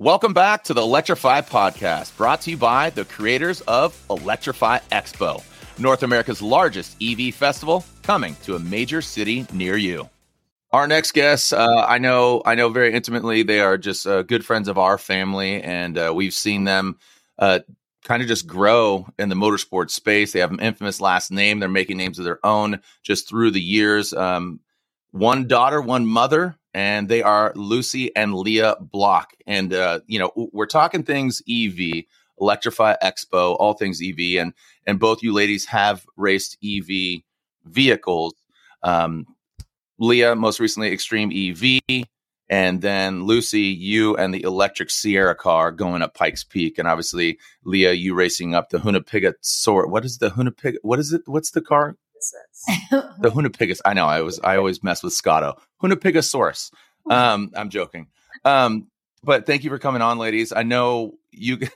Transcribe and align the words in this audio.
Welcome 0.00 0.32
back 0.32 0.64
to 0.64 0.72
the 0.72 0.80
Electrify 0.80 1.42
podcast, 1.42 2.16
brought 2.16 2.40
to 2.40 2.50
you 2.50 2.56
by 2.56 2.88
the 2.88 3.04
creators 3.04 3.60
of 3.68 4.02
Electrify 4.08 4.78
Expo, 4.90 5.42
North 5.78 6.02
America's 6.02 6.40
largest 6.40 6.96
EV 7.02 7.34
festival, 7.34 7.84
coming 8.02 8.34
to 8.44 8.56
a 8.56 8.58
major 8.58 9.02
city 9.02 9.46
near 9.52 9.76
you. 9.76 10.08
Our 10.72 10.86
next 10.86 11.12
guests, 11.12 11.52
uh, 11.52 11.84
I 11.86 11.98
know, 11.98 12.40
I 12.46 12.54
know 12.54 12.70
very 12.70 12.94
intimately. 12.94 13.42
They 13.42 13.60
are 13.60 13.76
just 13.76 14.06
uh, 14.06 14.22
good 14.22 14.42
friends 14.42 14.68
of 14.68 14.78
our 14.78 14.96
family, 14.96 15.62
and 15.62 15.98
uh, 15.98 16.14
we've 16.16 16.32
seen 16.32 16.64
them 16.64 16.98
uh, 17.38 17.58
kind 18.02 18.22
of 18.22 18.28
just 18.28 18.46
grow 18.46 19.06
in 19.18 19.28
the 19.28 19.34
motorsport 19.34 19.90
space. 19.90 20.32
They 20.32 20.40
have 20.40 20.50
an 20.50 20.60
infamous 20.60 21.02
last 21.02 21.30
name. 21.30 21.58
They're 21.58 21.68
making 21.68 21.98
names 21.98 22.18
of 22.18 22.24
their 22.24 22.40
own 22.42 22.80
just 23.02 23.28
through 23.28 23.50
the 23.50 23.60
years. 23.60 24.14
Um, 24.14 24.60
one 25.10 25.46
daughter, 25.46 25.82
one 25.82 26.06
mother, 26.06 26.56
and 26.74 27.08
they 27.08 27.22
are 27.22 27.52
Lucy 27.56 28.14
and 28.14 28.34
Lia 28.34 28.76
Block. 28.80 29.32
And 29.46 29.72
uh, 29.72 30.00
you 30.06 30.18
know, 30.18 30.32
we're 30.52 30.66
talking 30.66 31.02
things 31.02 31.42
EV, 31.48 32.04
Electrify 32.40 32.96
Expo, 33.02 33.56
all 33.58 33.74
things 33.74 34.00
EV, 34.02 34.40
and 34.40 34.54
and 34.86 34.98
both 34.98 35.22
you 35.22 35.32
ladies 35.32 35.66
have 35.66 36.04
raced 36.16 36.56
EV 36.64 37.22
vehicles. 37.64 38.34
Um, 38.82 39.26
Lia, 39.98 40.34
most 40.34 40.60
recently, 40.60 40.92
Extreme 40.92 41.30
EV, 41.32 42.06
and 42.48 42.80
then 42.80 43.24
Lucy, 43.24 43.60
you 43.60 44.16
and 44.16 44.32
the 44.32 44.42
electric 44.42 44.90
Sierra 44.90 45.34
car 45.34 45.70
going 45.70 46.02
up 46.02 46.14
Pikes 46.14 46.44
Peak, 46.44 46.78
and 46.78 46.88
obviously 46.88 47.38
Lia, 47.64 47.92
you 47.92 48.14
racing 48.14 48.54
up 48.54 48.70
the 48.70 48.78
Hunapega 48.78 49.34
Sort. 49.40 49.90
What 49.90 50.04
is 50.04 50.18
the 50.18 50.30
Hunapega? 50.30 50.76
What 50.82 50.98
is 50.98 51.12
it? 51.12 51.22
What's 51.26 51.50
the 51.50 51.60
car? 51.60 51.96
the 52.90 53.30
Hunapigas. 53.30 53.80
I 53.84 53.94
know. 53.94 54.06
I 54.06 54.20
was. 54.22 54.40
I 54.40 54.56
always 54.56 54.82
mess 54.82 55.02
with 55.02 55.12
Scotto. 55.12 55.56
Hunapigasaurus. 55.82 56.72
Um, 57.08 57.50
I'm 57.54 57.70
joking. 57.70 58.08
Um, 58.44 58.88
but 59.22 59.46
thank 59.46 59.64
you 59.64 59.70
for 59.70 59.78
coming 59.78 60.02
on, 60.02 60.18
ladies. 60.18 60.52
I 60.52 60.62
know 60.62 61.14
you. 61.30 61.58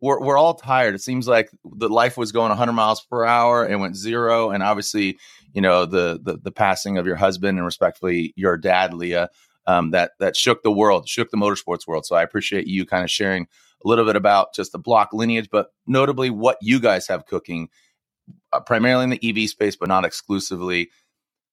We're 0.00 0.20
we're 0.20 0.36
all 0.36 0.52
tired. 0.52 0.94
It 0.94 1.00
seems 1.00 1.26
like 1.26 1.48
the 1.64 1.88
life 1.88 2.18
was 2.18 2.30
going 2.30 2.50
100 2.50 2.72
miles 2.74 3.00
per 3.00 3.24
hour 3.24 3.64
and 3.64 3.80
went 3.80 3.96
zero. 3.96 4.50
And 4.50 4.62
obviously, 4.62 5.18
you 5.54 5.62
know 5.62 5.86
the 5.86 6.20
the, 6.22 6.36
the 6.36 6.50
passing 6.50 6.98
of 6.98 7.06
your 7.06 7.16
husband 7.16 7.56
and 7.56 7.64
respectfully 7.64 8.34
your 8.36 8.58
dad, 8.58 8.92
Lia. 8.92 9.30
Um, 9.66 9.92
that 9.92 10.10
that 10.18 10.36
shook 10.36 10.62
the 10.62 10.72
world, 10.72 11.08
shook 11.08 11.30
the 11.30 11.38
motorsports 11.38 11.86
world. 11.86 12.04
So 12.04 12.16
I 12.16 12.22
appreciate 12.22 12.66
you 12.66 12.84
kind 12.84 13.02
of 13.02 13.10
sharing 13.10 13.44
a 13.82 13.88
little 13.88 14.04
bit 14.04 14.16
about 14.16 14.52
just 14.52 14.72
the 14.72 14.78
block 14.78 15.14
lineage, 15.14 15.48
but 15.50 15.68
notably 15.86 16.28
what 16.28 16.58
you 16.60 16.80
guys 16.80 17.06
have 17.06 17.24
cooking 17.24 17.70
uh, 18.52 18.60
primarily 18.60 19.04
in 19.04 19.10
the 19.10 19.42
EV 19.44 19.48
space, 19.48 19.76
but 19.76 19.88
not 19.88 20.04
exclusively. 20.04 20.90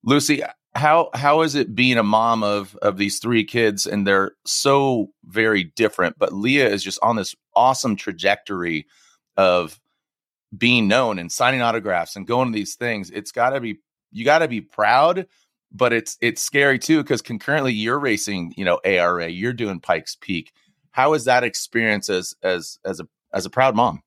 Lucy, 0.03 0.41
how 0.73 1.09
how 1.13 1.41
is 1.41 1.55
it 1.55 1.75
being 1.75 1.97
a 1.97 2.03
mom 2.03 2.43
of 2.43 2.75
of 2.81 2.97
these 2.97 3.19
three 3.19 3.43
kids 3.43 3.85
and 3.85 4.07
they're 4.07 4.31
so 4.45 5.11
very 5.25 5.65
different, 5.75 6.17
but 6.17 6.33
Lia 6.33 6.67
is 6.69 6.83
just 6.83 6.99
on 7.01 7.15
this 7.15 7.35
awesome 7.55 7.95
trajectory 7.95 8.87
of 9.37 9.79
being 10.57 10.87
known 10.87 11.19
and 11.19 11.31
signing 11.31 11.61
autographs 11.61 12.15
and 12.15 12.27
going 12.27 12.51
to 12.51 12.55
these 12.55 12.75
things. 12.75 13.09
It's 13.11 13.31
got 13.31 13.51
to 13.51 13.59
be 13.59 13.79
you 14.11 14.25
got 14.25 14.39
to 14.39 14.47
be 14.47 14.61
proud, 14.61 15.27
but 15.71 15.93
it's 15.93 16.17
it's 16.21 16.41
scary 16.41 16.79
too 16.79 17.01
because 17.01 17.21
concurrently 17.21 17.73
you're 17.73 17.99
racing, 17.99 18.53
you 18.57 18.65
know, 18.65 18.79
ARA, 18.85 19.27
you're 19.27 19.53
doing 19.53 19.79
Pikes 19.79 20.17
Peak. 20.19 20.51
How 20.91 21.13
is 21.13 21.25
that 21.25 21.43
experience 21.43 22.09
as 22.09 22.33
as 22.43 22.79
as 22.85 22.99
a 22.99 23.07
as 23.33 23.45
a 23.45 23.49
proud 23.49 23.75
mom? 23.75 24.01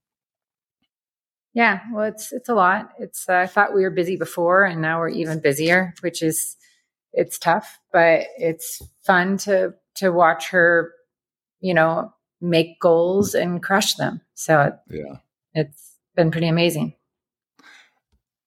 Yeah, 1.54 1.80
well, 1.92 2.04
it's 2.06 2.32
it's 2.32 2.48
a 2.48 2.54
lot. 2.54 2.90
It's 2.98 3.28
uh, 3.28 3.34
I 3.34 3.46
thought 3.46 3.74
we 3.74 3.82
were 3.82 3.90
busy 3.90 4.16
before, 4.16 4.64
and 4.64 4.82
now 4.82 4.98
we're 4.98 5.08
even 5.10 5.40
busier, 5.40 5.94
which 6.00 6.20
is 6.20 6.56
it's 7.12 7.38
tough, 7.38 7.78
but 7.92 8.26
it's 8.36 8.82
fun 9.06 9.36
to 9.38 9.74
to 9.96 10.10
watch 10.10 10.50
her, 10.50 10.92
you 11.60 11.72
know, 11.72 12.12
make 12.40 12.80
goals 12.80 13.34
and 13.34 13.62
crush 13.62 13.94
them. 13.94 14.20
So 14.34 14.60
it, 14.62 14.74
yeah, 14.90 15.16
it's 15.54 15.96
been 16.16 16.32
pretty 16.32 16.48
amazing. 16.48 16.94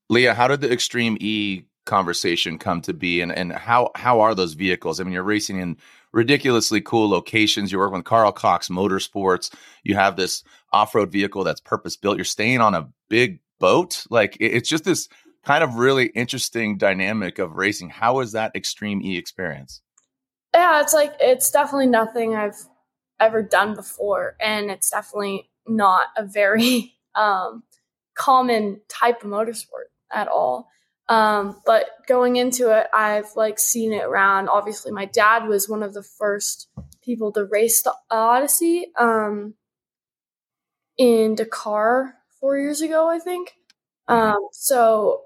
Lia, 0.09 0.33
how 0.33 0.49
did 0.49 0.59
the 0.59 0.71
Extreme 0.71 1.17
E 1.21 1.63
conversation 1.85 2.59
come 2.59 2.81
to 2.81 2.93
be, 2.93 3.21
and 3.21 3.31
and 3.31 3.53
how 3.53 3.91
how 3.95 4.19
are 4.19 4.35
those 4.35 4.53
vehicles? 4.53 4.99
I 4.99 5.05
mean, 5.05 5.13
you're 5.13 5.23
racing 5.23 5.59
in 5.59 5.77
ridiculously 6.13 6.81
cool 6.81 7.09
locations. 7.09 7.71
You're 7.71 7.81
working 7.81 7.97
with 7.97 8.05
Carl 8.05 8.31
Cox 8.31 8.69
Motorsports. 8.69 9.53
You 9.83 9.95
have 9.95 10.15
this 10.15 10.43
off-road 10.71 11.11
vehicle 11.11 11.43
that's 11.43 11.61
purpose 11.61 11.95
built. 11.95 12.17
You're 12.17 12.25
staying 12.25 12.61
on 12.61 12.75
a 12.75 12.89
big 13.09 13.39
boat. 13.59 14.05
Like 14.09 14.37
it's 14.39 14.69
just 14.69 14.83
this 14.83 15.07
kind 15.45 15.63
of 15.63 15.75
really 15.75 16.07
interesting 16.07 16.77
dynamic 16.77 17.39
of 17.39 17.53
racing. 17.55 17.89
How 17.89 18.19
is 18.19 18.33
that 18.33 18.51
extreme 18.55 19.01
E 19.01 19.17
experience? 19.17 19.81
Yeah, 20.53 20.81
it's 20.81 20.93
like 20.93 21.13
it's 21.19 21.51
definitely 21.51 21.87
nothing 21.87 22.35
I've 22.35 22.57
ever 23.19 23.41
done 23.41 23.75
before, 23.75 24.35
and 24.39 24.71
it's 24.71 24.89
definitely 24.89 25.49
not 25.67 26.07
a 26.17 26.25
very 26.25 26.93
um, 27.15 27.63
common 28.15 28.81
type 28.89 29.23
of 29.23 29.29
motorsport 29.29 29.89
at 30.11 30.27
all. 30.27 30.69
Um, 31.09 31.61
but 31.65 31.85
going 32.07 32.35
into 32.35 32.77
it, 32.77 32.87
I've 32.93 33.29
like 33.35 33.59
seen 33.59 33.93
it 33.93 34.03
around. 34.03 34.49
Obviously, 34.49 34.91
my 34.91 35.05
dad 35.05 35.47
was 35.47 35.69
one 35.69 35.83
of 35.83 35.93
the 35.93 36.03
first 36.03 36.67
people 37.01 37.31
to 37.31 37.45
race 37.45 37.81
the 37.81 37.93
Odyssey 38.11 38.91
um, 38.99 39.53
in 40.97 41.35
Dakar 41.35 42.15
four 42.39 42.57
years 42.57 42.81
ago, 42.81 43.09
I 43.09 43.19
think. 43.19 43.53
Um, 44.09 44.47
so 44.51 45.21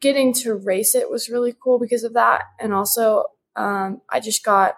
getting 0.00 0.32
to 0.32 0.54
race 0.54 0.94
it 0.94 1.10
was 1.10 1.28
really 1.28 1.54
cool 1.62 1.78
because 1.78 2.04
of 2.04 2.14
that, 2.14 2.42
and 2.60 2.72
also 2.74 3.24
um, 3.56 4.00
I 4.10 4.20
just 4.20 4.44
got 4.44 4.74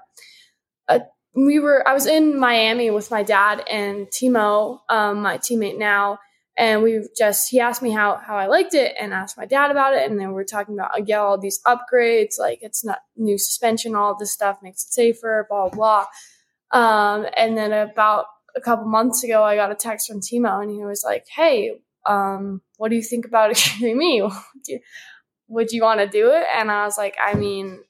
a. 0.88 1.00
We 1.34 1.58
were 1.58 1.86
I 1.86 1.92
was 1.92 2.06
in 2.06 2.38
Miami 2.38 2.90
with 2.90 3.10
my 3.10 3.22
dad 3.22 3.62
and 3.70 4.06
Timo, 4.06 4.80
um, 4.88 5.22
my 5.22 5.38
teammate 5.38 5.78
now, 5.78 6.18
and 6.56 6.82
we 6.82 7.06
just 7.16 7.50
he 7.50 7.60
asked 7.60 7.82
me 7.82 7.90
how 7.90 8.16
how 8.16 8.36
I 8.36 8.46
liked 8.46 8.74
it 8.74 8.94
and 8.98 9.12
asked 9.12 9.36
my 9.36 9.44
dad 9.44 9.70
about 9.70 9.94
it. 9.94 10.10
And 10.10 10.18
then 10.18 10.32
we 10.32 10.40
are 10.40 10.44
talking 10.44 10.74
about 10.74 10.98
again 10.98 11.20
all 11.20 11.38
these 11.38 11.60
upgrades 11.66 12.38
like 12.38 12.60
it's 12.62 12.84
not 12.84 12.98
new 13.16 13.38
suspension 13.38 13.94
all 13.94 14.16
this 14.16 14.32
stuff 14.32 14.58
makes 14.62 14.84
it 14.84 14.92
safer 14.92 15.46
blah 15.48 15.68
blah 15.68 16.06
blah. 16.72 16.78
Um, 16.80 17.26
and 17.36 17.56
then 17.56 17.72
about 17.72 18.26
a 18.56 18.60
couple 18.60 18.86
months 18.86 19.22
ago 19.22 19.42
I 19.42 19.56
got 19.56 19.70
a 19.70 19.74
text 19.74 20.08
from 20.08 20.20
Timo 20.20 20.62
and 20.62 20.70
he 20.70 20.84
was 20.84 21.04
like 21.04 21.26
hey 21.34 21.72
um, 22.06 22.62
what 22.78 22.88
do 22.88 22.96
you 22.96 23.02
think 23.02 23.26
about 23.26 23.50
Extreme 23.52 24.00
E 24.00 24.28
would 25.48 25.70
you 25.70 25.82
want 25.82 26.00
to 26.00 26.08
do 26.08 26.30
it? 26.30 26.44
And 26.54 26.70
I 26.70 26.84
was 26.84 26.96
like 26.96 27.16
I 27.22 27.34
mean 27.34 27.80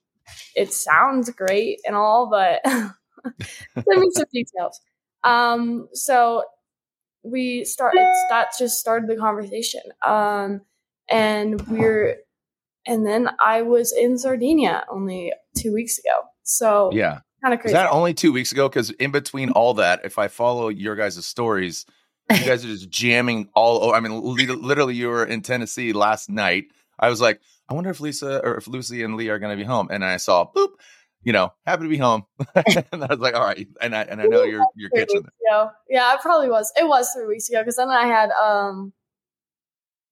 it 0.56 0.72
sounds 0.72 1.31
great 1.31 1.78
and 1.87 1.94
all 1.94 2.28
but 2.28 2.60
send 2.65 4.00
me 4.00 4.10
some 4.10 4.26
details. 4.32 4.81
Um, 5.22 5.88
so 5.93 6.44
we 7.31 7.64
started 7.64 8.06
that 8.31 8.48
just 8.59 8.78
started 8.78 9.09
the 9.09 9.16
conversation 9.16 9.81
um 10.04 10.60
and 11.09 11.66
we're 11.69 12.16
and 12.87 13.06
then 13.06 13.28
i 13.44 13.62
was 13.62 13.92
in 13.92 14.19
sardinia 14.19 14.84
only 14.91 15.32
two 15.56 15.72
weeks 15.72 15.98
ago. 15.98 16.28
So 16.42 16.91
yeah. 16.92 17.20
kind 17.42 17.54
of 17.54 17.60
crazy 17.60 17.72
is 17.75 17.81
that 17.81 17.91
only 17.91 18.14
two 18.14 18.32
weeks 18.32 18.53
ago? 18.53 18.69
Because 18.69 18.91
in 18.91 19.10
between 19.10 19.50
all 19.50 19.75
that 19.75 20.04
if 20.04 20.19
i 20.19 20.28
follow 20.28 20.69
your 20.69 20.94
guys' 20.94 21.25
stories 21.25 21.87
you 22.31 22.38
guys 22.44 22.64
are 22.64 22.69
just 22.69 22.91
jamming 22.91 23.48
all 23.54 23.84
over 23.84 23.94
i 23.94 24.00
mean 24.00 24.20
literally 24.20 24.94
you 24.94 25.08
were 25.08 25.25
in 25.25 25.43
tennessee 25.43 25.93
last 25.93 26.28
night. 26.28 26.64
I 26.98 27.08
was 27.08 27.20
like 27.20 27.41
i 27.69 27.75
wonder 27.75 27.91
if 27.91 28.00
lisa 28.00 28.41
or 28.44 28.56
if 28.56 28.69
lucy 28.69 29.03
and 29.03 29.16
lee 29.16 29.28
are 29.28 29.38
going 29.38 29.56
to 29.56 29.62
be 29.62 29.66
home. 29.66 29.88
And 29.91 30.04
i 30.04 30.16
saw 30.16 30.47
boop 30.54 30.70
you 31.22 31.32
know, 31.32 31.53
happy 31.66 31.82
to 31.82 31.88
be 31.88 31.97
home. 31.97 32.25
and 32.54 33.03
I 33.03 33.06
was 33.06 33.19
like, 33.19 33.34
all 33.34 33.44
right. 33.44 33.66
And 33.81 33.94
I 33.94 34.03
and 34.03 34.21
I 34.21 34.27
know 34.27 34.44
you're 34.44 34.65
you're 34.77 34.91
catching 34.91 35.25
it. 35.25 35.71
Yeah, 35.88 36.15
it 36.15 36.21
probably 36.21 36.49
was. 36.49 36.72
It 36.77 36.87
was 36.87 37.10
three 37.12 37.27
weeks 37.27 37.49
ago 37.49 37.60
because 37.60 37.77
then 37.77 37.91
I 37.91 38.06
had 38.06 38.31
um 38.31 38.93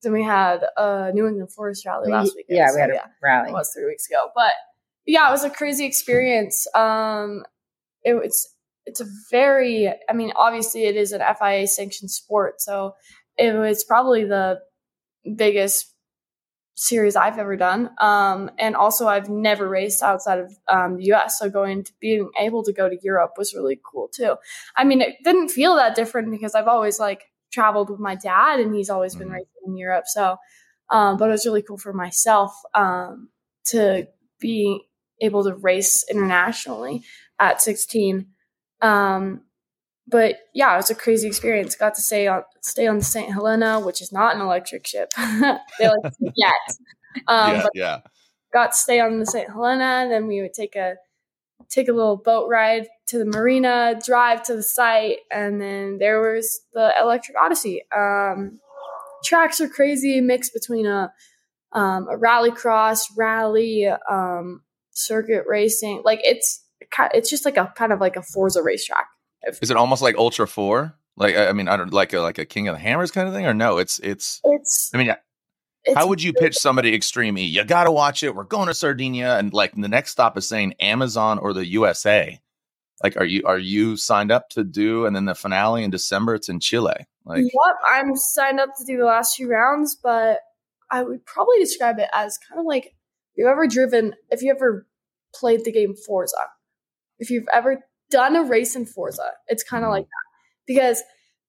then 0.02 0.12
we 0.12 0.22
had 0.22 0.64
a 0.76 1.12
New 1.12 1.26
England 1.26 1.52
Forest 1.52 1.86
rally 1.86 2.10
last 2.10 2.34
week. 2.34 2.46
Yeah, 2.48 2.68
we 2.74 2.80
had 2.80 2.90
a 2.90 2.94
yeah, 2.94 3.06
rally. 3.22 3.50
It 3.50 3.52
was 3.52 3.72
three 3.74 3.86
weeks 3.86 4.08
ago. 4.08 4.28
But 4.34 4.52
yeah, 5.06 5.28
it 5.28 5.32
was 5.32 5.44
a 5.44 5.50
crazy 5.50 5.84
experience. 5.86 6.66
Um 6.74 7.44
it, 8.02 8.14
it's 8.16 8.54
it's 8.86 9.00
a 9.00 9.06
very 9.30 9.92
I 10.08 10.12
mean, 10.12 10.32
obviously 10.36 10.84
it 10.84 10.96
is 10.96 11.12
an 11.12 11.22
FIA 11.38 11.66
sanctioned 11.66 12.10
sport, 12.10 12.60
so 12.60 12.94
it 13.36 13.54
was 13.54 13.84
probably 13.84 14.24
the 14.24 14.60
biggest 15.36 15.93
series 16.74 17.16
I've 17.16 17.38
ever 17.38 17.56
done. 17.56 17.90
Um, 18.00 18.50
and 18.58 18.74
also, 18.76 19.06
I've 19.06 19.28
never 19.28 19.68
raced 19.68 20.02
outside 20.02 20.40
of 20.40 20.52
um, 20.68 20.96
the 20.96 21.12
US. 21.12 21.38
So 21.38 21.48
going 21.48 21.84
to 21.84 21.92
being 22.00 22.30
able 22.38 22.62
to 22.64 22.72
go 22.72 22.88
to 22.88 22.98
Europe 23.02 23.32
was 23.36 23.54
really 23.54 23.80
cool 23.84 24.08
too. 24.08 24.36
I 24.76 24.84
mean, 24.84 25.00
it 25.00 25.16
didn't 25.22 25.48
feel 25.48 25.76
that 25.76 25.94
different 25.94 26.30
because 26.30 26.54
I've 26.54 26.68
always 26.68 26.98
like 26.98 27.22
traveled 27.52 27.90
with 27.90 28.00
my 28.00 28.16
dad 28.16 28.60
and 28.60 28.74
he's 28.74 28.90
always 28.90 29.14
been 29.14 29.28
mm-hmm. 29.28 29.34
racing 29.34 29.62
in 29.66 29.76
Europe. 29.76 30.04
So, 30.06 30.36
um, 30.90 31.16
but 31.16 31.28
it 31.28 31.32
was 31.32 31.46
really 31.46 31.62
cool 31.62 31.78
for 31.78 31.92
myself 31.92 32.52
um, 32.74 33.28
to 33.66 34.08
be 34.40 34.82
able 35.20 35.44
to 35.44 35.54
race 35.54 36.04
internationally 36.10 37.02
at 37.38 37.62
16. 37.62 38.26
Um, 38.82 39.42
but 40.06 40.36
yeah, 40.52 40.74
it 40.74 40.76
was 40.76 40.90
a 40.90 40.94
crazy 40.94 41.26
experience. 41.26 41.74
Got 41.76 41.94
to 41.94 42.02
stay 42.02 42.26
on 42.26 42.42
stay 42.60 42.86
on 42.86 42.98
the 42.98 43.04
St. 43.04 43.32
Helena, 43.32 43.80
which 43.80 44.02
is 44.02 44.12
not 44.12 44.34
an 44.34 44.42
electric 44.42 44.86
ship. 44.86 45.12
they 45.18 45.88
like 45.88 46.12
yet. 46.36 46.52
Um, 47.28 47.52
yeah, 47.52 47.66
yeah. 47.74 48.00
Got 48.52 48.72
to 48.72 48.76
stay 48.76 48.98
on 48.98 49.20
the 49.20 49.26
St. 49.26 49.48
Helena. 49.48 50.08
Then 50.10 50.26
we 50.26 50.42
would 50.42 50.52
take 50.52 50.74
a 50.74 50.96
take 51.68 51.86
a 51.86 51.92
little 51.92 52.16
boat 52.16 52.48
ride 52.48 52.88
to 53.06 53.18
the 53.18 53.24
marina, 53.24 53.96
drive 54.04 54.42
to 54.44 54.56
the 54.56 54.64
site, 54.64 55.18
and 55.30 55.60
then 55.60 55.98
there 55.98 56.20
was 56.20 56.62
the 56.72 56.92
Electric 57.00 57.36
Odyssey. 57.38 57.82
Um, 57.96 58.58
tracks 59.24 59.60
are 59.60 59.68
crazy, 59.68 60.20
mixed 60.20 60.52
between 60.52 60.86
a 60.86 61.12
um, 61.72 62.08
a 62.10 62.16
rally 62.16 62.50
cross, 62.50 63.06
rally, 63.16 63.86
um, 64.10 64.62
circuit 64.90 65.44
racing. 65.46 66.02
Like 66.04 66.20
it's 66.24 66.64
it's 67.12 67.30
just 67.30 67.44
like 67.44 67.56
a 67.56 67.72
kind 67.76 67.92
of 67.92 68.00
like 68.00 68.16
a 68.16 68.22
Forza 68.22 68.62
racetrack. 68.62 69.06
Is 69.60 69.70
it 69.70 69.76
almost 69.76 70.02
like 70.02 70.16
Ultra 70.16 70.46
Four? 70.46 70.94
Like 71.16 71.36
I 71.36 71.52
mean, 71.52 71.68
I 71.68 71.76
don't 71.76 71.92
like 71.92 72.12
a 72.12 72.20
like 72.20 72.38
a 72.38 72.44
King 72.44 72.68
of 72.68 72.74
the 72.74 72.80
Hammers 72.80 73.10
kind 73.10 73.28
of 73.28 73.34
thing, 73.34 73.46
or 73.46 73.54
no? 73.54 73.78
It's 73.78 73.98
it's. 74.00 74.40
It's. 74.44 74.90
I 74.94 74.98
mean, 74.98 75.14
how 75.94 76.06
would 76.06 76.22
you 76.22 76.32
pitch 76.32 76.56
somebody 76.56 76.94
Extreme 76.94 77.38
E? 77.38 77.44
You 77.44 77.64
got 77.64 77.84
to 77.84 77.92
watch 77.92 78.22
it. 78.22 78.34
We're 78.34 78.44
going 78.44 78.68
to 78.68 78.74
Sardinia, 78.74 79.36
and 79.38 79.52
like 79.52 79.74
the 79.74 79.88
next 79.88 80.12
stop 80.12 80.36
is 80.36 80.48
saying 80.48 80.74
Amazon 80.80 81.38
or 81.38 81.52
the 81.52 81.66
USA. 81.66 82.40
Like, 83.02 83.16
are 83.16 83.24
you 83.24 83.42
are 83.44 83.58
you 83.58 83.96
signed 83.96 84.32
up 84.32 84.48
to 84.50 84.64
do? 84.64 85.06
And 85.06 85.14
then 85.14 85.26
the 85.26 85.34
finale 85.34 85.84
in 85.84 85.90
December, 85.90 86.34
it's 86.34 86.48
in 86.48 86.60
Chile. 86.60 87.06
Like, 87.24 87.42
yep, 87.42 87.76
I'm 87.90 88.16
signed 88.16 88.60
up 88.60 88.70
to 88.78 88.84
do 88.84 88.96
the 88.98 89.04
last 89.04 89.36
few 89.36 89.48
rounds, 89.48 89.96
but 90.02 90.40
I 90.90 91.02
would 91.02 91.24
probably 91.26 91.58
describe 91.58 91.98
it 91.98 92.08
as 92.12 92.38
kind 92.38 92.60
of 92.60 92.66
like 92.66 92.94
you've 93.34 93.48
ever 93.48 93.66
driven, 93.66 94.14
if 94.30 94.42
you 94.42 94.50
ever 94.50 94.86
played 95.34 95.64
the 95.64 95.72
game 95.72 95.94
Forza, 95.94 96.36
if 97.18 97.30
you've 97.30 97.48
ever 97.52 97.84
done 98.14 98.36
a 98.36 98.44
race 98.44 98.76
in 98.76 98.86
Forza, 98.86 99.30
it's 99.48 99.64
kind 99.64 99.84
of 99.84 99.90
like 99.90 100.04
that. 100.04 100.64
Because 100.66 101.02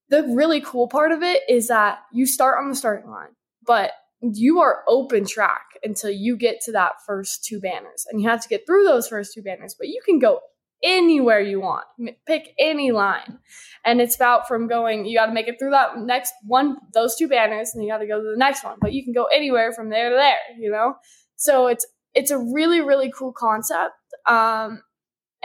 the 0.10 0.24
really 0.24 0.62
cool 0.62 0.88
part 0.88 1.12
of 1.12 1.22
it 1.22 1.44
is 1.48 1.68
that 1.68 2.00
you 2.12 2.26
start 2.26 2.58
on 2.60 2.70
the 2.70 2.76
starting 2.76 3.10
line, 3.10 3.36
but 3.66 3.92
you 4.22 4.60
are 4.62 4.84
open 4.88 5.26
track 5.26 5.66
until 5.84 6.10
you 6.10 6.36
get 6.36 6.62
to 6.62 6.72
that 6.72 6.94
first 7.06 7.46
two 7.46 7.60
banners. 7.60 8.06
And 8.10 8.20
you 8.20 8.28
have 8.30 8.42
to 8.42 8.50
get 8.50 8.66
through 8.66 8.84
those 8.84 9.08
first 9.08 9.34
two 9.34 9.44
banners 9.44 9.76
but 9.78 9.88
you 9.88 10.02
can 10.04 10.20
go 10.20 10.40
anywhere 10.84 11.40
you 11.40 11.62
want. 11.62 11.86
Pick 12.26 12.54
any 12.60 12.92
line. 12.92 13.40
And 13.86 14.02
it's 14.02 14.16
about 14.16 14.48
from 14.48 14.68
going 14.68 15.06
you 15.06 15.18
got 15.18 15.28
to 15.28 15.34
make 15.34 15.48
it 15.48 15.58
through 15.60 15.72
that 15.72 15.98
next 16.00 16.34
one 16.44 16.78
those 16.94 17.16
two 17.16 17.28
banners 17.28 17.72
and 17.74 17.84
you 17.84 17.92
got 17.92 18.00
to 18.00 18.08
go 18.08 18.20
to 18.20 18.32
the 18.32 18.38
next 18.38 18.64
one 18.64 18.78
but 18.82 18.94
you 18.94 19.04
can 19.04 19.14
go 19.14 19.26
anywhere 19.26 19.72
from 19.74 19.90
there 19.90 20.10
to 20.10 20.16
there 20.16 20.58
you 20.58 20.72
know? 20.72 20.96
So 21.36 21.68
it's 21.68 21.86
it's 22.14 22.32
a 22.32 22.38
really 22.38 22.82
really 22.82 23.12
cool 23.16 23.34
concept. 23.34 23.94
Um 24.28 24.82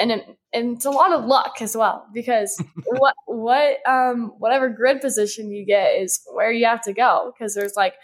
and 0.01 0.11
it, 0.11 0.27
and 0.53 0.77
it's 0.77 0.87
a 0.87 0.91
lot 0.91 1.13
of 1.13 1.25
luck 1.25 1.57
as 1.61 1.77
well 1.77 2.07
because 2.13 2.63
what 2.87 3.15
what 3.27 3.87
um 3.89 4.33
whatever 4.39 4.69
grid 4.69 5.01
position 5.01 5.51
you 5.51 5.65
get 5.65 5.91
is 5.91 6.21
where 6.33 6.51
you 6.51 6.65
have 6.65 6.83
to 6.83 6.93
go 6.93 7.33
because 7.33 7.55
there's 7.55 7.77
like 7.77 7.95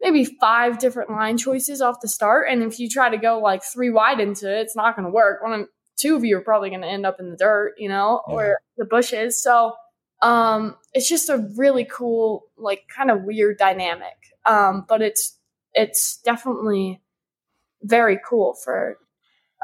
maybe 0.00 0.24
five 0.24 0.78
different 0.78 1.10
line 1.10 1.36
choices 1.36 1.80
off 1.80 2.00
the 2.00 2.08
start. 2.08 2.46
And 2.48 2.62
if 2.62 2.78
you 2.78 2.88
try 2.88 3.10
to 3.10 3.18
go 3.18 3.38
like 3.38 3.62
three 3.62 3.90
wide 3.90 4.20
into 4.20 4.50
it, 4.50 4.60
it's 4.60 4.76
not 4.76 4.96
going 4.96 5.04
to 5.04 5.12
work. 5.12 5.42
One 5.42 5.52
of 5.52 5.68
two 5.96 6.16
of 6.16 6.24
you 6.24 6.38
are 6.38 6.42
probably 6.42 6.70
going 6.70 6.80
to 6.82 6.88
end 6.88 7.04
up 7.04 7.20
in 7.20 7.30
the 7.30 7.36
dirt, 7.36 7.74
you 7.76 7.88
know, 7.88 8.22
yeah. 8.28 8.34
or 8.34 8.58
the 8.78 8.86
bushes. 8.86 9.42
So 9.42 9.74
um, 10.22 10.76
it's 10.94 11.08
just 11.08 11.28
a 11.28 11.48
really 11.56 11.84
cool, 11.84 12.44
like 12.56 12.84
kind 12.94 13.10
of 13.10 13.24
weird 13.24 13.58
dynamic. 13.58 14.16
Um, 14.46 14.86
but 14.88 15.02
it's 15.02 15.36
it's 15.74 16.18
definitely 16.24 17.02
very 17.82 18.18
cool 18.26 18.54
for 18.64 18.96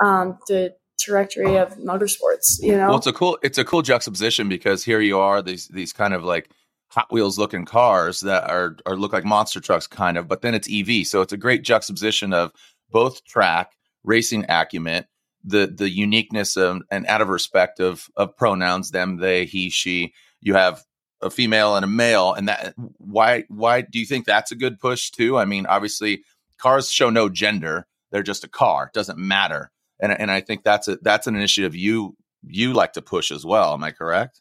um, 0.03 0.39
the 0.49 0.75
trajectory 1.07 1.57
of 1.57 1.77
motorsports. 1.79 2.61
You 2.61 2.77
know, 2.77 2.89
well, 2.89 2.99
it's 2.99 3.07
a 3.07 3.13
cool 3.13 3.39
it's 3.43 3.59
a 3.59 3.65
cool 3.65 3.83
juxtaposition 3.83 4.49
because 4.49 4.85
here 4.85 5.01
you 5.01 5.19
are 5.19 5.43
these 5.43 5.69
these 5.69 5.93
kind 5.93 6.15
of 6.15 6.25
like 6.25 6.51
Hot 6.91 7.11
Wheels 7.13 7.39
looking 7.39 7.65
cars 7.65 8.21
that 8.21 8.49
are 8.49 8.77
are 8.87 8.97
look 8.97 9.13
like 9.13 9.25
monster 9.25 9.61
trucks 9.61 9.87
kind 9.87 10.17
of, 10.17 10.29
but 10.29 10.43
then 10.43 10.55
it's 10.55 10.69
EV. 10.71 11.07
So 11.07 11.21
it's 11.21 11.33
a 11.33 11.37
great 11.37 11.63
juxtaposition 11.63 12.33
of 12.33 12.53
both 12.91 13.25
track, 13.25 13.73
racing 14.05 14.47
acumen, 14.49 15.05
the 15.45 15.67
the 15.67 15.91
uniqueness 15.91 16.57
of, 16.57 16.83
and 16.91 17.07
out 17.07 17.21
of 17.21 17.29
respect 17.29 17.81
of 17.81 18.09
of 18.17 18.37
pronouns 18.37 18.91
them, 18.91 19.19
they, 19.19 19.45
he, 19.45 19.71
she. 19.71 20.13
You 20.43 20.55
have 20.55 20.85
a 21.23 21.31
female 21.31 21.77
and 21.77 21.85
a 21.85 21.89
male, 21.89 22.33
and 22.33 22.49
that 22.49 22.75
why 22.99 23.45
why 23.49 23.81
do 23.81 23.99
you 23.99 24.07
think 24.07 24.27
that's 24.27 24.53
a 24.53 24.57
good 24.57 24.79
push 24.79 25.11
too? 25.11 25.39
I 25.39 25.45
mean, 25.45 25.67
obviously 25.67 26.23
cars 26.59 26.91
show 26.91 27.11
no 27.11 27.29
gender; 27.29 27.87
they're 28.11 28.23
just 28.23 28.45
a 28.45 28.49
car. 28.49 28.87
It 28.87 28.93
doesn't 28.93 29.19
matter, 29.19 29.71
and 30.01 30.13
and 30.13 30.31
I 30.31 30.41
think 30.41 30.63
that's 30.65 30.89
a 30.89 30.97
that's 31.03 31.27
an 31.27 31.37
initiative 31.37 31.75
you 31.75 32.17
you 32.47 32.73
like 32.73 32.93
to 32.95 33.03
push 33.03 33.31
as 33.31 33.45
well. 33.45 33.75
Am 33.75 33.85
I 33.85 33.91
correct? 33.91 34.41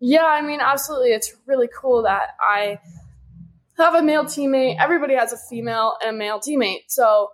Yeah, 0.00 0.26
I 0.26 0.42
mean, 0.42 0.60
absolutely. 0.60 1.10
It's 1.10 1.32
really 1.46 1.68
cool 1.74 2.02
that 2.02 2.30
I 2.40 2.78
have 3.78 3.94
a 3.94 4.02
male 4.02 4.24
teammate. 4.24 4.76
Everybody 4.78 5.14
has 5.14 5.32
a 5.32 5.38
female 5.48 5.96
and 6.02 6.14
a 6.14 6.18
male 6.18 6.40
teammate. 6.40 6.84
So 6.88 7.28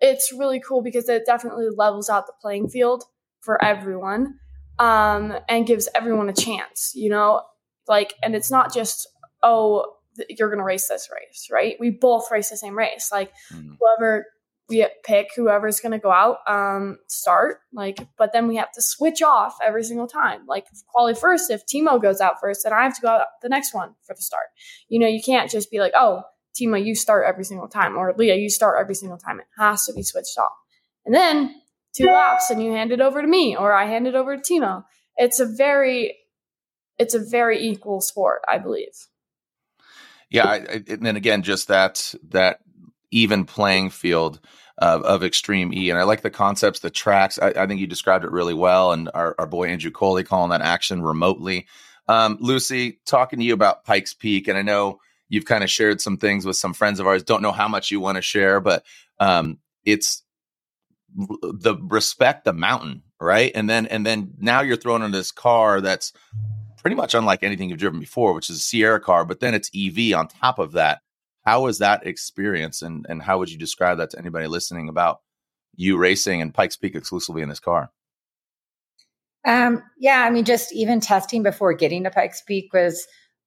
it's 0.00 0.32
really 0.32 0.60
cool 0.60 0.82
because 0.82 1.08
it 1.08 1.24
definitely 1.26 1.68
levels 1.74 2.08
out 2.10 2.26
the 2.26 2.32
playing 2.40 2.68
field 2.68 3.04
for 3.40 3.62
everyone 3.64 4.38
um, 4.78 5.34
and 5.48 5.66
gives 5.66 5.88
everyone 5.94 6.28
a 6.28 6.34
chance, 6.34 6.92
you 6.94 7.10
know? 7.10 7.42
Like, 7.88 8.14
and 8.22 8.34
it's 8.34 8.50
not 8.50 8.72
just, 8.72 9.08
oh, 9.42 9.94
you're 10.28 10.48
going 10.48 10.58
to 10.58 10.64
race 10.64 10.88
this 10.88 11.08
race, 11.12 11.48
right? 11.50 11.76
We 11.80 11.90
both 11.90 12.30
race 12.30 12.50
the 12.50 12.56
same 12.56 12.76
race. 12.76 13.10
Like, 13.10 13.32
mm. 13.52 13.76
whoever 13.78 14.26
we 14.70 14.86
pick 15.04 15.30
whoever's 15.34 15.80
going 15.80 15.92
to 15.92 15.98
go 15.98 16.10
out 16.10 16.38
um, 16.46 16.98
start 17.08 17.58
like 17.72 18.08
but 18.16 18.32
then 18.32 18.48
we 18.48 18.56
have 18.56 18.70
to 18.72 18.80
switch 18.80 19.20
off 19.20 19.58
every 19.62 19.82
single 19.82 20.06
time. 20.06 20.46
Like 20.46 20.66
quali 20.88 21.14
first 21.14 21.50
if 21.50 21.66
timo 21.66 22.00
goes 22.00 22.20
out 22.20 22.40
first 22.40 22.62
then 22.64 22.72
i 22.72 22.84
have 22.84 22.94
to 22.94 23.02
go 23.02 23.08
out 23.08 23.26
the 23.42 23.48
next 23.48 23.74
one 23.74 23.94
for 24.06 24.14
the 24.14 24.22
start. 24.22 24.46
You 24.88 25.00
know 25.00 25.08
you 25.08 25.20
can't 25.22 25.50
just 25.50 25.70
be 25.70 25.80
like 25.80 25.92
oh 25.94 26.22
timo 26.58 26.82
you 26.82 26.94
start 26.94 27.26
every 27.28 27.44
single 27.44 27.68
time 27.68 27.96
or 27.96 28.14
lia 28.16 28.36
you 28.36 28.48
start 28.48 28.78
every 28.80 28.94
single 28.94 29.18
time. 29.18 29.40
It 29.40 29.46
has 29.58 29.84
to 29.86 29.92
be 29.92 30.02
switched 30.02 30.38
off. 30.38 30.52
And 31.04 31.14
then 31.14 31.54
two 31.94 32.06
laps 32.06 32.50
and 32.50 32.62
you 32.62 32.72
hand 32.72 32.92
it 32.92 33.00
over 33.00 33.20
to 33.20 33.28
me 33.28 33.56
or 33.56 33.72
i 33.72 33.84
hand 33.84 34.06
it 34.06 34.14
over 34.14 34.36
to 34.36 34.42
timo. 34.42 34.84
It's 35.16 35.40
a 35.40 35.46
very 35.46 36.16
it's 36.98 37.14
a 37.14 37.18
very 37.18 37.60
equal 37.60 38.00
sport 38.00 38.42
i 38.48 38.58
believe. 38.58 38.94
Yeah 40.30 40.46
I, 40.46 40.54
I, 40.54 40.84
and 40.88 41.04
then 41.04 41.16
again 41.16 41.42
just 41.42 41.68
that 41.68 42.14
that 42.28 42.60
even 43.10 43.44
playing 43.44 43.90
field 43.90 44.40
of, 44.78 45.02
of 45.02 45.22
Extreme 45.22 45.74
E. 45.74 45.90
And 45.90 45.98
I 45.98 46.04
like 46.04 46.22
the 46.22 46.30
concepts, 46.30 46.80
the 46.80 46.90
tracks. 46.90 47.38
I, 47.38 47.48
I, 47.48 47.66
think 47.66 47.80
you 47.80 47.86
described 47.86 48.24
it 48.24 48.30
really 48.30 48.54
well. 48.54 48.92
And 48.92 49.10
our, 49.14 49.34
our 49.38 49.46
boy 49.46 49.68
Andrew 49.68 49.90
Coley 49.90 50.24
calling 50.24 50.50
that 50.50 50.62
action 50.62 51.02
remotely. 51.02 51.66
Um, 52.08 52.38
Lucy, 52.40 52.98
talking 53.06 53.38
to 53.38 53.44
you 53.44 53.54
about 53.54 53.84
Pikes 53.84 54.14
Peak, 54.14 54.48
and 54.48 54.58
I 54.58 54.62
know 54.62 55.00
you've 55.28 55.44
kind 55.44 55.62
of 55.62 55.70
shared 55.70 56.00
some 56.00 56.16
things 56.16 56.44
with 56.44 56.56
some 56.56 56.74
friends 56.74 56.98
of 56.98 57.06
ours. 57.06 57.22
Don't 57.22 57.42
know 57.42 57.52
how 57.52 57.68
much 57.68 57.90
you 57.90 58.00
want 58.00 58.16
to 58.16 58.22
share, 58.22 58.58
but 58.58 58.84
um, 59.20 59.58
it's 59.84 60.22
the 61.14 61.76
respect 61.82 62.44
the 62.44 62.52
mountain, 62.52 63.02
right? 63.20 63.52
And 63.54 63.70
then 63.70 63.86
and 63.86 64.04
then 64.04 64.32
now 64.38 64.60
you're 64.60 64.76
thrown 64.76 65.02
in 65.02 65.12
this 65.12 65.30
car 65.30 65.80
that's 65.80 66.12
pretty 66.80 66.96
much 66.96 67.14
unlike 67.14 67.42
anything 67.42 67.68
you've 67.68 67.78
driven 67.78 68.00
before, 68.00 68.32
which 68.32 68.50
is 68.50 68.56
a 68.56 68.60
Sierra 68.60 69.00
car, 69.00 69.24
but 69.24 69.40
then 69.40 69.54
it's 69.54 69.70
EV 69.76 70.18
on 70.18 70.28
top 70.28 70.58
of 70.58 70.72
that. 70.72 71.00
How 71.44 71.62
was 71.62 71.78
that 71.78 72.06
experience, 72.06 72.82
and 72.82 73.06
and 73.08 73.22
how 73.22 73.38
would 73.38 73.50
you 73.50 73.58
describe 73.58 73.98
that 73.98 74.10
to 74.10 74.18
anybody 74.18 74.46
listening 74.46 74.88
about 74.88 75.20
you 75.74 75.96
racing 75.96 76.42
and 76.42 76.52
Pikes 76.52 76.76
Peak 76.76 76.94
exclusively 76.94 77.42
in 77.42 77.48
this 77.48 77.60
car? 77.60 77.90
Um, 79.46 79.82
yeah, 79.98 80.22
I 80.24 80.30
mean, 80.30 80.44
just 80.44 80.72
even 80.74 81.00
testing 81.00 81.42
before 81.42 81.72
getting 81.72 82.04
to 82.04 82.10
Pikes 82.10 82.42
Peak 82.42 82.72
was 82.72 83.06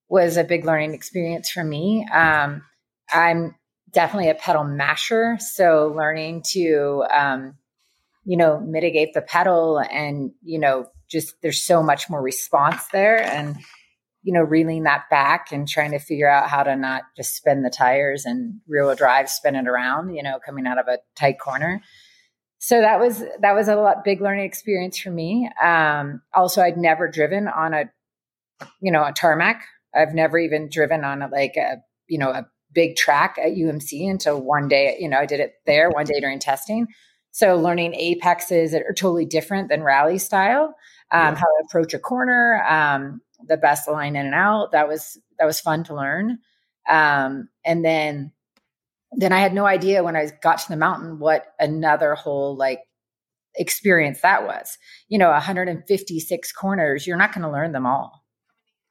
was 0.10 0.38
a 0.38 0.44
big 0.44 0.66
learning 0.66 0.94
experience 0.94 1.50
for 1.50 1.64
me. 1.64 2.08
Um, 2.12 2.64
I'm 3.12 3.56
definitely 3.92 4.30
a 4.30 4.36
pedal 4.36 4.64
masher, 4.64 5.38
so 5.40 5.94
learning 5.96 6.44
to 6.52 7.06
um, 7.14 7.56
you 8.26 8.38
know 8.38 8.60
mitigate 8.60 9.14
the 9.14 9.22
pedal 9.22 9.80
and 9.80 10.32
you 10.42 10.60
know 10.60 10.88
just 11.10 11.36
there's 11.42 11.62
so 11.62 11.84
much 11.84 12.10
more 12.10 12.22
response 12.22 12.88
there 12.92 13.22
and 13.22 13.58
you 14.24 14.34
know, 14.34 14.42
reeling 14.42 14.84
that 14.84 15.10
back 15.10 15.52
and 15.52 15.68
trying 15.68 15.92
to 15.92 16.00
figure 16.00 16.30
out 16.30 16.50
how 16.50 16.64
to 16.64 16.76
not 16.76 17.04
just 17.16 17.36
spin 17.36 17.62
the 17.62 17.70
tires 17.70 18.26
and 18.26 18.62
rear 18.68 18.86
wheel 18.86 18.96
drive, 18.96 19.30
spin 19.30 19.56
it 19.56 19.68
around, 19.68 20.16
you 20.16 20.24
know, 20.24 20.40
coming 20.44 20.66
out 20.66 20.80
of 20.80 20.88
a 20.88 21.00
tight 21.16 21.40
corner. 21.40 21.82
So 22.60 22.80
that 22.80 23.00
was 23.00 23.22
that 23.42 23.54
was 23.54 23.68
a 23.68 23.76
lot 23.76 24.06
big 24.06 24.22
learning 24.22 24.46
experience 24.46 24.98
for 24.98 25.12
me. 25.12 25.50
Um, 25.62 26.22
also, 26.34 26.62
I'd 26.62 26.78
never 26.78 27.10
driven 27.10 27.50
on 27.50 27.74
a, 27.74 27.92
you 28.82 28.92
know, 28.92 29.04
a 29.04 29.12
tarmac. 29.12 29.66
I've 29.94 30.14
never 30.14 30.40
even 30.40 30.70
driven 30.70 31.04
on 31.04 31.22
a, 31.22 31.28
like 31.28 31.58
a, 31.58 31.84
you 32.08 32.18
know, 32.18 32.30
a 32.30 32.48
big 32.74 32.96
track 32.96 33.38
at 33.38 33.52
UMC 33.52 34.10
until 34.10 34.42
one 34.42 34.68
day, 34.68 34.98
you 35.00 35.10
know, 35.10 35.20
I 35.20 35.26
did 35.26 35.42
it 35.42 35.56
there 35.66 35.90
one 35.90 36.06
day 36.06 36.20
during 36.20 36.40
testing. 36.40 36.88
So 37.32 37.58
learning 37.58 37.96
apexes 37.96 38.72
that 38.72 38.84
are 38.84 38.94
totally 38.94 39.26
different 39.26 39.70
than 39.70 39.84
rally 39.84 40.18
style, 40.18 40.76
um, 41.12 41.34
yeah. 41.34 41.36
how 41.36 41.46
to 41.46 41.66
approach 41.66 41.94
a 41.94 42.00
corner, 42.00 42.64
um, 42.68 43.22
the 43.48 43.58
best 43.58 43.88
line 43.88 44.16
in 44.16 44.26
and 44.26 44.36
out. 44.36 44.72
That 44.72 44.88
was 44.88 45.18
that 45.40 45.46
was 45.46 45.60
fun 45.60 45.84
to 45.86 45.96
learn. 45.96 46.40
Um, 46.90 47.50
and 47.66 47.84
then 47.84 48.32
then 49.16 49.32
I 49.32 49.40
had 49.40 49.54
no 49.54 49.66
idea 49.66 50.04
when 50.04 50.16
I 50.16 50.30
got 50.42 50.60
to 50.60 50.70
the 50.70 50.78
mountain 50.78 51.20
what 51.20 51.54
another 51.60 52.16
whole 52.16 52.56
like 52.56 52.82
experience 53.56 54.22
that 54.22 54.46
was. 54.46 54.78
You 55.08 55.18
know, 55.18 55.30
156 55.30 56.52
corners, 56.54 57.06
you're 57.06 57.18
not 57.18 57.34
going 57.34 57.44
to 57.44 57.52
learn 57.52 57.72
them 57.72 57.86
all. 57.86 58.24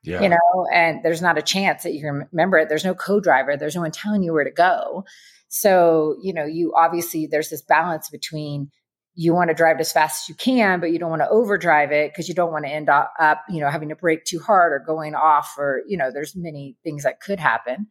Yeah. 0.05 0.21
You 0.21 0.29
know, 0.31 0.67
and 0.73 1.01
there's 1.05 1.23
not 1.23 1.39
a 1.39 1.43
chance 1.43 1.85
that 1.85 1.93
you 1.93 2.01
can 2.01 2.27
remember 2.33 2.59
it. 2.59 2.69
There's 2.69 2.85
no 2.85 2.95
co-driver, 2.95 3.57
there's 3.57 3.77
no 3.77 3.83
one 3.83 3.93
telling 3.93 4.23
you 4.23 4.33
where 4.33 4.45
to 4.45 4.51
go. 4.51 5.05
So, 5.49 6.17
you 6.23 6.33
know, 6.33 6.45
you 6.45 6.73
obviously 6.77 7.27
there's 7.27 7.51
this 7.51 7.63
balance 7.63 8.09
between 8.09 8.71
you 9.14 9.35
want 9.35 9.49
to 9.49 9.54
drive 9.54 9.76
it 9.76 9.81
as 9.81 9.92
fast 9.92 10.25
as 10.25 10.28
you 10.28 10.35
can, 10.35 10.81
but 10.81 10.90
you 10.90 10.99
don't 10.99 11.11
want 11.11 11.23
to 11.23 11.28
overdrive 11.28 11.92
it 11.92 12.11
because 12.11 12.28
you 12.28 12.35
don't 12.35 12.52
want 12.52 12.64
to 12.64 12.71
end 12.71 12.88
up, 12.88 13.12
up, 13.21 13.45
you 13.49 13.61
know, 13.61 13.69
having 13.69 13.90
to 13.90 13.97
brake 13.97 14.25
too 14.25 14.38
hard 14.38 14.73
or 14.73 14.78
going 14.78 15.14
off 15.14 15.54
or, 15.59 15.83
you 15.87 15.99
know, 15.99 16.11
there's 16.11 16.35
many 16.35 16.76
things 16.83 17.02
that 17.02 17.21
could 17.21 17.38
happen. 17.38 17.88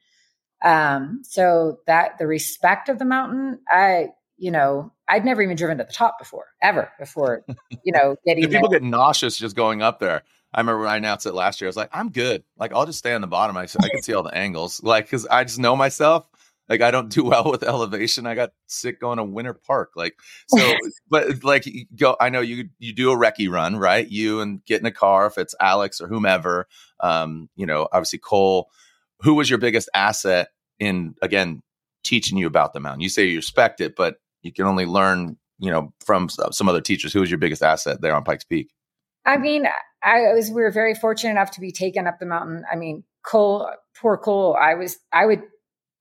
Um, 0.64 1.22
so 1.24 1.80
that 1.88 2.18
the 2.18 2.28
respect 2.28 2.90
of 2.90 2.98
the 2.98 3.06
mountain, 3.06 3.60
I, 3.70 4.10
you 4.38 4.52
know, 4.52 4.92
I'd 5.08 5.26
never 5.26 5.42
even 5.44 5.56
driven 5.56 5.78
to 5.78 5.84
the 5.84 5.94
top 5.94 6.18
before, 6.18 6.46
ever 6.62 6.92
before, 6.98 7.44
you 7.84 7.94
know, 7.94 8.16
getting 8.26 8.50
people 8.50 8.70
get 8.70 8.84
nauseous 8.84 9.38
just 9.38 9.56
going 9.56 9.84
up 9.84 10.00
there. 10.00 10.24
I 10.54 10.60
remember 10.60 10.82
when 10.82 10.90
I 10.90 10.98
announced 10.98 11.26
it 11.26 11.34
last 11.34 11.62
year. 11.62 11.68
I 11.68 11.70
was 11.70 11.78
like, 11.78 11.92
I'm 11.94 12.10
good. 12.10 12.44
Like, 12.58 12.74
I'll 12.74 12.86
just 12.86 13.00
stay 13.00 13.14
on 13.14 13.22
the 13.22 13.28
bottom. 13.28 13.56
I, 13.56 13.62
I 13.62 13.90
can 13.90 14.02
see 14.02 14.14
all 14.14 14.24
the 14.24 14.36
angles. 14.36 14.84
Like, 14.84 15.10
cause 15.10 15.26
I 15.28 15.44
just 15.44 15.60
know 15.60 15.76
myself. 15.76 16.28
Like, 16.70 16.82
I 16.82 16.92
don't 16.92 17.10
do 17.14 17.26
well 17.26 17.50
with 17.50 17.64
elevation. 17.64 18.28
I 18.28 18.36
got 18.36 18.52
sick 18.68 19.00
going 19.00 19.18
to 19.18 19.24
Winter 19.24 19.54
Park. 19.54 19.92
Like, 19.96 20.18
so, 20.48 20.76
but 21.10 21.44
like, 21.44 21.66
go, 21.96 22.16
I 22.20 22.30
know 22.30 22.42
you, 22.42 22.70
you 22.80 22.94
do 22.94 23.12
a 23.12 23.16
recce 23.16 23.50
run, 23.50 23.78
right? 23.78 24.08
You 24.08 24.42
and 24.42 24.64
get 24.66 24.82
in 24.82 24.86
a 24.86 24.92
car 24.92 25.28
if 25.28 25.38
it's 25.38 25.56
Alex 25.60 26.02
or 26.02 26.08
whomever. 26.08 26.68
Um, 27.00 27.50
you 27.56 27.66
know, 27.66 27.88
obviously 27.92 28.20
Cole, 28.20 28.70
who 29.22 29.34
was 29.36 29.50
your 29.50 29.60
biggest 29.60 29.90
asset 29.94 30.50
in, 30.80 31.16
again, 31.22 31.62
teaching 32.04 32.38
you 32.38 32.48
about 32.48 32.74
the 32.74 32.80
mountain? 32.80 33.02
You 33.02 33.10
say 33.10 33.26
you 33.26 33.38
respect 33.38 33.82
it, 33.82 33.96
but 33.96 34.16
you 34.42 34.52
can 34.52 34.66
only 34.66 34.86
learn, 34.86 35.38
you 35.60 35.70
know, 35.70 35.94
from 36.04 36.30
some 36.30 36.68
other 36.68 36.82
teachers. 36.82 37.14
Who 37.14 37.20
was 37.20 37.30
your 37.30 37.38
biggest 37.38 37.62
asset 37.62 38.02
there 38.02 38.16
on 38.16 38.24
Pikes 38.24 38.44
Peak? 38.44 38.72
I 39.26 39.38
mean, 39.38 39.68
I 40.04 40.34
was, 40.34 40.50
we 40.50 40.62
were 40.62 40.72
very 40.72 40.96
fortunate 40.96 41.32
enough 41.32 41.52
to 41.52 41.62
be 41.62 41.72
taken 41.72 42.08
up 42.08 42.20
the 42.20 42.26
mountain. 42.26 42.64
I 42.72 42.76
mean, 42.76 43.04
Cole, 43.24 43.70
poor 43.96 44.18
Cole, 44.18 44.58
I 44.60 44.74
was, 44.74 44.98
I 45.14 45.26
would, 45.26 45.44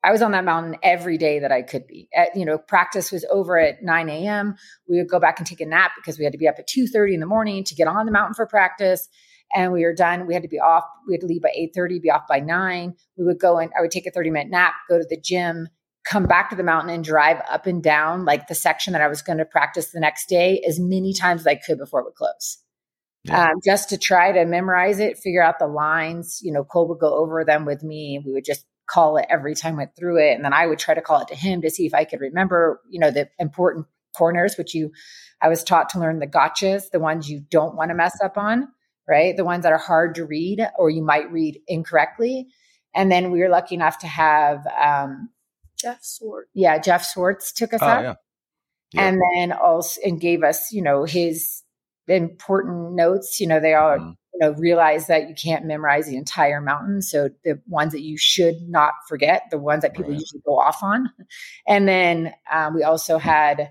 I 0.03 0.13
was 0.13 0.23
on 0.23 0.33
that 0.33 0.45
mountain 0.45 0.77
every 0.83 1.19
day 1.19 1.41
that 1.41 1.53
I 1.53 1.63
could 1.63 1.87
be. 1.87 2.09
At, 2.15 2.35
you 2.35 2.45
know, 2.45 2.59
practice 2.59 3.13
was 3.13 3.25
over 3.31 3.59
at 3.59 3.83
9 3.83 4.09
a.m. 4.09 4.57
We 4.89 4.99
would 4.99 5.09
go 5.09 5.21
back 5.21 5.39
and 5.39 5.47
take 5.47 5.61
a 5.61 5.67
nap 5.67 5.93
because 5.97 6.19
we 6.19 6.25
had 6.25 6.33
to 6.33 6.39
be 6.39 6.49
up 6.49 6.59
at 6.59 6.69
2:30 6.69 7.15
in 7.15 7.21
the 7.21 7.27
morning 7.27 7.65
to 7.65 7.75
get 7.75 7.87
on 7.87 8.07
the 8.07 8.13
mountain 8.13 8.35
for 8.35 8.47
practice. 8.47 9.09
And 9.55 9.73
we 9.73 9.85
were 9.85 9.95
done. 9.95 10.27
We 10.27 10.35
had 10.35 10.43
to 10.43 10.49
be 10.49 10.61
off. 10.61 10.85
We 11.07 11.15
had 11.15 11.21
to 11.23 11.27
leave 11.27 11.43
by 11.43 11.53
8:30, 11.55 12.01
be 12.01 12.11
off 12.11 12.27
by 12.29 12.41
nine. 12.41 12.95
We 13.17 13.25
would 13.25 13.41
go 13.41 13.59
and 13.59 13.71
I 13.77 13.83
would 13.83 13.91
take 13.91 14.07
a 14.07 14.11
30 14.11 14.31
minute 14.31 14.51
nap, 14.51 14.75
go 14.89 14.99
to 14.99 15.07
the 15.09 15.21
gym, 15.21 15.69
come 16.05 16.25
back 16.25 16.51
to 16.51 16.57
the 16.57 16.63
mountain 16.63 16.91
and 16.91 17.05
drive 17.05 17.43
up 17.51 17.67
and 17.67 17.83
down 17.83 18.25
like 18.25 18.49
the 18.49 18.55
section 18.55 18.93
that 18.95 19.03
I 19.03 19.09
was 19.09 19.23
going 19.23 19.39
to 19.39 19.45
practice 19.45 19.91
the 19.91 20.01
next 20.01 20.29
day 20.29 20.63
as 20.67 20.81
many 20.81 21.13
times 21.13 21.43
as 21.43 21.47
I 21.47 21.57
could 21.57 21.79
before 21.79 22.01
it 22.01 22.05
would 22.05 22.15
close 22.15 22.59
yeah. 23.25 23.51
um, 23.51 23.61
just 23.65 23.89
to 23.91 23.99
try 23.99 24.33
to 24.33 24.45
memorize 24.45 24.99
it, 24.99 25.19
figure 25.19 25.43
out 25.43 25.59
the 25.59 25.67
lines. 25.67 26.41
You 26.43 26.53
know, 26.53 26.65
Cole 26.65 26.89
would 26.89 27.01
go 27.01 27.15
over 27.15 27.45
them 27.45 27.65
with 27.65 27.83
me 27.83 28.23
we 28.25 28.33
would 28.33 28.45
just 28.45 28.65
call 28.91 29.17
it 29.17 29.27
every 29.31 29.55
time 29.55 29.75
we 29.75 29.79
went 29.79 29.97
through 29.97 30.19
it. 30.19 30.35
And 30.35 30.45
then 30.45 30.53
I 30.53 30.67
would 30.67 30.79
try 30.79 30.95
to 30.95 31.03
call 31.03 31.21
it 31.21 31.29
to 31.29 31.35
him 31.35 31.63
to 31.63 31.71
see 31.71 31.87
if 31.87 31.95
I 31.95 32.05
could 32.05 32.21
remember, 32.21 32.81
you 32.89 32.99
know, 32.99 33.11
the 33.11 33.29
important 33.39 33.87
corners, 34.17 34.57
which 34.57 34.75
you, 34.75 34.91
I 35.41 35.49
was 35.49 35.63
taught 35.63 35.89
to 35.91 36.01
learn 36.01 36.19
the 36.19 36.27
gotchas, 36.27 36.91
the 36.91 36.99
ones 36.99 37.31
you 37.31 37.41
don't 37.51 37.77
want 37.77 37.91
to 37.91 37.95
mess 37.95 38.19
up 38.23 38.37
on, 38.37 38.69
right? 39.09 39.37
The 39.37 39.45
ones 39.45 39.63
that 39.63 39.73
are 39.73 39.79
hard 39.79 40.17
to 40.17 40.25
read 40.25 40.67
or 40.79 40.91
you 40.91 41.03
might 41.03 41.31
read 41.31 41.61
incorrectly. 41.69 42.49
And 42.95 43.11
then 43.13 43.31
we 43.31 43.39
were 43.39 43.49
lucky 43.49 43.77
enough 43.77 43.99
to 43.99 44.09
have, 44.09 44.67
um, 44.67 45.31
Jeff 45.79 46.03
Zwart. 46.03 46.43
Yeah, 46.53 46.79
Jeff 46.79 47.15
Zwart 47.15 47.55
took 47.55 47.73
us 47.73 47.81
oh, 47.83 47.87
up. 47.87 48.03
Yeah. 48.03 48.15
Yeah. 48.93 49.07
And 49.07 49.21
then 49.35 49.53
also 49.53 50.01
and 50.05 50.21
gave 50.21 50.43
us, 50.43 50.73
you 50.73 50.83
know, 50.83 51.05
his 51.05 51.63
important 52.09 52.95
notes. 52.95 53.39
You 53.41 53.47
know, 53.47 53.61
they 53.61 53.75
all 53.75 53.99
mm. 53.99 54.15
Know 54.41 54.53
realize 54.53 55.07
that 55.09 55.29
you 55.29 55.35
can't 55.35 55.67
memorize 55.67 56.07
the 56.07 56.17
entire 56.17 56.61
mountain. 56.61 57.03
So 57.03 57.31
the 57.45 57.61
ones 57.69 57.93
that 57.93 58.03
you 58.03 58.17
should 58.17 58.57
not 58.69 58.95
forget, 59.09 59.45
the 59.51 59.59
ones 59.59 59.83
that 59.83 59.95
people 59.95 60.13
right. 60.13 60.21
usually 60.21 60.43
go 60.45 60.59
off 60.59 60.83
on, 60.83 61.11
and 61.69 61.87
then 61.87 62.33
um, 62.51 62.75
we 62.75 62.83
also 62.83 63.19
had 63.19 63.71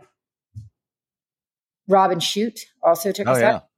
Robin 1.88 2.20
Shute 2.20 2.60
also 2.84 3.12
took 3.12 3.28
oh, 3.28 3.32
us 3.32 3.42
yeah. 3.42 3.56
up. 3.56 3.70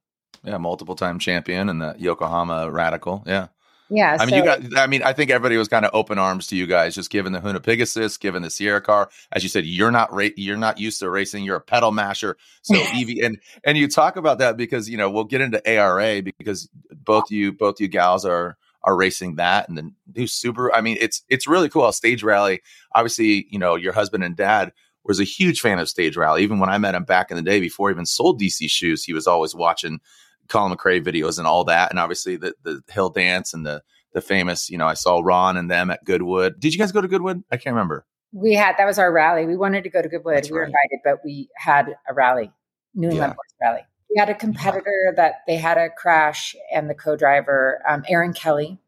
Yeah, 0.44 0.58
multiple 0.58 0.94
time 0.94 1.18
champion 1.18 1.68
and 1.68 1.80
the 1.80 1.94
Yokohama 1.98 2.70
Radical. 2.70 3.22
Yeah. 3.26 3.48
Yeah. 3.92 4.16
I 4.18 4.24
mean, 4.24 4.30
so, 4.30 4.36
you 4.36 4.44
got, 4.44 4.78
I 4.78 4.86
mean, 4.86 5.02
I 5.02 5.12
think 5.12 5.30
everybody 5.30 5.56
was 5.56 5.68
kind 5.68 5.84
of 5.84 5.90
open 5.92 6.18
arms 6.18 6.46
to 6.48 6.56
you 6.56 6.66
guys, 6.66 6.94
just 6.94 7.10
given 7.10 7.32
the 7.32 7.40
Hoonipigasus, 7.40 8.18
given 8.18 8.42
the 8.42 8.48
Sierra 8.48 8.80
car. 8.80 9.10
As 9.32 9.42
you 9.42 9.50
said, 9.50 9.66
you're 9.66 9.90
not, 9.90 10.12
ra- 10.12 10.28
you're 10.36 10.56
not 10.56 10.80
used 10.80 10.98
to 11.00 11.10
racing. 11.10 11.44
You're 11.44 11.56
a 11.56 11.60
pedal 11.60 11.92
masher. 11.92 12.36
So 12.62 12.74
Evie, 12.94 13.20
and, 13.20 13.38
and 13.64 13.76
you 13.76 13.88
talk 13.88 14.16
about 14.16 14.38
that 14.38 14.56
because, 14.56 14.88
you 14.88 14.96
know, 14.96 15.10
we'll 15.10 15.24
get 15.24 15.42
into 15.42 15.66
ARA 15.68 16.22
because 16.22 16.68
both 16.90 17.30
you, 17.30 17.52
both 17.52 17.80
you 17.80 17.88
gals 17.88 18.24
are, 18.24 18.56
are 18.84 18.96
racing 18.96 19.36
that 19.36 19.68
and 19.68 19.78
the 19.78 19.92
new 20.16 20.26
super. 20.26 20.74
I 20.74 20.80
mean, 20.80 20.96
it's, 21.00 21.22
it's 21.28 21.46
really 21.46 21.68
cool. 21.68 21.92
Stage 21.92 22.22
rally, 22.22 22.62
obviously, 22.94 23.46
you 23.50 23.58
know, 23.58 23.76
your 23.76 23.92
husband 23.92 24.24
and 24.24 24.34
dad 24.34 24.72
was 25.04 25.20
a 25.20 25.24
huge 25.24 25.60
fan 25.60 25.78
of 25.78 25.88
stage 25.88 26.16
rally. 26.16 26.42
Even 26.42 26.58
when 26.58 26.70
I 26.70 26.78
met 26.78 26.94
him 26.94 27.04
back 27.04 27.30
in 27.30 27.36
the 27.36 27.42
day 27.42 27.60
before 27.60 27.90
he 27.90 27.94
even 27.94 28.06
sold 28.06 28.40
DC 28.40 28.70
shoes, 28.70 29.04
he 29.04 29.12
was 29.12 29.26
always 29.26 29.54
watching 29.54 30.00
Colin 30.48 30.76
McRae 30.76 31.02
videos 31.02 31.38
and 31.38 31.46
all 31.46 31.64
that, 31.64 31.90
and 31.90 31.98
obviously 31.98 32.36
the 32.36 32.54
the 32.62 32.82
hill 32.88 33.10
dance 33.10 33.54
and 33.54 33.64
the 33.64 33.82
the 34.12 34.20
famous. 34.20 34.70
You 34.70 34.78
know, 34.78 34.86
I 34.86 34.94
saw 34.94 35.20
Ron 35.22 35.56
and 35.56 35.70
them 35.70 35.90
at 35.90 36.04
Goodwood. 36.04 36.60
Did 36.60 36.74
you 36.74 36.78
guys 36.78 36.92
go 36.92 37.00
to 37.00 37.08
Goodwood? 37.08 37.42
I 37.50 37.56
can't 37.56 37.74
remember. 37.74 38.06
We 38.32 38.54
had 38.54 38.76
that 38.78 38.86
was 38.86 38.98
our 38.98 39.12
rally. 39.12 39.46
We 39.46 39.56
wanted 39.56 39.84
to 39.84 39.90
go 39.90 40.02
to 40.02 40.08
Goodwood. 40.08 40.36
That's 40.36 40.50
we 40.50 40.54
were 40.54 40.64
invited, 40.64 41.00
but 41.04 41.18
we 41.24 41.48
had 41.56 41.94
a 42.08 42.14
rally, 42.14 42.50
New 42.94 43.10
England 43.10 43.34
yeah. 43.60 43.68
rally. 43.68 43.82
We 44.14 44.18
had 44.18 44.28
a 44.28 44.34
competitor 44.34 44.92
yeah. 45.06 45.12
that 45.16 45.34
they 45.46 45.56
had 45.56 45.78
a 45.78 45.88
crash, 45.88 46.54
and 46.74 46.88
the 46.90 46.94
co-driver, 46.94 47.82
um, 47.88 48.04
Aaron 48.08 48.34
Kelly, 48.34 48.78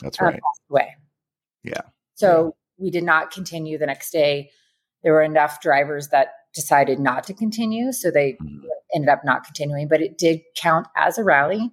that's 0.00 0.20
right, 0.20 0.34
passed 0.34 0.62
away. 0.70 0.96
Yeah. 1.64 1.80
So 2.14 2.44
yeah. 2.78 2.84
we 2.84 2.90
did 2.90 3.02
not 3.02 3.32
continue 3.32 3.76
the 3.78 3.86
next 3.86 4.10
day. 4.10 4.50
There 5.02 5.12
were 5.12 5.22
enough 5.22 5.60
drivers 5.60 6.08
that 6.08 6.34
decided 6.60 6.98
not 6.98 7.24
to 7.24 7.34
continue, 7.34 7.92
so 7.92 8.10
they 8.10 8.32
mm-hmm. 8.32 8.66
ended 8.94 9.08
up 9.08 9.24
not 9.24 9.44
continuing. 9.44 9.88
But 9.88 10.02
it 10.02 10.18
did 10.18 10.40
count 10.56 10.86
as 10.96 11.18
a 11.18 11.24
rally, 11.24 11.70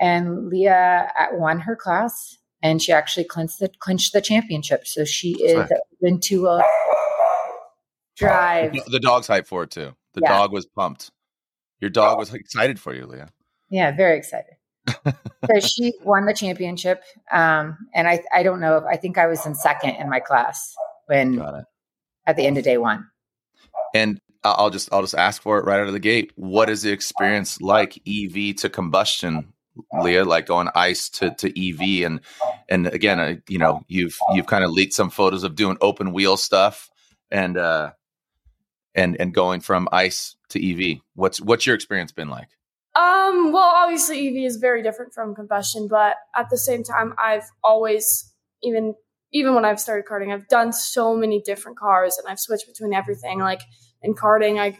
and 0.00 0.48
Lia 0.48 1.10
won 1.32 1.60
her 1.60 1.76
class 1.76 2.38
and 2.64 2.82
she 2.82 2.92
actually 2.92 3.24
clinched 3.24 3.60
the 3.60 3.68
clinched 3.78 4.12
the 4.12 4.22
championship. 4.22 4.86
So 4.86 5.04
she 5.04 5.32
is 5.32 5.70
into 6.00 6.48
a 6.48 6.64
drive. 8.16 8.72
The 8.86 8.98
dog's 8.98 9.28
hyped 9.28 9.46
for 9.46 9.62
it 9.62 9.70
too. 9.70 9.94
The 10.14 10.22
yeah. 10.24 10.30
dog 10.30 10.52
was 10.52 10.66
pumped. 10.66 11.12
Your 11.80 11.90
dog 11.90 12.18
was 12.18 12.32
excited 12.32 12.80
for 12.80 12.94
you, 12.94 13.06
Lia. 13.06 13.28
Yeah, 13.68 13.94
very 13.94 14.16
excited. 14.16 14.54
so 14.96 15.60
she 15.60 15.92
won 16.02 16.24
the 16.24 16.32
championship, 16.32 17.02
um, 17.30 17.76
and 17.94 18.08
I 18.08 18.22
I 18.32 18.42
don't 18.42 18.60
know 18.60 18.78
if 18.78 18.84
I 18.84 18.96
think 18.96 19.18
I 19.18 19.26
was 19.26 19.44
in 19.44 19.54
second 19.54 19.96
in 19.96 20.08
my 20.08 20.20
class 20.20 20.74
when 21.06 21.40
at 22.26 22.36
the 22.36 22.46
end 22.46 22.56
of 22.56 22.64
day 22.64 22.78
one. 22.78 23.06
And 23.94 24.18
I'll 24.44 24.70
just 24.70 24.92
I'll 24.92 25.00
just 25.00 25.14
ask 25.14 25.42
for 25.42 25.58
it 25.58 25.64
right 25.64 25.80
out 25.80 25.86
of 25.86 25.92
the 25.92 26.00
gate. 26.00 26.32
What 26.36 26.68
is 26.68 26.82
the 26.82 26.92
experience 26.92 27.60
like 27.60 28.00
EV 28.06 28.56
to 28.56 28.68
combustion 28.68 29.54
Lia, 29.92 30.24
like 30.24 30.46
going 30.46 30.68
ice 30.74 31.08
to, 31.10 31.34
to 31.34 31.48
EV, 31.48 32.06
and 32.06 32.20
and 32.68 32.86
again, 32.86 33.18
uh, 33.20 33.34
you 33.48 33.58
know, 33.58 33.82
you've 33.88 34.16
you've 34.32 34.46
kind 34.46 34.64
of 34.64 34.70
leaked 34.70 34.92
some 34.92 35.10
photos 35.10 35.42
of 35.42 35.56
doing 35.56 35.76
open 35.80 36.12
wheel 36.12 36.36
stuff, 36.36 36.90
and 37.30 37.56
uh, 37.56 37.90
and 38.94 39.16
and 39.20 39.34
going 39.34 39.60
from 39.60 39.88
ice 39.90 40.36
to 40.50 40.92
EV. 40.94 41.00
What's 41.14 41.40
what's 41.40 41.66
your 41.66 41.74
experience 41.74 42.12
been 42.12 42.28
like? 42.28 42.48
Um, 42.94 43.50
well, 43.50 43.68
obviously 43.74 44.28
EV 44.28 44.46
is 44.46 44.56
very 44.56 44.82
different 44.82 45.12
from 45.12 45.34
combustion, 45.34 45.88
but 45.88 46.14
at 46.36 46.48
the 46.50 46.58
same 46.58 46.84
time, 46.84 47.14
I've 47.18 47.50
always 47.64 48.32
even 48.62 48.94
even 49.32 49.54
when 49.56 49.64
I've 49.64 49.80
started 49.80 50.06
karting, 50.08 50.32
I've 50.32 50.46
done 50.46 50.72
so 50.72 51.16
many 51.16 51.42
different 51.42 51.78
cars, 51.78 52.16
and 52.18 52.30
I've 52.30 52.38
switched 52.38 52.68
between 52.68 52.94
everything. 52.94 53.40
Like 53.40 53.62
in 54.04 54.14
karting, 54.14 54.60
I 54.60 54.78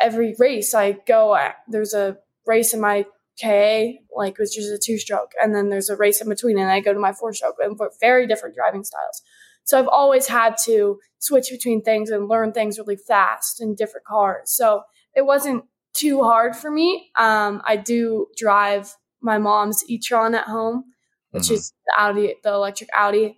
every 0.00 0.34
race 0.38 0.74
I 0.74 0.92
go, 0.92 1.34
at, 1.34 1.56
there's 1.68 1.94
a 1.94 2.18
race 2.46 2.72
in 2.72 2.80
my 2.80 3.04
KA, 3.40 3.92
like 4.16 4.38
was 4.38 4.54
just 4.54 4.72
a 4.72 4.78
two 4.78 4.98
stroke. 4.98 5.32
And 5.42 5.54
then 5.54 5.68
there's 5.68 5.88
a 5.88 5.96
race 5.96 6.20
in 6.20 6.28
between 6.28 6.58
and 6.58 6.70
I 6.70 6.80
go 6.80 6.92
to 6.92 6.98
my 6.98 7.12
four 7.12 7.32
stroke 7.32 7.56
and 7.62 7.78
very 8.00 8.26
different 8.26 8.54
driving 8.54 8.84
styles. 8.84 9.22
So 9.64 9.78
I've 9.78 9.88
always 9.88 10.26
had 10.26 10.56
to 10.64 10.98
switch 11.18 11.50
between 11.50 11.82
things 11.82 12.10
and 12.10 12.28
learn 12.28 12.52
things 12.52 12.78
really 12.78 12.96
fast 12.96 13.60
in 13.60 13.74
different 13.74 14.06
cars. 14.06 14.50
So 14.50 14.82
it 15.14 15.26
wasn't 15.26 15.64
too 15.92 16.22
hard 16.22 16.56
for 16.56 16.70
me. 16.70 17.10
Um, 17.16 17.60
I 17.66 17.76
do 17.76 18.28
drive 18.36 18.94
my 19.20 19.38
mom's 19.38 19.84
e-tron 19.88 20.34
at 20.34 20.44
home, 20.44 20.84
which 21.32 21.44
mm-hmm. 21.44 21.54
is 21.54 21.72
the 21.86 22.00
Audi, 22.00 22.34
the 22.42 22.52
electric 22.52 22.88
Audi. 22.96 23.36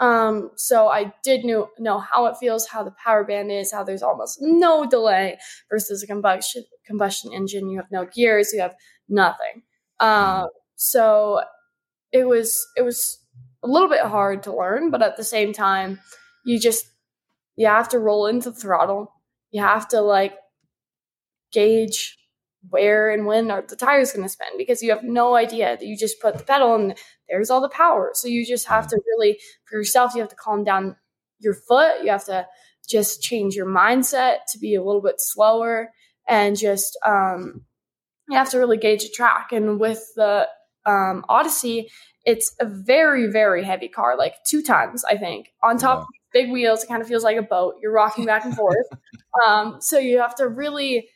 Um, 0.00 0.50
so 0.56 0.88
I 0.88 1.12
did 1.22 1.44
know, 1.44 1.68
know 1.78 1.98
how 1.98 2.26
it 2.26 2.36
feels, 2.38 2.66
how 2.66 2.82
the 2.82 2.94
power 3.04 3.22
band 3.24 3.52
is, 3.52 3.72
how 3.72 3.84
there's 3.84 4.02
almost 4.02 4.38
no 4.40 4.86
delay 4.86 5.38
versus 5.70 6.02
a 6.02 6.06
combustion 6.06 6.64
combustion 6.86 7.32
engine. 7.34 7.68
You 7.68 7.78
have 7.78 7.90
no 7.92 8.06
gears, 8.06 8.52
you 8.52 8.60
have 8.62 8.74
nothing. 9.08 9.62
Uh, 10.00 10.46
so 10.76 11.42
it 12.12 12.26
was 12.26 12.66
it 12.76 12.82
was 12.82 13.18
a 13.62 13.68
little 13.68 13.88
bit 13.88 14.00
hard 14.02 14.42
to 14.44 14.56
learn, 14.56 14.90
but 14.90 15.02
at 15.02 15.16
the 15.16 15.24
same 15.24 15.52
time, 15.52 16.00
you 16.44 16.58
just 16.58 16.86
you 17.56 17.66
have 17.66 17.88
to 17.90 17.98
roll 17.98 18.26
into 18.26 18.50
the 18.50 18.56
throttle. 18.60 19.12
You 19.50 19.62
have 19.62 19.88
to 19.88 20.00
like 20.00 20.34
gauge 21.52 22.16
where 22.68 23.10
and 23.10 23.26
when 23.26 23.50
are 23.50 23.62
the 23.62 23.76
tires 23.76 24.12
going 24.12 24.22
to 24.22 24.28
spin 24.28 24.58
because 24.58 24.82
you 24.82 24.90
have 24.90 25.02
no 25.02 25.34
idea 25.34 25.76
that 25.78 25.86
you 25.86 25.96
just 25.96 26.20
put 26.20 26.36
the 26.36 26.44
pedal 26.44 26.74
and 26.74 26.94
there's 27.28 27.50
all 27.50 27.60
the 27.60 27.68
power. 27.70 28.10
So 28.14 28.28
you 28.28 28.44
just 28.44 28.66
have 28.68 28.86
to 28.88 29.00
really 29.06 29.38
for 29.64 29.78
yourself 29.78 30.14
you 30.14 30.20
have 30.20 30.28
to 30.30 30.36
calm 30.36 30.62
down 30.64 30.96
your 31.38 31.54
foot. 31.54 32.02
You 32.02 32.10
have 32.10 32.26
to 32.26 32.46
just 32.88 33.22
change 33.22 33.54
your 33.54 33.66
mindset 33.66 34.38
to 34.52 34.58
be 34.58 34.74
a 34.74 34.82
little 34.82 35.00
bit 35.00 35.16
slower 35.18 35.90
and 36.28 36.56
just 36.56 36.98
um, 37.04 37.62
you 38.28 38.36
have 38.36 38.50
to 38.50 38.58
really 38.58 38.76
gauge 38.76 39.02
the 39.02 39.08
track. 39.08 39.52
And 39.52 39.80
with 39.80 40.04
the 40.16 40.48
um, 40.86 41.24
Odyssey, 41.28 41.88
it's 42.24 42.54
a 42.60 42.66
very, 42.66 43.26
very 43.26 43.64
heavy 43.64 43.88
car, 43.88 44.16
like 44.16 44.34
two 44.46 44.62
tons, 44.62 45.04
I 45.04 45.16
think. 45.16 45.48
On 45.62 45.78
top 45.78 45.98
wow. 45.98 46.02
of 46.02 46.06
big 46.32 46.50
wheels, 46.50 46.84
it 46.84 46.88
kind 46.88 47.02
of 47.02 47.08
feels 47.08 47.24
like 47.24 47.36
a 47.36 47.42
boat. 47.42 47.74
You're 47.82 47.92
rocking 47.92 48.26
back 48.26 48.44
and 48.44 48.54
forth. 48.54 48.86
um, 49.46 49.78
so 49.80 49.98
you 49.98 50.18
have 50.18 50.34
to 50.36 50.48
really, 50.48 51.08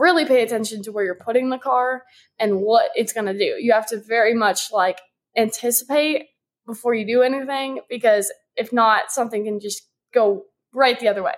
really 0.00 0.24
pay 0.24 0.42
attention 0.42 0.82
to 0.82 0.90
where 0.90 1.04
you're 1.04 1.14
putting 1.14 1.50
the 1.50 1.58
car 1.58 2.04
and 2.38 2.60
what 2.60 2.90
it's 2.94 3.12
going 3.12 3.26
to 3.26 3.36
do. 3.36 3.56
You 3.60 3.72
have 3.72 3.86
to 3.88 4.00
very 4.00 4.34
much 4.34 4.72
like 4.72 4.98
anticipate 5.36 6.28
before 6.66 6.94
you 6.94 7.06
do 7.06 7.22
anything 7.22 7.80
because 7.88 8.32
if 8.56 8.72
not, 8.72 9.12
something 9.12 9.44
can 9.44 9.60
just 9.60 9.82
go 10.12 10.44
right 10.72 10.98
the 10.98 11.08
other 11.08 11.22
way. 11.22 11.34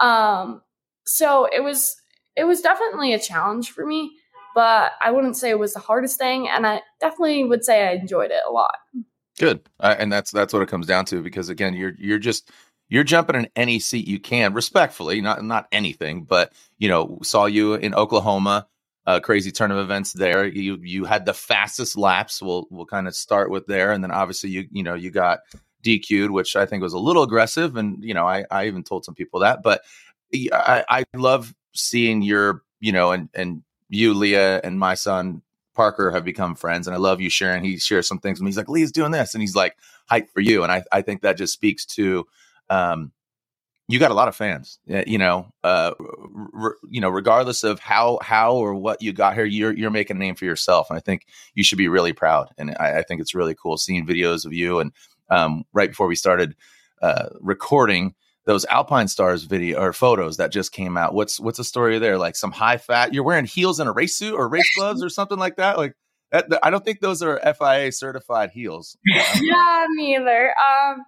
Um, 0.00 0.62
so 1.04 1.46
it 1.46 1.62
was 1.62 1.94
it 2.36 2.44
was 2.44 2.62
definitely 2.62 3.12
a 3.12 3.18
challenge 3.18 3.70
for 3.70 3.84
me, 3.84 4.12
but 4.54 4.92
I 5.02 5.10
wouldn't 5.10 5.36
say 5.36 5.50
it 5.50 5.58
was 5.58 5.74
the 5.74 5.80
hardest 5.80 6.18
thing, 6.18 6.48
and 6.48 6.66
I 6.66 6.80
definitely 7.00 7.44
would 7.44 7.64
say 7.64 7.86
I 7.86 7.92
enjoyed 7.92 8.30
it 8.30 8.40
a 8.48 8.52
lot. 8.52 8.76
Good, 9.38 9.68
uh, 9.78 9.96
and 9.98 10.10
that's 10.12 10.30
that's 10.30 10.52
what 10.52 10.62
it 10.62 10.68
comes 10.68 10.86
down 10.86 11.04
to 11.06 11.22
because 11.22 11.48
again, 11.48 11.74
you're 11.74 11.92
you're 11.98 12.18
just 12.18 12.50
you're 12.90 13.04
jumping 13.04 13.36
in 13.36 13.48
any 13.56 13.78
seat 13.78 14.06
you 14.06 14.20
can, 14.20 14.52
respectfully, 14.52 15.22
not 15.22 15.42
not 15.42 15.68
anything, 15.72 16.24
but 16.24 16.52
you 16.78 16.88
know, 16.88 17.18
saw 17.22 17.46
you 17.46 17.74
in 17.74 17.94
Oklahoma, 17.94 18.66
a 19.06 19.20
crazy 19.20 19.50
turn 19.50 19.70
of 19.70 19.78
events 19.78 20.12
there. 20.12 20.44
You 20.46 20.78
you 20.82 21.04
had 21.04 21.24
the 21.24 21.32
fastest 21.32 21.96
laps. 21.96 22.42
We'll 22.42 22.66
we'll 22.70 22.86
kind 22.86 23.08
of 23.08 23.14
start 23.14 23.50
with 23.50 23.66
there, 23.66 23.92
and 23.92 24.04
then 24.04 24.10
obviously 24.10 24.50
you 24.50 24.66
you 24.70 24.82
know 24.82 24.94
you 24.94 25.10
got 25.10 25.40
DQ'd, 25.82 26.30
which 26.30 26.56
I 26.56 26.66
think 26.66 26.82
was 26.82 26.92
a 26.92 26.98
little 26.98 27.22
aggressive, 27.22 27.76
and 27.76 28.04
you 28.04 28.12
know 28.12 28.26
I 28.26 28.44
I 28.50 28.66
even 28.66 28.82
told 28.82 29.04
some 29.04 29.14
people 29.14 29.40
that, 29.40 29.62
but 29.62 29.82
I, 30.52 30.84
I 30.88 31.04
love 31.14 31.54
seeing 31.72 32.22
your, 32.22 32.62
you 32.80 32.92
know, 32.92 33.12
and 33.12 33.28
and 33.34 33.62
you, 33.88 34.14
Lia, 34.14 34.60
and 34.62 34.78
my 34.78 34.94
son 34.94 35.42
Parker 35.74 36.10
have 36.10 36.24
become 36.24 36.54
friends, 36.54 36.86
and 36.86 36.94
I 36.94 36.98
love 36.98 37.20
you 37.20 37.30
sharing. 37.30 37.64
He 37.64 37.78
shares 37.78 38.06
some 38.06 38.18
things, 38.18 38.38
and 38.38 38.48
he's 38.48 38.56
like, 38.56 38.68
"Lia's 38.68 38.92
doing 38.92 39.12
this," 39.12 39.34
and 39.34 39.40
he's 39.40 39.56
like, 39.56 39.76
"Hype 40.06 40.30
for 40.30 40.40
you," 40.40 40.62
and 40.62 40.72
I 40.72 40.82
I 40.92 41.02
think 41.02 41.22
that 41.22 41.36
just 41.36 41.52
speaks 41.52 41.84
to, 41.86 42.26
um, 42.70 43.12
you 43.88 43.98
got 43.98 44.12
a 44.12 44.14
lot 44.14 44.28
of 44.28 44.36
fans, 44.36 44.78
you 44.86 45.18
know, 45.18 45.52
uh, 45.64 45.92
re, 45.98 46.70
you 46.88 47.00
know, 47.00 47.08
regardless 47.08 47.64
of 47.64 47.80
how 47.80 48.20
how 48.22 48.54
or 48.54 48.74
what 48.74 49.02
you 49.02 49.12
got 49.12 49.34
here, 49.34 49.44
you're 49.44 49.72
you're 49.72 49.90
making 49.90 50.16
a 50.16 50.20
name 50.20 50.36
for 50.36 50.44
yourself, 50.44 50.88
and 50.90 50.96
I 50.96 51.00
think 51.00 51.26
you 51.54 51.64
should 51.64 51.78
be 51.78 51.88
really 51.88 52.12
proud. 52.12 52.50
And 52.56 52.76
I, 52.78 52.98
I 52.98 53.02
think 53.02 53.20
it's 53.20 53.34
really 53.34 53.54
cool 53.60 53.76
seeing 53.76 54.06
videos 54.06 54.46
of 54.46 54.52
you. 54.52 54.78
And 54.78 54.92
um, 55.28 55.64
right 55.72 55.90
before 55.90 56.06
we 56.06 56.14
started 56.14 56.54
uh, 57.02 57.30
recording, 57.40 58.14
those 58.46 58.64
Alpinestars 58.66 59.48
video 59.48 59.80
or 59.80 59.92
photos 59.92 60.36
that 60.36 60.52
just 60.52 60.70
came 60.70 60.96
out. 60.96 61.12
What's 61.12 61.40
what's 61.40 61.58
the 61.58 61.64
story 61.64 61.98
there? 61.98 62.16
Like 62.16 62.36
some 62.36 62.52
high 62.52 62.76
fat. 62.76 63.12
You're 63.12 63.24
wearing 63.24 63.44
heels 63.44 63.80
and 63.80 63.88
a 63.88 63.92
race 63.92 64.16
suit 64.16 64.34
or 64.34 64.48
race 64.48 64.70
gloves 64.76 65.02
or 65.02 65.08
something 65.08 65.38
like 65.38 65.56
that. 65.56 65.78
Like 65.78 65.94
that, 66.30 66.46
I 66.62 66.70
don't 66.70 66.84
think 66.84 67.00
those 67.00 67.22
are 67.22 67.40
FIA 67.40 67.90
certified 67.90 68.50
heels. 68.50 68.96
yeah, 69.04 69.86
me 69.96 70.16
either. 70.16 70.54
Um, 70.56 71.04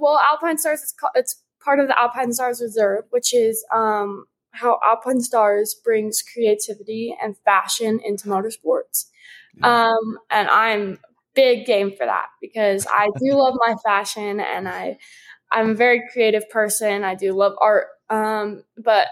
well, 0.00 0.18
Alpinestars 0.18 0.82
is 0.82 0.94
called, 0.98 1.12
it's 1.14 1.42
part 1.62 1.80
of 1.80 1.88
the 1.88 1.94
Alpinestars 1.94 2.60
Reserve, 2.60 3.04
which 3.10 3.34
is 3.34 3.64
um, 3.74 4.26
how 4.52 4.78
Alpinestars 4.86 5.70
brings 5.82 6.22
creativity 6.22 7.16
and 7.22 7.36
fashion 7.44 8.00
into 8.04 8.28
motorsports. 8.28 9.06
Um, 9.62 10.18
and 10.30 10.48
I'm 10.48 10.98
big 11.34 11.66
game 11.66 11.90
for 11.96 12.06
that 12.06 12.26
because 12.40 12.86
I 12.90 13.08
do 13.18 13.34
love 13.36 13.54
my 13.56 13.74
fashion 13.84 14.40
and 14.40 14.68
I 14.68 14.98
I'm 15.50 15.70
a 15.70 15.74
very 15.74 16.02
creative 16.12 16.48
person. 16.48 17.04
I 17.04 17.14
do 17.14 17.32
love 17.34 17.52
art, 17.60 17.88
um, 18.08 18.64
but 18.78 19.08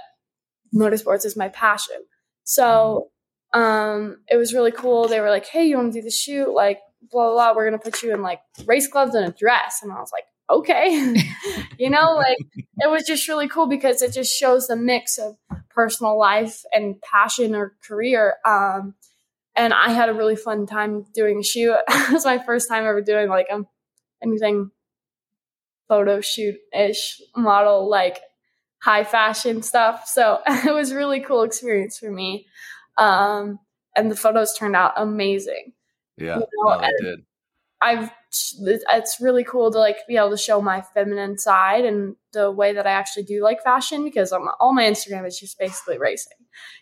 motorsports 0.75 1.27
is 1.27 1.37
my 1.37 1.49
passion. 1.49 1.97
So 2.45 3.11
um, 3.53 4.23
it 4.29 4.37
was 4.37 4.55
really 4.55 4.73
cool. 4.73 5.07
They 5.07 5.21
were 5.21 5.29
like, 5.29 5.47
"Hey, 5.47 5.67
you 5.67 5.77
want 5.77 5.93
to 5.93 6.01
do 6.01 6.05
the 6.05 6.11
shoot? 6.11 6.51
Like, 6.51 6.81
blah 7.11 7.27
blah. 7.27 7.33
blah. 7.35 7.57
We're 7.57 7.67
gonna 7.67 7.79
put 7.79 8.03
you 8.03 8.15
in 8.15 8.23
like 8.23 8.41
race 8.65 8.87
gloves 8.87 9.15
and 9.15 9.29
a 9.29 9.33
dress." 9.33 9.81
And 9.83 9.93
I 9.93 10.01
was 10.01 10.11
like, 10.13 10.25
"Okay," 10.51 11.15
you 11.79 11.91
know, 11.91 12.15
like 12.15 12.39
it 12.79 12.91
was 12.91 13.05
just 13.05 13.29
really 13.29 13.49
cool 13.49 13.67
because 13.67 14.03
it 14.03 14.13
just 14.13 14.37
shows 14.37 14.67
the 14.67 14.77
mix 14.77 15.19
of 15.19 15.37
personal 15.69 16.19
life 16.19 16.65
and 16.73 17.01
passion 17.01 17.55
or 17.55 17.75
career. 17.87 18.35
Um, 18.45 18.95
and 19.57 19.73
I 19.73 19.91
had 19.91 20.09
a 20.09 20.15
really 20.15 20.37
fun 20.37 20.67
time 20.67 21.07
doing 21.15 21.41
a 21.41 21.43
shoot. 21.43 21.77
it 21.89 22.13
was 22.13 22.25
my 22.25 22.39
first 22.39 22.69
time 22.69 22.85
ever 22.85 23.01
doing 23.01 23.29
like 23.29 23.47
um, 23.51 23.67
anything 24.23 24.71
photo 25.89 26.21
shoot 26.21 26.57
ish 26.73 27.21
model, 27.37 27.89
like 27.89 28.21
high 28.81 29.05
fashion 29.05 29.63
stuff. 29.63 30.07
So 30.07 30.41
it 30.47 30.73
was 30.73 30.95
really 30.95 31.21
cool 31.21 31.43
experience 31.43 31.99
for 31.99 32.11
me. 32.11 32.47
Um, 32.97 33.59
and 33.97 34.11
the 34.11 34.17
photos 34.17 34.55
turned 34.55 34.77
out 34.77 34.93
amazing. 34.97 35.73
Yeah, 36.17 36.39
you 36.39 36.47
know? 36.65 36.81
no, 36.81 36.89
did. 37.01 37.21
I've 37.83 38.11
it's 38.31 39.21
really 39.21 39.43
cool 39.43 39.73
to 39.73 39.79
like 39.79 39.99
be 40.07 40.17
able 40.17 40.31
to 40.31 40.37
show 40.37 40.61
my 40.61 40.83
feminine 40.95 41.37
side 41.37 41.85
and 41.85 42.15
the 42.33 42.51
way 42.51 42.73
that 42.73 42.87
I 42.87 42.91
actually 42.91 43.25
do 43.25 43.43
like 43.43 43.63
fashion 43.63 44.05
because 44.05 44.31
I'm, 44.33 44.49
all 44.61 44.73
my 44.73 44.85
Instagram 44.85 45.27
is 45.27 45.39
just 45.39 45.59
basically 45.59 45.99
racing, 45.99 46.39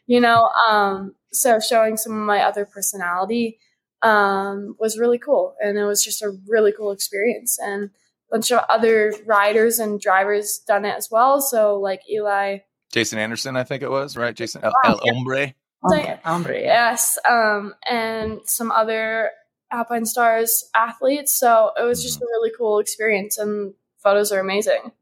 you 0.06 0.20
know. 0.20 0.50
Um, 0.68 1.14
so 1.32 1.58
showing 1.58 1.96
some 1.96 2.12
of 2.12 2.26
my 2.26 2.42
other 2.42 2.66
personality 2.66 3.58
um, 4.02 4.76
was 4.78 4.98
really 4.98 5.18
cool, 5.18 5.54
and 5.61 5.78
it 5.78 5.84
was 5.84 6.04
just 6.04 6.22
a 6.22 6.37
really 6.46 6.72
cool 6.76 6.92
experience. 6.92 7.58
And 7.58 7.84
a 7.84 8.37
bunch 8.37 8.52
of 8.52 8.64
other 8.68 9.14
riders 9.26 9.78
and 9.78 9.98
drivers 9.98 10.61
done 10.66 10.84
it 10.84 10.94
as 10.96 11.08
well. 11.11 11.40
So 11.40 11.78
like 11.80 12.02
Eli, 12.11 12.58
Jason 12.92 13.18
Anderson, 13.18 13.56
I 13.56 13.64
think 13.64 13.82
it 13.82 13.90
was 13.90 14.16
right. 14.16 14.34
Jason 14.34 14.62
El, 14.64 14.72
El 14.84 15.00
Hombre. 15.02 15.54
Hombre, 16.24 16.61
yes, 16.61 17.18
um, 17.28 17.72
and 17.88 18.40
some 18.44 18.70
other 18.70 19.30
Alpinestars 19.72 20.64
athletes. 20.74 21.33
So 21.33 21.72
it 21.76 21.83
was 21.83 22.02
just 22.02 22.16
mm-hmm. 22.16 22.24
a 22.24 22.26
really 22.26 22.52
cool 22.57 22.78
experience, 22.78 23.38
and 23.38 23.74
photos 23.98 24.33
are 24.33 24.40
amazing. 24.40 24.92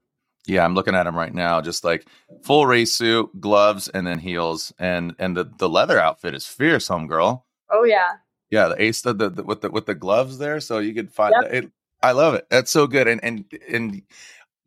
Yeah, 0.46 0.64
I'm 0.64 0.74
looking 0.74 0.94
at 0.94 1.05
them 1.05 1.16
right 1.16 1.35
now. 1.35 1.61
Just 1.61 1.85
like 1.85 2.07
full 2.42 2.66
race 2.66 2.92
suit, 2.92 3.40
gloves, 3.40 3.88
and 3.88 4.07
then 4.07 4.18
heels, 4.18 4.72
and 4.79 5.14
and 5.18 5.37
the 5.37 5.50
the 5.59 5.68
leather 5.68 5.98
outfit 5.98 6.35
is 6.35 6.46
fierce, 6.46 6.88
homegirl. 6.88 7.42
Oh 7.70 7.85
yeah. 7.85 8.18
Yeah, 8.48 8.68
the 8.68 8.81
ace 8.81 9.02
the, 9.02 9.12
the, 9.12 9.42
with 9.42 9.62
the 9.62 9.70
with 9.70 9.87
the 9.87 9.94
gloves 9.94 10.38
there, 10.38 10.61
so 10.61 10.79
you 10.79 10.94
could 10.94 11.12
find 11.12 11.35
yep. 11.42 11.52
it. 11.52 11.70
I 12.02 12.12
love 12.12 12.35
it. 12.35 12.46
That's 12.48 12.70
so 12.70 12.87
good. 12.87 13.09
And 13.09 13.22
and 13.24 13.44
and 13.68 14.02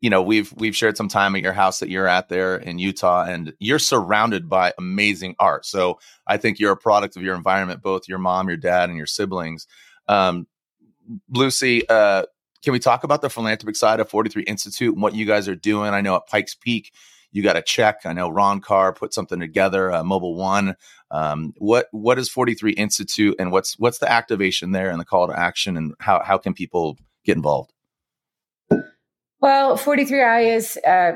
you 0.00 0.08
know, 0.08 0.22
we've 0.22 0.52
we've 0.56 0.76
shared 0.76 0.96
some 0.96 1.08
time 1.08 1.36
at 1.36 1.42
your 1.42 1.52
house 1.52 1.80
that 1.80 1.90
you're 1.90 2.06
at 2.06 2.28
there 2.28 2.56
in 2.56 2.78
Utah, 2.78 3.24
and 3.24 3.54
you're 3.58 3.78
surrounded 3.78 4.48
by 4.48 4.72
amazing 4.78 5.34
art. 5.38 5.66
So 5.66 5.98
I 6.26 6.36
think 6.36 6.58
you're 6.58 6.72
a 6.72 6.76
product 6.76 7.16
of 7.16 7.22
your 7.22 7.34
environment, 7.34 7.82
both 7.82 8.08
your 8.08 8.18
mom, 8.18 8.48
your 8.48 8.56
dad, 8.56 8.88
and 8.88 8.96
your 8.96 9.06
siblings. 9.06 9.66
Um, 10.10 10.46
Lucy, 11.28 11.88
uh, 11.88 12.24
can 12.62 12.72
we 12.72 12.78
talk 12.78 13.04
about 13.04 13.22
the 13.22 13.30
philanthropic 13.30 13.76
side 13.76 14.00
of 14.00 14.08
43 14.08 14.42
Institute 14.42 14.92
and 14.92 15.02
what 15.02 15.14
you 15.14 15.24
guys 15.24 15.48
are 15.48 15.56
doing? 15.56 15.94
I 15.94 16.00
know 16.00 16.16
at 16.16 16.26
Pikes 16.26 16.54
Peak, 16.54 16.92
you 17.32 17.42
got 17.42 17.56
a 17.56 17.62
check. 17.62 18.00
I 18.04 18.12
know 18.12 18.28
Ron 18.28 18.60
Carr 18.60 18.92
put 18.92 19.14
something 19.14 19.38
together, 19.38 19.92
uh, 19.92 20.02
Mobil 20.02 20.34
One. 20.34 20.74
Um, 21.12 21.54
what 21.58 21.86
what 21.92 22.18
is 22.18 22.28
43 22.28 22.72
Institute, 22.72 23.36
and 23.38 23.52
what's 23.52 23.78
what's 23.78 23.98
the 23.98 24.10
activation 24.10 24.72
there 24.72 24.90
and 24.90 25.00
the 25.00 25.04
call 25.04 25.28
to 25.28 25.38
action, 25.38 25.76
and 25.76 25.94
how 26.00 26.22
how 26.24 26.38
can 26.38 26.54
people 26.54 26.98
get 27.24 27.36
involved? 27.36 27.72
Well, 29.40 29.78
43i 29.78 30.56
is 30.56 30.76
uh, 30.86 31.12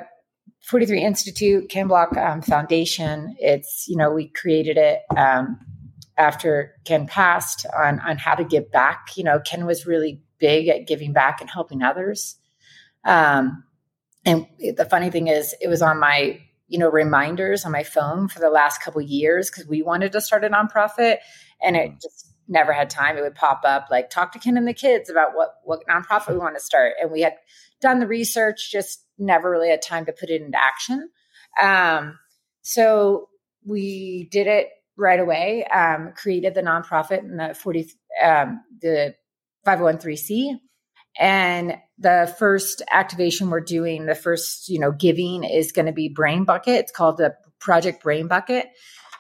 43 0.63 1.03
Institute, 1.03 1.69
Ken 1.69 1.89
Block 1.89 2.17
um, 2.17 2.41
Foundation. 2.41 3.37
It's, 3.39 3.85
you 3.87 3.97
know, 3.97 4.11
we 4.11 4.29
created 4.29 4.79
it 4.79 5.01
um, 5.17 5.59
after 6.17 6.75
Ken 6.85 7.07
passed 7.07 7.67
on, 7.77 8.01
on 8.01 8.19
how 8.19 8.35
to 8.35 8.45
give 8.45 8.71
back. 8.71 9.09
You 9.17 9.25
know, 9.25 9.41
Ken 9.41 9.67
was 9.67 9.87
really 9.87 10.23
big 10.39 10.69
at 10.69 10.87
giving 10.87 11.13
back 11.13 11.41
and 11.41 11.51
helping 11.51 11.83
others. 11.83 12.37
Um, 13.05 13.65
and 14.25 14.47
the 14.59 14.87
funny 14.89 15.11
thing 15.11 15.29
is, 15.29 15.55
it 15.61 15.69
was 15.69 15.83
on 15.83 15.99
my, 15.99 16.41
you 16.69 16.79
know, 16.79 16.89
reminders 16.89 17.65
on 17.65 17.73
my 17.73 17.83
phone 17.83 18.29
for 18.29 18.41
the 18.41 18.49
last 18.49 18.81
couple 18.81 19.01
years 19.03 19.51
because 19.51 19.67
we 19.67 19.83
wanted 19.83 20.13
to 20.13 20.21
start 20.21 20.45
a 20.45 20.49
nonprofit 20.49 21.19
and 21.63 21.77
it 21.77 21.91
mm. 21.91 22.01
just 22.01 22.33
never 22.49 22.73
had 22.73 22.91
time. 22.91 23.17
It 23.17 23.23
would 23.23 23.35
pop 23.35 23.63
up 23.65 23.89
like 23.91 24.11
talk 24.11 24.33
to 24.33 24.39
Ken 24.39 24.57
and 24.57 24.69
the 24.69 24.75
kids 24.75 25.11
about 25.11 25.35
what 25.35 25.57
what 25.65 25.87
nonprofit 25.89 26.33
we 26.33 26.39
want 26.39 26.57
to 26.57 26.61
start, 26.61 26.95
and 27.01 27.11
we 27.11 27.23
had 27.23 27.35
done 27.81 27.99
the 27.99 28.07
research, 28.07 28.71
just 28.71 29.05
never 29.19 29.51
really 29.51 29.71
had 29.71 29.83
time 29.83 30.07
to 30.07 30.13
put 30.13 30.31
it 30.31 30.43
into 30.43 30.59
action. 30.59 31.11
Um, 31.61 32.19
so 32.63 33.29
we 33.67 34.29
did 34.31 34.47
it 34.47 34.69
right 34.97 35.21
away. 35.21 35.65
Um, 35.65 36.13
created 36.17 36.55
the 36.55 36.63
nonprofit 36.63 37.19
and 37.21 37.39
the 37.39 37.55
forty 37.55 37.91
um, 38.23 38.63
the 38.81 39.15
five 39.65 39.79
hundred 39.79 39.83
oh 39.83 39.93
one 39.93 39.99
three 39.99 40.17
c. 40.17 40.57
And 41.17 41.77
the 41.97 42.35
first 42.41 42.83
activation 42.91 43.49
we're 43.49 43.61
doing, 43.61 44.07
the 44.07 44.17
first, 44.17 44.69
you 44.69 44.81
know, 44.81 44.91
giving 44.91 45.45
is 45.45 45.71
going 45.71 45.87
to 45.87 45.93
be 45.93 46.09
Brain 46.09 46.45
Bucket. 46.45 46.81
It's 46.81 46.93
called 46.93 47.19
the 47.19 47.37
Project 47.61 48.03
Brain 48.03 48.27
Bucket. 48.27 48.67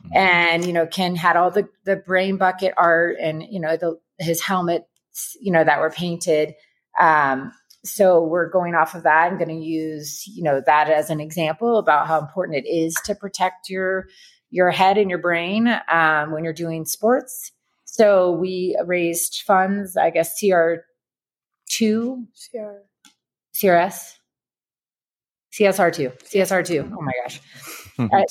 Mm-hmm. 0.06 0.16
And, 0.16 0.66
you 0.66 0.72
know, 0.72 0.88
Ken 0.88 1.14
had 1.14 1.36
all 1.36 1.52
the, 1.52 1.68
the 1.84 1.94
brain 1.94 2.36
bucket 2.36 2.74
art 2.76 3.16
and, 3.20 3.44
you 3.48 3.60
know, 3.60 3.76
the, 3.76 3.96
his 4.18 4.42
helmets, 4.42 5.36
you 5.40 5.52
know, 5.52 5.62
that 5.62 5.78
were 5.78 5.90
painted. 5.90 6.54
Um, 6.98 7.52
so 7.84 8.24
we're 8.24 8.50
going 8.50 8.74
off 8.74 8.96
of 8.96 9.04
that. 9.04 9.30
I'm 9.30 9.38
going 9.38 9.56
to 9.56 9.64
use, 9.64 10.26
you 10.26 10.42
know, 10.42 10.60
that 10.66 10.90
as 10.90 11.10
an 11.10 11.20
example 11.20 11.78
about 11.78 12.08
how 12.08 12.18
important 12.18 12.58
it 12.58 12.68
is 12.68 12.94
to 13.04 13.14
protect 13.14 13.70
your, 13.70 14.06
your 14.54 14.70
head 14.70 14.98
and 14.98 15.10
your 15.10 15.18
brain 15.18 15.68
um, 15.90 16.30
when 16.30 16.44
you're 16.44 16.52
doing 16.52 16.84
sports. 16.84 17.50
So 17.84 18.30
we 18.30 18.78
raised 18.86 19.42
funds, 19.44 19.96
I 19.96 20.10
guess 20.10 20.38
CR 20.38 20.74
two, 21.68 22.28
CR. 22.52 22.76
CRS, 23.52 24.12
CSR 25.52 25.92
two, 25.92 26.10
CSR 26.22 26.64
two. 26.64 26.88
Oh 26.96 27.02
my 27.02 27.12
gosh. 27.24 27.40
I, 27.98 28.24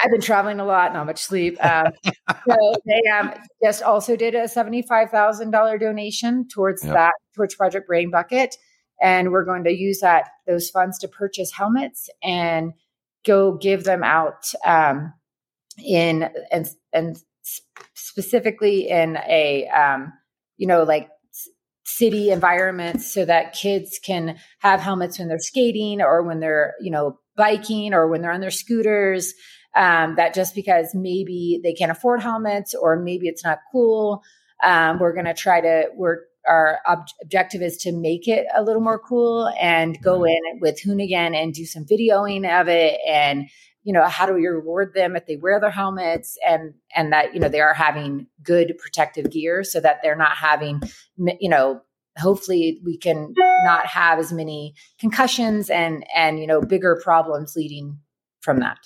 have 0.00 0.10
been 0.10 0.20
traveling 0.20 0.60
a 0.60 0.64
lot, 0.64 0.92
not 0.92 1.06
much 1.06 1.22
sleep. 1.22 1.62
Um, 1.64 1.92
so 2.04 2.74
they 2.84 3.02
um, 3.10 3.32
just 3.62 3.82
also 3.82 4.14
did 4.14 4.34
a 4.34 4.48
seventy-five 4.48 5.08
thousand 5.08 5.52
dollar 5.52 5.78
donation 5.78 6.46
towards 6.48 6.84
yep. 6.84 6.92
that 6.92 7.12
towards 7.34 7.54
Project 7.54 7.86
Brain 7.86 8.10
Bucket, 8.10 8.56
and 9.00 9.32
we're 9.32 9.44
going 9.44 9.64
to 9.64 9.72
use 9.72 10.00
that 10.00 10.28
those 10.46 10.68
funds 10.68 10.98
to 10.98 11.08
purchase 11.08 11.50
helmets 11.50 12.10
and 12.22 12.74
go 13.24 13.56
give 13.56 13.84
them 13.84 14.02
out 14.04 14.52
um, 14.66 15.14
in 15.82 16.30
and 16.50 16.68
and 16.92 17.16
specifically 17.94 18.88
in 18.88 19.16
a 19.28 19.68
um, 19.68 20.12
you 20.56 20.66
know 20.66 20.82
like 20.82 21.08
city 21.84 22.30
environments 22.30 23.12
so 23.12 23.24
that 23.24 23.52
kids 23.52 23.98
can 24.02 24.38
have 24.60 24.80
helmets 24.80 25.18
when 25.18 25.28
they're 25.28 25.38
skating 25.38 26.00
or 26.00 26.22
when 26.22 26.40
they're 26.40 26.74
you 26.80 26.90
know 26.90 27.18
biking 27.36 27.92
or 27.92 28.08
when 28.08 28.22
they're 28.22 28.32
on 28.32 28.40
their 28.40 28.50
scooters 28.50 29.34
um, 29.74 30.16
that 30.16 30.34
just 30.34 30.54
because 30.54 30.94
maybe 30.94 31.60
they 31.62 31.72
can't 31.72 31.90
afford 31.90 32.22
helmets 32.22 32.74
or 32.74 32.96
maybe 32.96 33.26
it's 33.28 33.44
not 33.44 33.58
cool 33.70 34.22
um, 34.62 34.98
we're 34.98 35.12
going 35.12 35.26
to 35.26 35.34
try 35.34 35.60
to 35.60 35.86
we're 35.94 36.18
our 36.48 36.80
ob- 36.88 37.06
objective 37.22 37.62
is 37.62 37.76
to 37.78 37.92
make 37.92 38.26
it 38.26 38.46
a 38.56 38.62
little 38.62 38.82
more 38.82 38.98
cool 38.98 39.48
and 39.60 40.00
go 40.02 40.24
in 40.24 40.40
with 40.60 40.80
Hoonigan 40.82 41.36
and 41.36 41.54
do 41.54 41.64
some 41.64 41.84
videoing 41.84 42.48
of 42.60 42.68
it 42.68 42.98
and 43.06 43.48
you 43.82 43.92
know 43.92 44.04
how 44.04 44.26
do 44.26 44.34
we 44.34 44.46
reward 44.46 44.92
them 44.94 45.16
if 45.16 45.26
they 45.26 45.36
wear 45.36 45.60
their 45.60 45.70
helmets 45.70 46.38
and 46.46 46.74
and 46.94 47.12
that 47.12 47.34
you 47.34 47.40
know 47.40 47.48
they 47.48 47.60
are 47.60 47.74
having 47.74 48.26
good 48.42 48.74
protective 48.78 49.30
gear 49.30 49.64
so 49.64 49.80
that 49.80 50.00
they're 50.02 50.16
not 50.16 50.36
having 50.36 50.80
you 51.40 51.48
know 51.48 51.80
hopefully 52.18 52.80
we 52.84 52.96
can 52.96 53.34
not 53.64 53.86
have 53.86 54.18
as 54.18 54.32
many 54.32 54.74
concussions 54.98 55.70
and 55.70 56.04
and 56.14 56.38
you 56.38 56.46
know 56.46 56.60
bigger 56.60 57.00
problems 57.02 57.54
leading 57.56 57.98
from 58.40 58.60
that. 58.60 58.78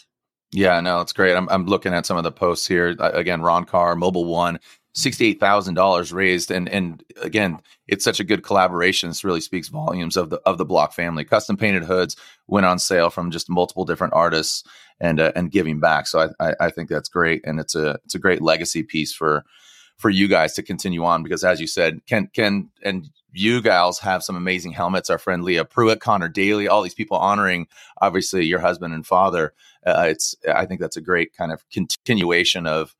Yeah 0.52 0.80
no 0.80 1.00
it's 1.00 1.12
great. 1.12 1.34
I'm, 1.34 1.48
I'm 1.48 1.66
looking 1.66 1.92
at 1.92 2.06
some 2.06 2.16
of 2.16 2.24
the 2.24 2.32
posts 2.32 2.66
here. 2.66 2.94
Again 2.98 3.42
ron 3.42 3.64
carr 3.64 3.94
Mobil 3.96 4.26
One 4.26 4.58
$68,000 4.96 6.12
raised. 6.12 6.50
And 6.50 6.68
and 6.68 7.04
again 7.22 7.60
it's 7.86 8.04
such 8.04 8.18
a 8.18 8.24
good 8.24 8.42
collaboration. 8.42 9.10
This 9.10 9.24
really 9.24 9.42
speaks 9.42 9.68
volumes 9.68 10.16
of 10.16 10.30
the 10.30 10.40
of 10.46 10.58
the 10.58 10.64
block 10.64 10.92
family. 10.92 11.24
Custom 11.24 11.56
painted 11.56 11.84
hoods 11.84 12.16
went 12.46 12.66
on 12.66 12.78
sale 12.78 13.10
from 13.10 13.30
just 13.30 13.50
multiple 13.50 13.84
different 13.84 14.14
artists 14.14 14.64
and 14.98 15.20
uh, 15.20 15.32
and 15.36 15.50
giving 15.50 15.80
back. 15.80 16.06
So 16.06 16.20
I, 16.20 16.48
I, 16.48 16.54
I 16.60 16.70
think 16.70 16.88
that's 16.88 17.10
great. 17.10 17.42
And 17.44 17.60
it's 17.60 17.74
a 17.74 17.98
it's 18.04 18.14
a 18.14 18.18
great 18.18 18.40
legacy 18.40 18.82
piece 18.82 19.12
for 19.12 19.44
for 19.98 20.08
you 20.08 20.28
guys 20.28 20.54
to 20.54 20.62
continue 20.62 21.04
on 21.04 21.22
because 21.22 21.44
as 21.44 21.60
you 21.60 21.66
said 21.66 22.00
can 22.06 22.28
can 22.34 22.70
and 22.82 23.10
you 23.32 23.60
gals 23.60 23.98
have 23.98 24.24
some 24.24 24.36
amazing 24.36 24.72
helmets. 24.72 25.10
Our 25.10 25.18
friend 25.18 25.44
Leah 25.44 25.66
Pruett 25.66 26.00
Connor 26.00 26.28
Daly 26.28 26.68
all 26.68 26.80
these 26.80 26.94
people 26.94 27.18
honoring 27.18 27.66
obviously 28.00 28.46
your 28.46 28.60
husband 28.60 28.94
and 28.94 29.06
father. 29.06 29.52
Uh, 29.86 30.06
it's 30.08 30.34
I 30.48 30.64
think 30.64 30.80
that's 30.80 30.96
a 30.96 31.02
great 31.02 31.36
kind 31.36 31.52
of 31.52 31.62
continuation 31.70 32.66
of 32.66 32.94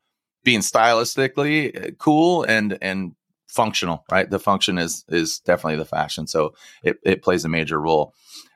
being 0.47 0.61
stylistically 0.61 1.75
uh, 1.89 1.91
cool 1.99 2.43
and 2.43 2.77
and 2.81 3.11
functional, 3.49 4.05
right? 4.09 4.29
The 4.29 4.39
function 4.39 4.77
is 4.77 5.03
is 5.09 5.39
definitely 5.39 5.75
the 5.75 5.83
fashion, 5.83 6.25
so 6.25 6.53
it 6.83 6.99
it 7.03 7.21
plays 7.21 7.43
a 7.43 7.49
major 7.49 7.81
role. 7.81 8.13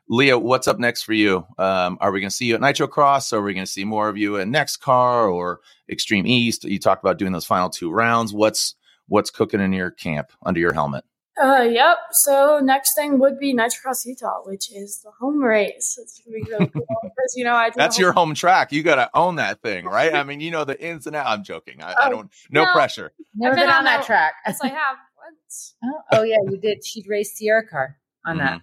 Lia, 0.07 0.39
what's 0.39 0.69
up 0.69 0.79
next 0.79 1.03
for 1.03 1.11
you? 1.11 1.45
Um, 1.57 1.97
are 1.99 2.13
we 2.13 2.21
going 2.21 2.29
to 2.29 2.35
see 2.35 2.45
you 2.45 2.55
at 2.55 2.61
Nitro 2.61 2.87
Cross? 2.87 3.33
Are 3.33 3.41
we 3.41 3.53
going 3.53 3.65
to 3.65 3.71
see 3.71 3.83
more 3.83 4.07
of 4.07 4.17
you 4.17 4.37
at 4.37 4.47
Next 4.47 4.77
Car 4.77 5.27
or 5.27 5.59
Extreme 5.89 6.27
East? 6.27 6.63
You 6.63 6.79
talked 6.79 7.03
about 7.03 7.17
doing 7.17 7.33
those 7.33 7.45
final 7.45 7.69
two 7.69 7.91
rounds. 7.91 8.33
What's 8.33 8.75
what's 9.09 9.29
cooking 9.29 9.59
in 9.59 9.73
your 9.73 9.91
camp 9.91 10.31
under 10.45 10.61
your 10.61 10.73
helmet? 10.73 11.03
Uh, 11.41 11.63
yep. 11.63 11.97
So 12.11 12.59
next 12.61 12.93
thing 12.93 13.17
would 13.19 13.39
be 13.39 13.53
Nitrocross 13.53 14.05
Utah, 14.05 14.41
which 14.45 14.71
is 14.71 15.01
the 15.03 15.11
home 15.19 15.39
race. 15.41 15.97
It's 15.99 16.21
gonna 16.23 16.37
be 16.37 16.51
really 16.51 16.67
cool 16.67 16.85
because 17.03 17.33
you 17.35 17.43
know 17.43 17.53
I. 17.53 17.71
That's 17.75 17.97
your 17.97 18.11
home 18.11 18.35
track. 18.35 18.71
You 18.71 18.83
got 18.83 18.95
to 18.95 19.09
own 19.15 19.37
that 19.37 19.61
thing, 19.61 19.85
right? 19.85 20.13
I 20.13 20.23
mean, 20.23 20.39
you 20.39 20.51
know 20.51 20.65
the 20.65 20.79
ins 20.79 21.07
and 21.07 21.15
outs. 21.15 21.29
I'm 21.29 21.43
joking. 21.43 21.81
I, 21.81 21.93
oh, 21.93 21.95
I 21.97 22.09
don't. 22.09 22.31
No, 22.51 22.65
no, 22.65 22.71
pressure. 22.73 23.11
Never 23.35 23.55
been, 23.55 23.63
been, 23.63 23.69
on, 23.71 23.79
on 23.79 23.83
that 23.85 24.05
track. 24.05 24.33
Yes, 24.45 24.59
I 24.61 24.67
have 24.67 24.97
once. 25.17 25.75
Oh, 25.83 26.01
oh 26.11 26.23
yeah, 26.23 26.37
you 26.47 26.57
did. 26.57 26.85
She'd 26.85 27.07
race 27.07 27.33
Sierra 27.33 27.67
car 27.67 27.97
on 28.23 28.37
mm-hmm. 28.37 28.45
that 28.45 28.61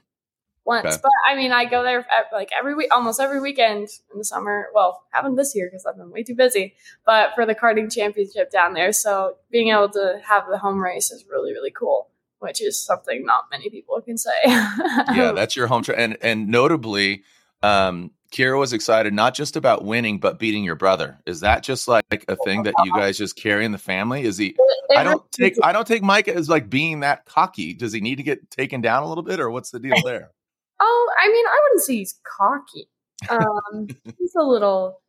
once. 0.64 0.86
Okay. 0.86 0.96
But 1.02 1.12
I 1.28 1.34
mean, 1.34 1.50
I 1.50 1.64
go 1.64 1.82
there 1.82 2.06
like 2.32 2.50
every 2.56 2.76
week, 2.76 2.94
almost 2.94 3.18
every 3.18 3.40
weekend 3.40 3.88
in 4.12 4.18
the 4.18 4.24
summer. 4.24 4.68
Well, 4.72 5.02
haven't 5.10 5.34
this 5.34 5.56
year 5.56 5.66
because 5.66 5.84
I've 5.84 5.96
been 5.96 6.12
way 6.12 6.22
too 6.22 6.36
busy. 6.36 6.74
But 7.04 7.30
for 7.34 7.44
the 7.44 7.56
karting 7.56 7.92
championship 7.92 8.52
down 8.52 8.74
there, 8.74 8.92
so 8.92 9.38
being 9.50 9.70
able 9.70 9.88
to 9.90 10.20
have 10.24 10.44
the 10.48 10.58
home 10.58 10.80
race 10.80 11.10
is 11.10 11.24
really 11.28 11.52
really 11.52 11.72
cool 11.72 12.10
which 12.40 12.62
is 12.62 12.82
something 12.82 13.24
not 13.24 13.44
many 13.50 13.70
people 13.70 14.00
can 14.00 14.18
say. 14.18 14.30
yeah, 14.46 15.32
that's 15.34 15.56
your 15.56 15.66
home 15.66 15.82
track, 15.82 15.98
and 15.98 16.16
and 16.22 16.48
notably, 16.48 17.24
um, 17.62 18.10
Kira 18.32 18.58
was 18.58 18.72
excited 18.72 19.12
not 19.12 19.34
just 19.34 19.56
about 19.56 19.84
winning 19.84 20.18
but 20.18 20.38
beating 20.38 20.64
your 20.64 20.74
brother. 20.74 21.18
Is 21.26 21.40
that 21.40 21.62
just 21.62 21.88
like 21.88 22.24
a 22.28 22.36
thing 22.44 22.64
that 22.64 22.74
you 22.84 22.92
guys 22.92 23.16
just 23.16 23.36
carry 23.36 23.64
in 23.64 23.72
the 23.72 23.78
family? 23.78 24.22
Is 24.22 24.36
he? 24.36 24.56
I 24.94 25.02
don't 25.04 25.30
take 25.32 25.54
I 25.62 25.72
don't 25.72 25.86
take 25.86 26.02
Mike 26.02 26.28
as 26.28 26.48
like 26.48 26.68
being 26.68 27.00
that 27.00 27.24
cocky. 27.24 27.74
Does 27.74 27.92
he 27.92 28.00
need 28.00 28.16
to 28.16 28.22
get 28.22 28.50
taken 28.50 28.80
down 28.80 29.02
a 29.02 29.08
little 29.08 29.24
bit, 29.24 29.40
or 29.40 29.50
what's 29.50 29.70
the 29.70 29.80
deal 29.80 29.96
there? 30.04 30.30
Oh, 30.80 31.10
I 31.20 31.26
mean, 31.26 31.44
I 31.44 31.60
wouldn't 31.64 31.82
say 31.82 31.96
he's 31.96 32.20
cocky. 32.22 32.88
Um, 33.28 33.88
he's 34.16 34.36
a 34.36 34.44
little. 34.44 35.00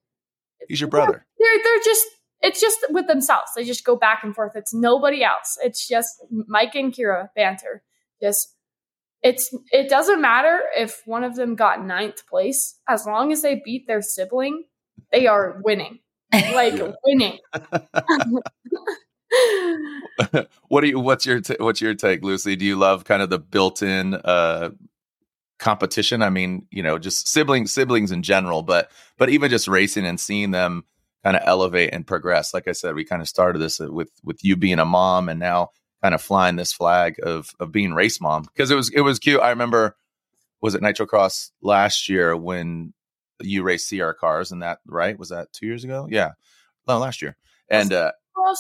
He's 0.67 0.81
your 0.81 0.89
brother. 0.89 1.23
They're 1.37 1.63
they're 1.63 1.83
just 1.83 2.07
it's 2.41 2.61
just 2.61 2.79
with 2.89 3.07
themselves. 3.07 3.51
They 3.55 3.63
just 3.63 3.83
go 3.83 3.95
back 3.95 4.23
and 4.23 4.33
forth. 4.33 4.53
It's 4.55 4.73
nobody 4.73 5.23
else. 5.23 5.57
It's 5.63 5.87
just 5.87 6.23
Mike 6.47 6.75
and 6.75 6.93
Kira 6.93 7.29
banter. 7.35 7.83
Just 8.21 8.55
it's 9.21 9.53
it 9.71 9.89
doesn't 9.89 10.21
matter 10.21 10.61
if 10.75 11.01
one 11.05 11.23
of 11.23 11.35
them 11.35 11.55
got 11.55 11.85
ninth 11.85 12.25
place 12.27 12.79
as 12.87 13.05
long 13.05 13.31
as 13.31 13.41
they 13.41 13.61
beat 13.63 13.87
their 13.87 14.01
sibling, 14.01 14.63
they 15.11 15.27
are 15.27 15.61
winning. 15.63 15.99
Like 16.31 16.81
winning. 17.05 17.39
what 20.67 20.81
do 20.81 20.87
you 20.87 20.99
what's 20.99 21.25
your 21.25 21.41
t- 21.41 21.57
what's 21.59 21.81
your 21.81 21.95
take 21.95 22.23
Lucy? 22.23 22.55
Do 22.55 22.65
you 22.65 22.77
love 22.77 23.03
kind 23.03 23.21
of 23.21 23.29
the 23.29 23.39
built-in 23.39 24.15
uh 24.15 24.69
competition? 25.57 26.21
I 26.21 26.29
mean, 26.29 26.67
you 26.71 26.83
know, 26.83 26.97
just 26.97 27.27
siblings 27.27 27.73
siblings 27.73 28.11
in 28.11 28.23
general, 28.23 28.63
but 28.63 28.91
but 29.17 29.29
even 29.29 29.49
just 29.49 29.67
racing 29.67 30.05
and 30.05 30.19
seeing 30.19 30.51
them 30.51 30.85
kind 31.23 31.35
of 31.35 31.43
elevate 31.45 31.93
and 31.93 32.05
progress. 32.05 32.53
Like 32.53 32.67
I 32.67 32.71
said, 32.71 32.95
we 32.95 33.05
kind 33.05 33.21
of 33.21 33.27
started 33.27 33.59
this 33.59 33.79
with 33.79 34.11
with 34.23 34.43
you 34.43 34.55
being 34.55 34.79
a 34.79 34.85
mom, 34.85 35.29
and 35.29 35.39
now 35.39 35.69
kind 36.01 36.15
of 36.15 36.21
flying 36.21 36.55
this 36.55 36.73
flag 36.73 37.15
of 37.23 37.49
of 37.59 37.71
being 37.71 37.93
race 37.93 38.21
mom 38.21 38.43
because 38.43 38.71
it 38.71 38.75
was 38.75 38.89
it 38.89 39.01
was 39.01 39.19
cute. 39.19 39.41
I 39.41 39.49
remember 39.49 39.97
was 40.61 40.75
it 40.75 40.81
Nitro 40.81 41.05
Cross 41.05 41.51
last 41.61 42.09
year 42.09 42.35
when 42.35 42.93
you 43.41 43.63
raced 43.63 43.89
CR 43.89 44.11
cars 44.11 44.51
and 44.51 44.61
that 44.61 44.79
right 44.85 45.17
was 45.17 45.29
that 45.29 45.51
two 45.53 45.65
years 45.65 45.83
ago? 45.83 46.07
Yeah, 46.09 46.31
no, 46.87 46.97
last 46.97 47.21
year 47.21 47.37
and 47.69 47.93
uh 47.93 48.11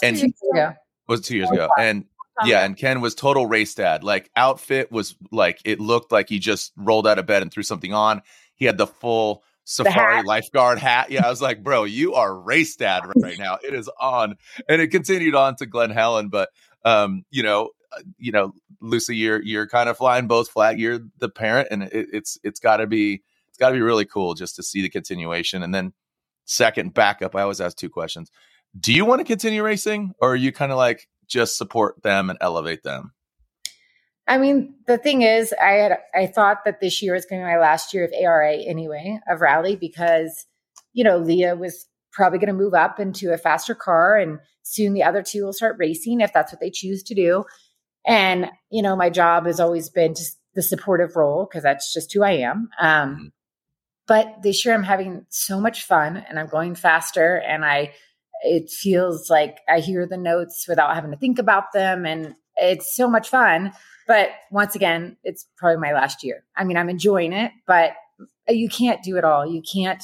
and 0.03 0.21
yeah 0.53 0.73
was 1.07 1.21
two 1.21 1.35
years 1.35 1.49
ago 1.49 1.69
and 1.77 2.05
yeah, 2.45 2.63
and 2.63 2.77
Ken 2.77 3.01
was 3.01 3.15
total 3.15 3.47
race 3.47 3.75
dad. 3.75 4.03
Like 4.03 4.29
outfit 4.35 4.91
was 4.91 5.15
like 5.31 5.59
it 5.65 5.79
looked 5.79 6.11
like 6.11 6.29
he 6.29 6.39
just 6.39 6.71
rolled 6.77 7.07
out 7.07 7.19
of 7.19 7.25
bed 7.25 7.41
and 7.41 7.51
threw 7.51 7.63
something 7.63 7.93
on. 7.93 8.21
He 8.55 8.65
had 8.65 8.77
the 8.77 8.87
full 8.87 9.43
safari 9.69 10.23
lifeguard 10.23 10.79
hat. 10.79 11.11
Yeah, 11.11 11.25
I 11.25 11.29
was 11.29 11.41
like, 11.41 11.63
bro, 11.63 11.83
you 11.83 12.15
are 12.15 12.35
race 12.35 12.75
dad 12.75 13.03
right 13.15 13.37
now. 13.37 13.59
It 13.63 13.73
is 13.73 13.89
on, 13.99 14.35
and 14.67 14.81
it 14.81 14.87
continued 14.87 15.35
on 15.35 15.55
to 15.57 15.65
Glen 15.65 15.91
Helen. 15.91 16.29
But 16.29 16.49
um, 16.83 17.23
you 17.29 17.43
know, 17.43 17.69
uh, 17.91 18.01
you 18.17 18.31
know, 18.31 18.53
Lucy, 18.81 19.15
you're 19.15 19.41
you're 19.41 19.67
kind 19.67 19.87
of 19.87 19.97
flying 19.97 20.27
both 20.27 20.49
flag. 20.49 20.79
You're 20.79 20.99
the 21.19 21.29
parent, 21.29 21.67
and 21.71 21.83
it, 21.83 22.07
it's 22.11 22.39
it's 22.43 22.59
got 22.59 22.77
to 22.77 22.87
be 22.87 23.21
it's 23.47 23.57
got 23.57 23.69
to 23.69 23.75
be 23.75 23.81
really 23.81 24.05
cool 24.05 24.33
just 24.33 24.55
to 24.55 24.63
see 24.63 24.81
the 24.81 24.89
continuation. 24.89 25.61
And 25.61 25.73
then 25.73 25.93
second 26.45 26.93
backup, 26.95 27.35
I 27.35 27.43
always 27.43 27.61
ask 27.61 27.77
two 27.77 27.89
questions: 27.89 28.31
Do 28.79 28.91
you 28.91 29.05
want 29.05 29.19
to 29.19 29.25
continue 29.25 29.63
racing, 29.63 30.13
or 30.19 30.33
are 30.33 30.35
you 30.35 30.51
kind 30.51 30.71
of 30.71 30.79
like 30.79 31.07
just 31.27 31.57
support 31.57 32.01
them 32.01 32.31
and 32.31 32.39
elevate 32.41 32.81
them? 32.81 33.13
I 34.29 34.37
mean, 34.37 34.75
the 34.85 34.99
thing 34.99 35.23
is, 35.23 35.53
I 35.59 35.71
had 35.71 35.97
I 36.13 36.27
thought 36.27 36.59
that 36.63 36.79
this 36.79 37.01
year 37.01 37.15
was 37.15 37.25
going 37.25 37.41
to 37.41 37.47
be 37.47 37.51
my 37.51 37.57
last 37.57 37.95
year 37.95 38.05
of 38.05 38.13
ARA 38.13 38.57
anyway, 38.57 39.19
of 39.27 39.41
rally, 39.41 39.75
because 39.75 40.45
you 40.93 41.03
know 41.03 41.17
Lia 41.17 41.55
was 41.55 41.87
probably 42.11 42.37
going 42.37 42.47
to 42.47 42.53
move 42.53 42.75
up 42.75 42.99
into 42.99 43.33
a 43.33 43.39
faster 43.39 43.73
car, 43.73 44.17
and 44.17 44.37
soon 44.61 44.93
the 44.93 45.01
other 45.01 45.23
two 45.23 45.43
will 45.43 45.53
start 45.53 45.77
racing 45.79 46.21
if 46.21 46.31
that's 46.31 46.53
what 46.53 46.61
they 46.61 46.69
choose 46.69 47.01
to 47.03 47.15
do. 47.15 47.43
And 48.05 48.51
you 48.69 48.83
know, 48.83 48.95
my 48.95 49.09
job 49.09 49.47
has 49.47 49.59
always 49.59 49.89
been 49.89 50.13
just 50.13 50.37
the 50.53 50.61
supportive 50.61 51.15
role 51.15 51.47
because 51.49 51.63
that's 51.63 51.91
just 51.91 52.13
who 52.13 52.21
I 52.23 52.33
am. 52.33 52.69
Um, 52.79 53.09
mm-hmm. 53.09 53.25
But 54.07 54.43
this 54.43 54.63
year, 54.63 54.75
I'm 54.75 54.83
having 54.83 55.25
so 55.29 55.59
much 55.59 55.85
fun, 55.85 56.23
and 56.29 56.37
I'm 56.37 56.47
going 56.47 56.75
faster, 56.75 57.37
and 57.37 57.65
I 57.65 57.93
it 58.43 58.69
feels 58.69 59.27
like 59.27 59.57
I 59.67 59.79
hear 59.79 60.05
the 60.05 60.17
notes 60.17 60.67
without 60.69 60.93
having 60.93 61.09
to 61.09 61.17
think 61.17 61.39
about 61.39 61.73
them, 61.73 62.05
and 62.05 62.35
it's 62.57 62.95
so 62.95 63.09
much 63.09 63.29
fun 63.29 63.71
but 64.09 64.31
once 64.49 64.73
again, 64.73 65.17
it's 65.23 65.45
probably 65.55 65.79
my 65.79 65.93
last 65.93 66.23
year. 66.23 66.43
I 66.57 66.63
mean, 66.63 66.77
I'm 66.77 66.89
enjoying 66.89 67.31
it, 67.31 67.51
but 67.67 67.91
you 68.47 68.67
can't 68.67 69.03
do 69.03 69.17
it 69.17 69.23
all. 69.23 69.45
You 69.45 69.61
can't 69.61 70.03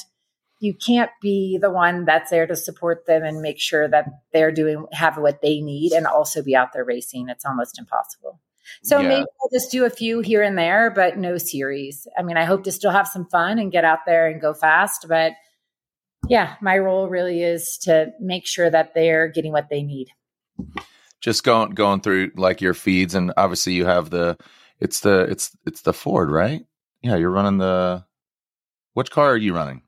you 0.60 0.74
can't 0.74 1.10
be 1.20 1.58
the 1.60 1.70
one 1.70 2.04
that's 2.04 2.30
there 2.30 2.46
to 2.46 2.54
support 2.56 3.04
them 3.04 3.24
and 3.24 3.42
make 3.42 3.58
sure 3.60 3.88
that 3.88 4.06
they're 4.32 4.52
doing 4.52 4.86
have 4.92 5.18
what 5.18 5.42
they 5.42 5.60
need 5.60 5.92
and 5.92 6.06
also 6.06 6.40
be 6.40 6.54
out 6.54 6.72
there 6.72 6.84
racing. 6.84 7.28
It's 7.28 7.44
almost 7.44 7.80
impossible. 7.80 8.40
So 8.84 9.00
yeah. 9.00 9.08
maybe 9.08 9.26
I'll 9.42 9.50
just 9.52 9.72
do 9.72 9.84
a 9.84 9.90
few 9.90 10.20
here 10.20 10.42
and 10.42 10.56
there, 10.56 10.90
but 10.90 11.18
no 11.18 11.36
series. 11.36 12.06
I 12.16 12.22
mean, 12.22 12.36
I 12.36 12.44
hope 12.44 12.62
to 12.64 12.72
still 12.72 12.92
have 12.92 13.08
some 13.08 13.26
fun 13.26 13.58
and 13.58 13.72
get 13.72 13.84
out 13.84 14.06
there 14.06 14.28
and 14.28 14.40
go 14.40 14.54
fast, 14.54 15.06
but 15.08 15.32
yeah, 16.28 16.54
my 16.60 16.78
role 16.78 17.08
really 17.08 17.42
is 17.42 17.76
to 17.82 18.12
make 18.20 18.46
sure 18.46 18.70
that 18.70 18.94
they're 18.94 19.28
getting 19.28 19.52
what 19.52 19.68
they 19.68 19.82
need. 19.82 20.08
Just 21.20 21.44
going 21.44 21.70
going 21.70 22.00
through 22.00 22.32
like 22.36 22.60
your 22.60 22.74
feeds 22.74 23.14
and 23.14 23.32
obviously 23.36 23.72
you 23.72 23.84
have 23.86 24.10
the 24.10 24.36
it's 24.80 25.00
the 25.00 25.20
it's 25.22 25.56
it's 25.66 25.82
the 25.82 25.92
Ford, 25.92 26.30
right? 26.30 26.64
Yeah, 27.02 27.16
you're 27.16 27.30
running 27.30 27.58
the 27.58 28.04
which 28.94 29.10
car 29.10 29.32
are 29.32 29.36
you 29.36 29.54
running? 29.54 29.82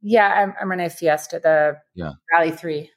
Yeah, 0.00 0.28
I'm, 0.28 0.54
I'm 0.60 0.70
running 0.70 0.86
a 0.86 0.90
Fiesta, 0.90 1.40
the 1.42 1.78
yeah. 1.94 2.12
Rally 2.32 2.50
3. 2.50 2.90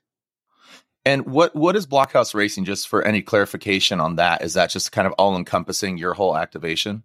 And 1.05 1.25
what 1.25 1.55
what 1.55 1.75
is 1.75 1.87
Blockhouse 1.87 2.33
Racing? 2.33 2.65
Just 2.65 2.87
for 2.87 3.01
any 3.03 3.21
clarification 3.21 3.99
on 3.99 4.17
that, 4.17 4.43
is 4.43 4.53
that 4.53 4.69
just 4.69 4.91
kind 4.91 5.07
of 5.07 5.13
all 5.13 5.35
encompassing 5.35 5.97
your 5.97 6.13
whole 6.13 6.37
activation? 6.37 7.03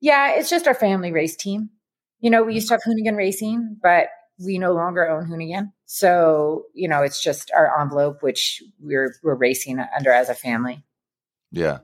Yeah, 0.00 0.32
it's 0.34 0.48
just 0.48 0.66
our 0.66 0.74
family 0.74 1.12
race 1.12 1.36
team. 1.36 1.70
You 2.20 2.30
know, 2.30 2.42
we 2.42 2.50
mm-hmm. 2.50 2.54
used 2.56 2.68
to 2.68 2.74
have 2.74 2.80
Hoonigan 2.86 3.16
Racing, 3.16 3.76
but 3.82 4.08
we 4.38 4.58
no 4.58 4.72
longer 4.72 5.08
own 5.08 5.26
Hoonigan. 5.26 5.72
So, 5.86 6.64
you 6.74 6.88
know, 6.88 7.02
it's 7.02 7.22
just 7.22 7.50
our 7.56 7.80
envelope, 7.80 8.22
which 8.22 8.62
we're 8.80 9.14
we're 9.22 9.34
racing 9.34 9.78
under 9.96 10.12
as 10.12 10.28
a 10.28 10.34
family. 10.34 10.84
Yeah. 11.50 11.78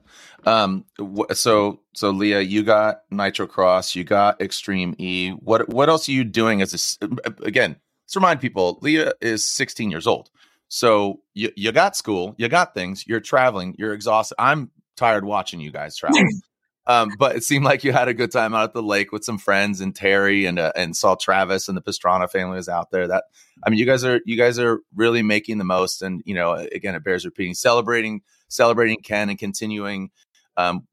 Um. 0.45 0.85
So 1.33 1.81
so 1.93 2.11
Lia, 2.11 2.41
you 2.41 2.63
got 2.63 3.01
Nitro 3.09 3.47
Cross, 3.47 3.95
you 3.95 4.03
got 4.03 4.39
Extreme 4.41 4.95
E. 4.99 5.31
What 5.31 5.69
what 5.69 5.89
else 5.89 6.07
are 6.07 6.13
you 6.13 6.23
doing 6.23 6.61
as 6.61 6.97
a 7.01 7.07
again? 7.43 7.75
Let's 8.05 8.15
remind 8.15 8.39
people, 8.39 8.77
Lia 8.81 9.13
is 9.19 9.43
16 9.43 9.89
years 9.89 10.05
old. 10.05 10.29
So 10.67 11.21
you 11.33 11.51
you 11.55 11.71
got 11.71 11.95
school, 11.95 12.35
you 12.37 12.47
got 12.47 12.75
things, 12.75 13.07
you're 13.07 13.19
traveling, 13.19 13.75
you're 13.79 13.93
exhausted. 13.93 14.35
I'm 14.37 14.69
tired 14.95 15.25
watching 15.25 15.59
you 15.59 15.71
guys 15.71 15.97
travel. 15.97 16.19
um, 16.87 17.11
but 17.17 17.35
it 17.35 17.43
seemed 17.43 17.65
like 17.65 17.83
you 17.83 17.91
had 17.91 18.07
a 18.07 18.13
good 18.13 18.31
time 18.31 18.53
out 18.53 18.65
at 18.65 18.73
the 18.73 18.83
lake 18.83 19.11
with 19.11 19.23
some 19.23 19.37
friends 19.37 19.81
and 19.81 19.95
Terry 19.95 20.45
and 20.45 20.59
uh, 20.59 20.71
and 20.75 20.95
saw 20.95 21.15
Travis 21.15 21.67
and 21.67 21.75
the 21.75 21.81
Pastrana 21.81 22.29
family 22.29 22.57
was 22.57 22.69
out 22.69 22.91
there. 22.91 23.07
That 23.07 23.23
I 23.65 23.69
mean, 23.69 23.79
you 23.79 23.85
guys 23.85 24.03
are 24.03 24.21
you 24.25 24.37
guys 24.37 24.59
are 24.59 24.81
really 24.95 25.23
making 25.23 25.57
the 25.57 25.63
most. 25.63 26.01
And 26.01 26.21
you 26.25 26.35
know, 26.35 26.53
again, 26.53 26.95
it 26.95 27.03
bears 27.03 27.25
repeating, 27.25 27.55
celebrating 27.55 28.21
celebrating 28.47 28.97
Ken 29.01 29.29
and 29.29 29.39
continuing. 29.39 30.11
Um, 30.57 30.87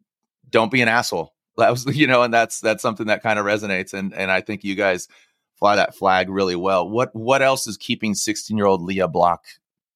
don't 0.48 0.70
be 0.70 0.82
an 0.82 0.88
asshole. 0.88 1.32
That 1.58 1.68
was, 1.68 1.84
you 1.84 2.06
know, 2.06 2.22
and 2.22 2.32
that's 2.32 2.60
that's 2.60 2.80
something 2.80 3.08
that 3.08 3.22
kind 3.22 3.38
of 3.38 3.44
resonates. 3.44 3.92
And 3.92 4.14
and 4.14 4.30
I 4.30 4.40
think 4.40 4.64
you 4.64 4.74
guys 4.74 5.06
fly 5.58 5.76
that 5.76 5.94
flag 5.94 6.30
really 6.30 6.56
well. 6.56 6.88
What 6.88 7.14
what 7.14 7.42
else 7.42 7.66
is 7.66 7.76
keeping 7.76 8.14
16 8.14 8.56
year 8.56 8.64
old 8.64 8.80
Lia 8.80 9.06
Block 9.06 9.44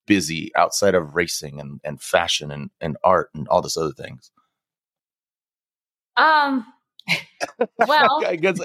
busy 0.05 0.51
outside 0.55 0.93
of 0.93 1.15
racing 1.15 1.59
and, 1.59 1.81
and 1.83 1.99
fashion 1.99 2.51
and, 2.51 2.69
and 2.79 2.95
art 3.03 3.31
and 3.33 3.47
all 3.47 3.63
this 3.63 3.75
other 3.75 3.91
things? 3.91 4.29
Um 6.17 6.65
well 7.87 8.23
I 8.25 8.35
guess 8.35 8.59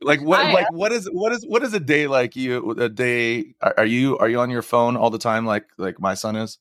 like 0.00 0.22
what 0.22 0.40
I, 0.40 0.52
like 0.52 0.72
what 0.72 0.92
is 0.92 1.08
what 1.12 1.32
is 1.32 1.44
what 1.46 1.62
is 1.62 1.74
a 1.74 1.80
day 1.80 2.06
like 2.06 2.36
you 2.36 2.70
a 2.72 2.88
day 2.88 3.54
are, 3.60 3.84
you 3.84 4.16
are 4.18 4.28
you 4.28 4.40
on 4.40 4.50
your 4.50 4.62
phone 4.62 4.96
all 4.96 5.10
the 5.10 5.18
time 5.18 5.44
like 5.46 5.66
like 5.76 6.00
my 6.00 6.14
son 6.14 6.36
is? 6.36 6.58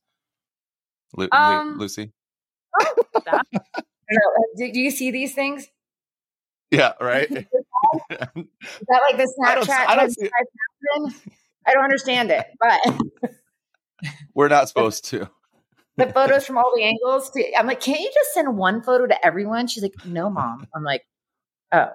Lu- 1.16 1.30
um, 1.32 1.78
Lucy? 1.80 2.12
Oh, 2.80 2.94
do, 4.58 4.72
do 4.72 4.80
you 4.80 4.92
see 4.92 5.12
these 5.12 5.34
things? 5.34 5.68
Yeah, 6.72 6.94
right. 7.02 7.30
is 7.32 7.46
that 8.10 8.32
like 8.32 9.18
the 9.18 9.34
Snapchat? 9.40 9.88
I 9.88 9.96
don't, 9.96 10.16
I 10.22 10.44
don't, 10.94 11.16
I 11.66 11.74
don't 11.74 11.84
understand 11.84 12.32
it, 12.32 12.46
but 12.60 13.32
we're 14.34 14.50
not 14.50 14.68
supposed 14.68 15.06
to. 15.06 15.30
The 16.00 16.12
photos 16.14 16.46
from 16.46 16.58
all 16.58 16.72
the 16.76 16.84
angles. 16.84 17.32
I'm 17.58 17.68
like, 17.68 17.82
can't 17.82 18.00
you 18.00 18.12
just 18.14 18.34
send 18.34 18.58
one 18.58 18.82
photo 18.82 19.08
to 19.08 19.26
everyone? 19.26 19.68
She's 19.68 19.84
like, 19.84 19.94
no, 20.06 20.30
mom. 20.30 20.68
I'm 20.76 20.84
like, 20.84 21.04
oh. 21.72 21.90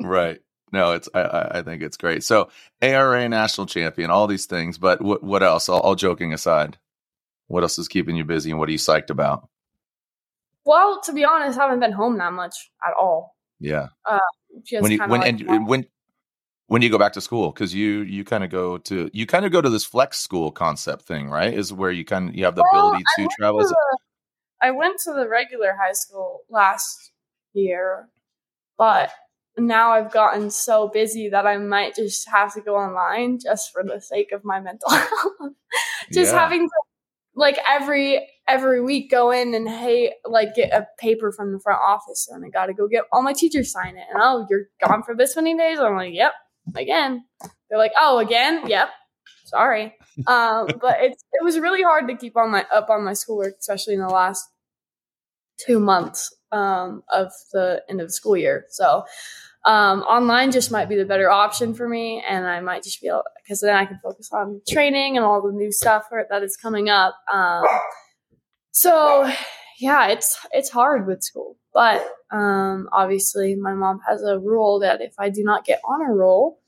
right. 0.00 0.40
No, 0.72 0.92
it's 0.92 1.08
I, 1.14 1.58
I 1.58 1.62
think 1.62 1.82
it's 1.82 1.98
great. 1.98 2.24
So 2.24 2.48
ARA 2.80 3.28
national 3.28 3.66
champion, 3.66 4.10
all 4.10 4.26
these 4.26 4.46
things, 4.46 4.78
but 4.78 5.02
what 5.02 5.22
what 5.22 5.42
else? 5.42 5.68
All, 5.68 5.80
all 5.80 5.94
joking 5.94 6.32
aside, 6.32 6.78
what 7.48 7.62
else 7.62 7.78
is 7.78 7.88
keeping 7.88 8.16
you 8.16 8.24
busy 8.24 8.50
and 8.50 8.58
what 8.58 8.70
are 8.70 8.72
you 8.72 8.78
psyched 8.78 9.10
about? 9.10 9.48
Well, 10.64 11.02
to 11.04 11.12
be 11.12 11.24
honest, 11.24 11.58
I 11.58 11.64
haven't 11.64 11.80
been 11.80 11.92
home 11.92 12.16
that 12.18 12.32
much 12.32 12.70
at 12.86 12.94
all. 12.98 13.36
Yeah. 13.60 13.88
Uh, 14.08 14.18
when 14.80 14.92
you, 14.92 14.98
when 14.98 15.20
like 15.20 15.40
and 15.40 15.68
when 15.68 15.86
when 16.72 16.80
do 16.80 16.86
you 16.86 16.90
go 16.90 16.96
back 16.96 17.12
to 17.12 17.20
school? 17.20 17.50
Because 17.50 17.74
you 17.74 18.00
you 18.00 18.24
kind 18.24 18.42
of 18.42 18.48
go 18.48 18.78
to 18.78 19.10
you 19.12 19.26
kind 19.26 19.44
of 19.44 19.52
go 19.52 19.60
to 19.60 19.68
this 19.68 19.84
flex 19.84 20.18
school 20.18 20.50
concept 20.50 21.02
thing, 21.02 21.28
right? 21.28 21.52
Is 21.52 21.70
where 21.70 21.90
you 21.90 22.02
kind 22.02 22.30
of 22.30 22.34
you 22.34 22.46
have 22.46 22.54
the 22.54 22.64
well, 22.72 22.88
ability 22.88 23.04
to 23.16 23.28
travel. 23.38 23.60
To 23.60 23.68
the, 23.68 23.98
I 24.62 24.70
went 24.70 24.98
to 25.04 25.12
the 25.12 25.28
regular 25.28 25.76
high 25.78 25.92
school 25.92 26.40
last 26.48 27.12
year, 27.52 28.08
but 28.78 29.10
now 29.58 29.90
I've 29.90 30.10
gotten 30.12 30.50
so 30.50 30.88
busy 30.88 31.28
that 31.28 31.46
I 31.46 31.58
might 31.58 31.94
just 31.94 32.26
have 32.30 32.54
to 32.54 32.62
go 32.62 32.76
online 32.76 33.38
just 33.38 33.70
for 33.70 33.84
the 33.84 34.00
sake 34.00 34.32
of 34.32 34.42
my 34.42 34.58
mental 34.58 34.88
health. 34.90 35.52
just 36.10 36.32
yeah. 36.32 36.38
having 36.38 36.66
to 36.66 36.74
like 37.34 37.58
every 37.68 38.26
every 38.48 38.80
week 38.80 39.10
go 39.10 39.30
in 39.30 39.52
and 39.52 39.68
hey 39.68 40.14
like 40.24 40.54
get 40.54 40.72
a 40.72 40.86
paper 40.98 41.32
from 41.32 41.52
the 41.52 41.60
front 41.60 41.80
office 41.86 42.30
and 42.32 42.42
I 42.46 42.48
got 42.48 42.66
to 42.66 42.72
go 42.72 42.88
get 42.88 43.04
all 43.12 43.20
my 43.20 43.34
teachers 43.34 43.70
sign 43.70 43.98
it 43.98 44.06
and 44.10 44.22
oh 44.22 44.46
you're 44.48 44.68
gone 44.82 45.02
for 45.02 45.14
this 45.14 45.36
many 45.36 45.56
days 45.56 45.78
I'm 45.78 45.96
like 45.96 46.14
yep 46.14 46.32
again. 46.74 47.24
They're 47.68 47.78
like 47.78 47.92
oh 47.98 48.18
again? 48.18 48.66
Yep. 48.66 48.88
Sorry. 49.44 49.94
Um 50.26 50.66
but 50.80 50.96
it's 51.00 51.24
it 51.32 51.44
was 51.44 51.58
really 51.58 51.82
hard 51.82 52.08
to 52.08 52.16
keep 52.16 52.36
on 52.36 52.50
my 52.50 52.64
up 52.72 52.90
on 52.90 53.04
my 53.04 53.12
schoolwork 53.12 53.54
especially 53.58 53.94
in 53.94 54.00
the 54.00 54.08
last 54.08 54.48
two 55.58 55.78
months 55.78 56.34
um 56.50 57.02
of 57.12 57.30
the 57.52 57.82
end 57.88 58.00
of 58.00 58.08
the 58.08 58.12
school 58.12 58.36
year. 58.36 58.66
So 58.70 59.04
um, 59.64 60.00
online 60.02 60.50
just 60.50 60.72
might 60.72 60.88
be 60.88 60.96
the 60.96 61.04
better 61.04 61.30
option 61.30 61.72
for 61.74 61.88
me, 61.88 62.22
and 62.28 62.46
I 62.46 62.60
might 62.60 62.82
just 62.82 63.00
be 63.00 63.06
able 63.06 63.22
because 63.42 63.60
then 63.60 63.76
I 63.76 63.86
can 63.86 64.00
focus 64.02 64.30
on 64.32 64.60
training 64.68 65.16
and 65.16 65.24
all 65.24 65.40
the 65.40 65.52
new 65.52 65.70
stuff 65.70 66.04
that 66.10 66.42
is 66.42 66.56
coming 66.56 66.88
up. 66.88 67.14
Um, 67.32 67.64
so 68.72 69.30
yeah, 69.78 70.08
it's 70.08 70.36
it's 70.50 70.70
hard 70.70 71.06
with 71.06 71.22
school, 71.22 71.56
but 71.72 72.04
um, 72.32 72.88
obviously 72.92 73.54
my 73.54 73.74
mom 73.74 74.00
has 74.08 74.22
a 74.22 74.38
rule 74.38 74.80
that 74.80 75.02
if 75.02 75.14
I 75.18 75.28
do 75.28 75.44
not 75.44 75.64
get 75.64 75.80
honor 75.84 76.14
roll, 76.14 76.60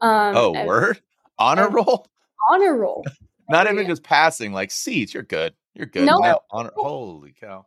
um, 0.00 0.36
oh 0.36 0.64
word 0.64 1.00
honor 1.38 1.68
roll, 1.68 2.06
honor 2.50 2.76
roll, 2.76 3.04
not 3.48 3.70
even 3.70 3.86
just 3.86 4.02
passing 4.02 4.52
like 4.52 4.70
seats, 4.70 5.14
you're 5.14 5.22
good, 5.22 5.54
you're 5.74 5.86
good. 5.86 6.06
No, 6.06 6.18
no 6.18 6.40
honor, 6.50 6.72
holy 6.74 7.32
cow. 7.40 7.66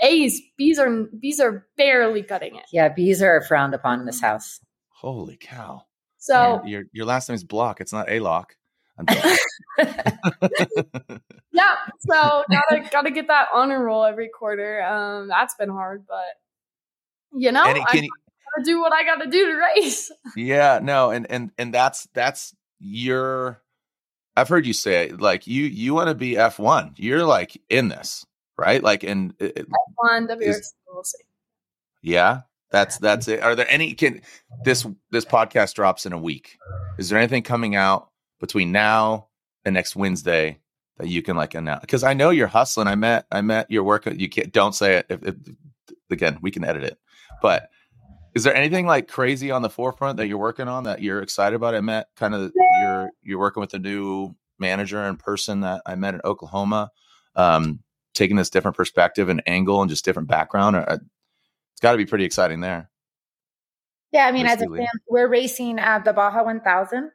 A's, 0.00 0.40
B's 0.56 0.78
are 0.78 1.06
B's 1.20 1.40
are 1.40 1.66
barely 1.76 2.22
cutting 2.22 2.56
it. 2.56 2.64
Yeah, 2.72 2.88
B's 2.88 3.20
are 3.20 3.42
frowned 3.42 3.74
upon 3.74 4.00
in 4.00 4.06
this 4.06 4.20
house. 4.20 4.60
Holy 4.88 5.36
cow! 5.36 5.82
So 6.18 6.62
your 6.64 6.84
your 6.92 7.04
last 7.04 7.28
name 7.28 7.34
is 7.34 7.44
Block. 7.44 7.80
It's 7.80 7.92
not 7.92 8.08
A 8.08 8.20
Lock. 8.20 8.54
yeah, 11.52 11.74
so 12.00 12.44
gotta 12.50 12.88
gotta 12.90 13.10
get 13.10 13.28
that 13.28 13.48
honor 13.54 13.82
roll 13.84 14.04
every 14.04 14.28
quarter. 14.28 14.82
Um, 14.82 15.28
that's 15.28 15.54
been 15.54 15.70
hard, 15.70 16.04
but 16.06 17.38
you 17.38 17.52
know, 17.52 17.62
I 17.62 17.72
gotta 17.74 18.08
do 18.64 18.80
what 18.80 18.92
I 18.92 19.04
gotta 19.04 19.28
do 19.28 19.46
to 19.46 19.54
race. 19.54 20.10
yeah, 20.36 20.80
no, 20.82 21.10
and 21.10 21.26
and 21.30 21.50
and 21.58 21.72
that's 21.72 22.08
that's 22.14 22.54
your. 22.78 23.60
I've 24.34 24.48
heard 24.48 24.66
you 24.66 24.72
say 24.72 25.08
it, 25.08 25.20
like 25.20 25.46
you 25.46 25.64
you 25.64 25.94
want 25.94 26.08
to 26.08 26.14
be 26.14 26.38
F 26.38 26.58
one. 26.58 26.94
You're 26.96 27.24
like 27.24 27.60
in 27.68 27.88
this 27.88 28.24
right? 28.62 28.82
Like, 28.82 29.02
and 29.02 29.34
it, 29.38 29.66
one 29.96 30.28
WRC, 30.28 30.60
we'll 30.88 31.04
see. 31.04 31.18
Yeah, 32.02 32.42
that's 32.70 32.98
that's 32.98 33.28
it. 33.28 33.42
Are 33.42 33.54
there 33.54 33.66
any? 33.68 33.94
Can 33.94 34.22
this 34.64 34.86
this 35.10 35.24
podcast 35.24 35.74
drops 35.74 36.06
in 36.06 36.12
a 36.12 36.18
week? 36.18 36.58
Is 36.98 37.08
there 37.08 37.18
anything 37.18 37.42
coming 37.42 37.76
out 37.76 38.10
between 38.42 38.72
now 38.72 39.28
and 39.64 39.72
next 39.72 39.96
Wednesday 39.96 40.58
that 40.98 41.08
you 41.08 41.22
can 41.22 41.36
like 41.36 41.54
announce? 41.54 41.80
Because 41.80 42.04
I 42.04 42.12
know 42.12 42.28
you're 42.28 42.48
hustling. 42.48 42.88
I 42.88 42.96
met 42.96 43.26
I 43.32 43.40
met 43.40 43.70
your 43.70 43.84
work. 43.84 44.04
You 44.06 44.28
can't 44.28 44.52
don't 44.52 44.74
say 44.74 44.96
it. 44.96 45.06
If, 45.08 45.22
if, 45.22 45.34
again, 46.10 46.38
we 46.42 46.50
can 46.50 46.64
edit 46.64 46.82
it. 46.82 46.98
But 47.40 47.70
is 48.34 48.44
there 48.44 48.54
anything 48.54 48.86
like 48.86 49.08
crazy 49.08 49.50
on 49.50 49.62
the 49.62 49.70
forefront 49.70 50.18
that 50.18 50.26
you're 50.26 50.38
working 50.38 50.68
on 50.68 50.84
that 50.84 51.00
you're 51.00 51.22
excited 51.22 51.56
about? 51.56 51.74
I 51.74 51.80
met 51.80 52.08
kind 52.16 52.34
of 52.34 52.52
you're 52.54 53.10
you're 53.22 53.38
working 53.38 53.62
with 53.62 53.72
a 53.72 53.78
new 53.78 54.34
manager 54.58 55.02
and 55.02 55.18
person 55.18 55.60
that 55.60 55.82
I 55.86 55.94
met 55.94 56.14
in 56.14 56.20
Oklahoma. 56.24 56.90
Um, 57.34 57.80
taking 58.14 58.36
this 58.36 58.50
different 58.50 58.76
perspective 58.76 59.30
and 59.30 59.42
angle 59.46 59.80
and 59.80 59.88
just 59.88 60.04
different 60.04 60.28
background, 60.28 60.76
uh, 60.76 60.98
it's 61.72 61.80
got 61.80 61.92
to 61.92 61.96
be 61.96 62.04
pretty 62.04 62.24
exciting 62.24 62.60
there. 62.60 62.90
Yeah, 64.12 64.26
I 64.26 64.32
mean, 64.32 64.44
as 64.44 64.60
a 64.60 64.66
fan, 64.66 64.86
we're 65.08 65.28
racing 65.28 65.78
at 65.78 66.04
the 66.04 66.12
Baja 66.12 66.42
1000, 66.44 67.10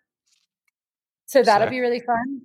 so 1.27 1.43
that'll 1.43 1.67
Sick. 1.67 1.71
be 1.71 1.79
really 1.79 2.01
fun. 2.01 2.41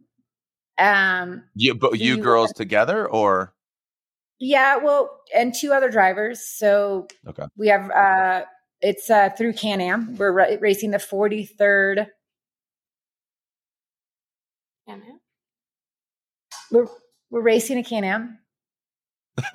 Um, 0.78 1.44
you, 1.54 1.74
but 1.74 1.98
you 1.98 2.18
girls 2.18 2.52
together 2.52 3.06
or? 3.06 3.54
Yeah, 4.38 4.78
well, 4.78 5.20
and 5.34 5.54
two 5.54 5.72
other 5.72 5.88
drivers. 5.88 6.44
So 6.44 7.06
okay, 7.26 7.44
we 7.56 7.68
have 7.68 7.90
uh, 7.90 8.44
it's 8.80 9.08
uh, 9.08 9.30
through 9.30 9.52
Can 9.52 9.80
Am. 9.80 10.16
We're 10.16 10.32
ra- 10.32 10.56
racing 10.60 10.90
the 10.90 10.98
43rd. 10.98 12.08
Can 14.88 15.02
Am? 15.02 15.20
We're, 16.72 16.86
we're 17.30 17.42
racing 17.42 17.78
a 17.78 17.84
Can 17.84 18.02
Am. 18.02 18.38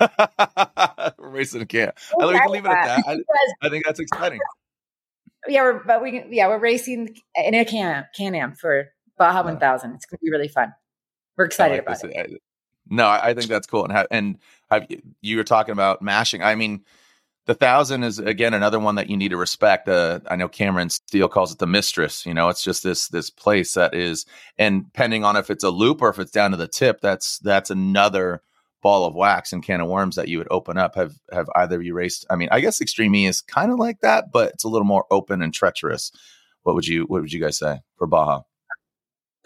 we're 1.18 1.28
racing 1.28 1.60
a 1.60 1.66
Can 1.66 1.92
I 2.18 2.26
we 2.26 2.32
can 2.32 2.50
leave 2.50 2.64
it 2.64 2.70
at 2.70 2.84
that. 2.84 3.04
I, 3.06 3.18
I 3.60 3.68
think 3.68 3.84
that's 3.84 4.00
exciting. 4.00 4.40
Yeah, 5.46 5.62
we're, 5.62 5.84
but 5.84 6.02
we 6.02 6.24
yeah 6.30 6.48
we're 6.48 6.58
racing 6.58 7.16
in 7.36 7.54
a 7.54 7.64
Can 7.64 8.06
Can 8.16 8.34
Am 8.34 8.54
for 8.54 8.88
Baja 9.18 9.42
1000. 9.42 9.94
It's 9.94 10.06
going 10.06 10.18
to 10.18 10.24
be 10.24 10.30
really 10.30 10.48
fun. 10.48 10.72
We're 11.36 11.44
excited 11.44 11.74
like 11.74 11.82
about 11.82 12.02
this. 12.02 12.32
it. 12.32 12.42
No, 12.90 13.06
I 13.06 13.34
think 13.34 13.48
that's 13.48 13.66
cool. 13.66 13.84
And 13.84 13.92
have, 13.92 14.06
and 14.10 14.38
have, 14.70 14.86
you 15.20 15.36
were 15.36 15.44
talking 15.44 15.72
about 15.72 16.00
mashing. 16.00 16.42
I 16.42 16.54
mean, 16.54 16.84
the 17.48 17.54
thousand 17.54 18.02
is 18.04 18.18
again 18.18 18.52
another 18.52 18.78
one 18.78 18.96
that 18.96 19.08
you 19.08 19.16
need 19.16 19.30
to 19.30 19.36
respect. 19.38 19.88
Uh, 19.88 20.20
I 20.30 20.36
know 20.36 20.48
Cameron 20.48 20.90
Steele 20.90 21.28
calls 21.28 21.50
it 21.50 21.58
the 21.58 21.66
mistress. 21.66 22.26
You 22.26 22.34
know, 22.34 22.50
it's 22.50 22.62
just 22.62 22.82
this 22.82 23.08
this 23.08 23.30
place 23.30 23.72
that 23.72 23.94
is, 23.94 24.26
and 24.58 24.84
depending 24.84 25.24
on 25.24 25.34
if 25.34 25.48
it's 25.48 25.64
a 25.64 25.70
loop 25.70 26.02
or 26.02 26.10
if 26.10 26.18
it's 26.18 26.30
down 26.30 26.50
to 26.50 26.58
the 26.58 26.68
tip, 26.68 27.00
that's 27.00 27.38
that's 27.38 27.70
another 27.70 28.42
ball 28.82 29.06
of 29.06 29.14
wax 29.14 29.52
and 29.52 29.62
can 29.62 29.80
of 29.80 29.88
worms 29.88 30.16
that 30.16 30.28
you 30.28 30.36
would 30.36 30.48
open 30.50 30.76
up. 30.76 30.94
Have 30.94 31.14
have 31.32 31.48
either 31.56 31.76
of 31.76 31.82
you 31.82 31.94
raced? 31.94 32.26
I 32.28 32.36
mean, 32.36 32.50
I 32.52 32.60
guess 32.60 32.82
Extreme 32.82 33.14
E 33.14 33.26
is 33.26 33.40
kind 33.40 33.72
of 33.72 33.78
like 33.78 34.00
that, 34.00 34.30
but 34.30 34.52
it's 34.52 34.64
a 34.64 34.68
little 34.68 34.86
more 34.86 35.06
open 35.10 35.40
and 35.40 35.52
treacherous. 35.52 36.12
What 36.64 36.74
would 36.74 36.86
you 36.86 37.04
What 37.04 37.22
would 37.22 37.32
you 37.32 37.40
guys 37.40 37.58
say 37.58 37.80
for 37.96 38.06
Baja? 38.06 38.42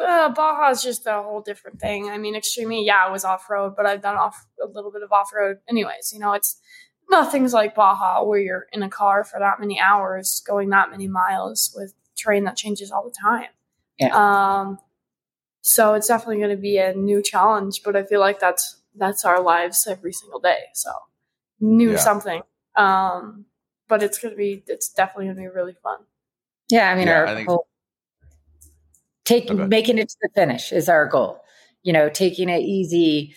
Uh, 0.03 0.29
Baja 0.31 0.71
is 0.71 0.83
just 0.83 1.07
a 1.07 1.23
whole 1.23 1.41
different 1.41 1.81
thing. 1.81 2.11
I 2.11 2.19
mean, 2.19 2.35
Extreme 2.35 2.73
yeah, 2.73 3.07
it 3.09 3.13
was 3.13 3.25
off 3.25 3.49
road, 3.49 3.75
but 3.77 3.87
I've 3.87 4.03
done 4.03 4.17
off 4.17 4.47
a 4.63 4.67
little 4.67 4.91
bit 4.91 5.03
of 5.03 5.13
off 5.13 5.33
road, 5.35 5.59
anyways. 5.69 6.13
You 6.13 6.19
know, 6.19 6.33
it's 6.33 6.61
nothing's 7.11 7.53
like 7.53 7.75
Baja 7.75 8.25
where 8.25 8.41
you're 8.41 8.67
in 8.73 8.83
a 8.83 8.89
car 8.89 9.23
for 9.25 9.39
that 9.39 9.61
many 9.61 9.79
hours 9.79 10.43
going 10.47 10.71
that 10.71 10.91
many 10.91 11.09
miles 11.09 11.73
with 11.77 11.95
terrain 12.17 12.45
that 12.45 12.57
changes 12.57 12.91
all 12.91 13.05
the 13.05 13.15
time. 13.23 13.51
Yeah. 13.99 14.17
Um, 14.17 14.79
so 15.61 15.95
it's 15.95 16.09
definitely 16.09 16.39
going 16.39 16.57
to 16.57 16.61
be 16.61 16.79
a 16.79 16.95
new 16.95 17.23
challenge, 17.23 17.83
but 17.85 17.95
I 17.95 18.03
feel 18.03 18.21
like 18.21 18.41
that's 18.41 18.81
that's 18.97 19.25
our 19.25 19.41
lives 19.41 19.87
every 19.87 20.13
single 20.13 20.41
day. 20.41 20.65
So 20.75 20.91
new 21.61 21.93
yeah. 21.93 21.99
something. 21.99 22.43
Um, 22.77 23.47
but 23.89 24.03
it's 24.03 24.19
going 24.19 24.33
to 24.33 24.39
be 24.39 24.65
it's 24.67 24.89
definitely 24.89 25.27
going 25.27 25.37
to 25.37 25.43
be 25.43 25.49
really 25.49 25.77
fun. 25.83 25.99
Yeah, 26.71 26.91
I 26.91 26.97
mean, 26.97 27.07
yeah, 27.07 27.19
our 27.19 27.27
I 27.27 27.35
think- 27.35 27.49
whole 27.49 27.67
taking 29.25 29.61
okay. 29.61 29.69
making 29.69 29.99
it 29.99 30.09
to 30.09 30.17
the 30.23 30.29
finish 30.35 30.73
is 30.73 30.89
our 30.89 31.07
goal. 31.07 31.41
You 31.83 31.93
know, 31.93 32.09
taking 32.09 32.49
it 32.49 32.63
easy, 32.63 33.35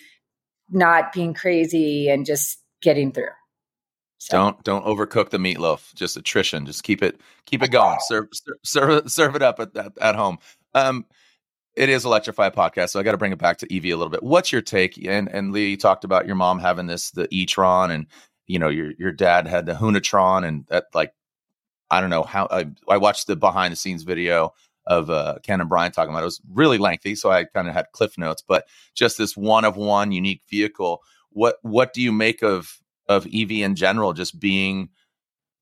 not 0.69 1.13
being 1.13 1.33
crazy, 1.33 2.09
and 2.09 2.25
just 2.25 2.59
getting 2.81 3.11
through. 3.11 3.29
So. 4.17 4.37
Don't 4.37 4.63
don't 4.63 4.85
overcook 4.85 5.29
the 5.29 5.37
meatloaf. 5.37 5.93
Just 5.93 6.17
attrition. 6.17 6.65
Just 6.65 6.83
keep 6.83 7.03
it 7.03 7.19
keep 7.45 7.61
it 7.61 7.71
going. 7.71 7.97
Serve 8.07 8.27
serve 8.63 9.11
serve 9.11 9.35
it 9.35 9.41
up 9.41 9.59
at 9.59 9.75
at, 9.75 9.97
at 9.99 10.15
home. 10.15 10.39
Um, 10.73 11.05
it 11.75 11.89
is 11.89 12.05
electrify 12.05 12.49
podcast, 12.49 12.89
so 12.89 12.99
I 12.99 13.03
got 13.03 13.11
to 13.11 13.17
bring 13.17 13.33
it 13.33 13.37
back 13.37 13.57
to 13.57 13.75
EV 13.75 13.85
a 13.85 13.95
little 13.95 14.09
bit. 14.09 14.23
What's 14.23 14.51
your 14.51 14.61
take? 14.61 14.97
And 15.05 15.27
and 15.29 15.51
Lee, 15.51 15.71
you 15.71 15.77
talked 15.77 16.03
about 16.03 16.25
your 16.25 16.35
mom 16.35 16.59
having 16.59 16.87
this 16.87 17.11
the 17.11 17.27
e-tron, 17.31 17.91
and 17.91 18.07
you 18.47 18.59
know 18.59 18.69
your 18.69 18.93
your 18.97 19.11
dad 19.11 19.47
had 19.47 19.65
the 19.65 19.73
Hoonitron, 19.73 20.45
and 20.45 20.65
that 20.67 20.85
like 20.93 21.13
I 21.91 22.01
don't 22.01 22.09
know 22.09 22.23
how 22.23 22.47
I, 22.49 22.67
I 22.87 22.97
watched 22.97 23.27
the 23.27 23.35
behind 23.35 23.71
the 23.73 23.75
scenes 23.75 24.03
video 24.03 24.53
of 24.87 25.09
uh, 25.09 25.35
Ken 25.43 25.59
and 25.59 25.69
Brian 25.69 25.91
talking 25.91 26.11
about. 26.11 26.23
It. 26.23 26.25
was 26.25 26.41
really 26.51 26.77
lengthy, 26.77 27.15
so 27.15 27.31
I 27.31 27.45
kind 27.45 27.67
of 27.67 27.73
had 27.73 27.91
cliff 27.91 28.17
notes, 28.17 28.43
but 28.47 28.67
just 28.93 29.17
this 29.17 29.35
one 29.35 29.65
of 29.65 29.77
one 29.77 30.11
unique 30.11 30.41
vehicle. 30.49 31.01
What 31.31 31.57
what 31.61 31.93
do 31.93 32.01
you 32.01 32.11
make 32.11 32.41
of 32.41 32.79
of 33.07 33.27
EV 33.27 33.51
in 33.51 33.75
general 33.75 34.13
just 34.13 34.39
being 34.39 34.89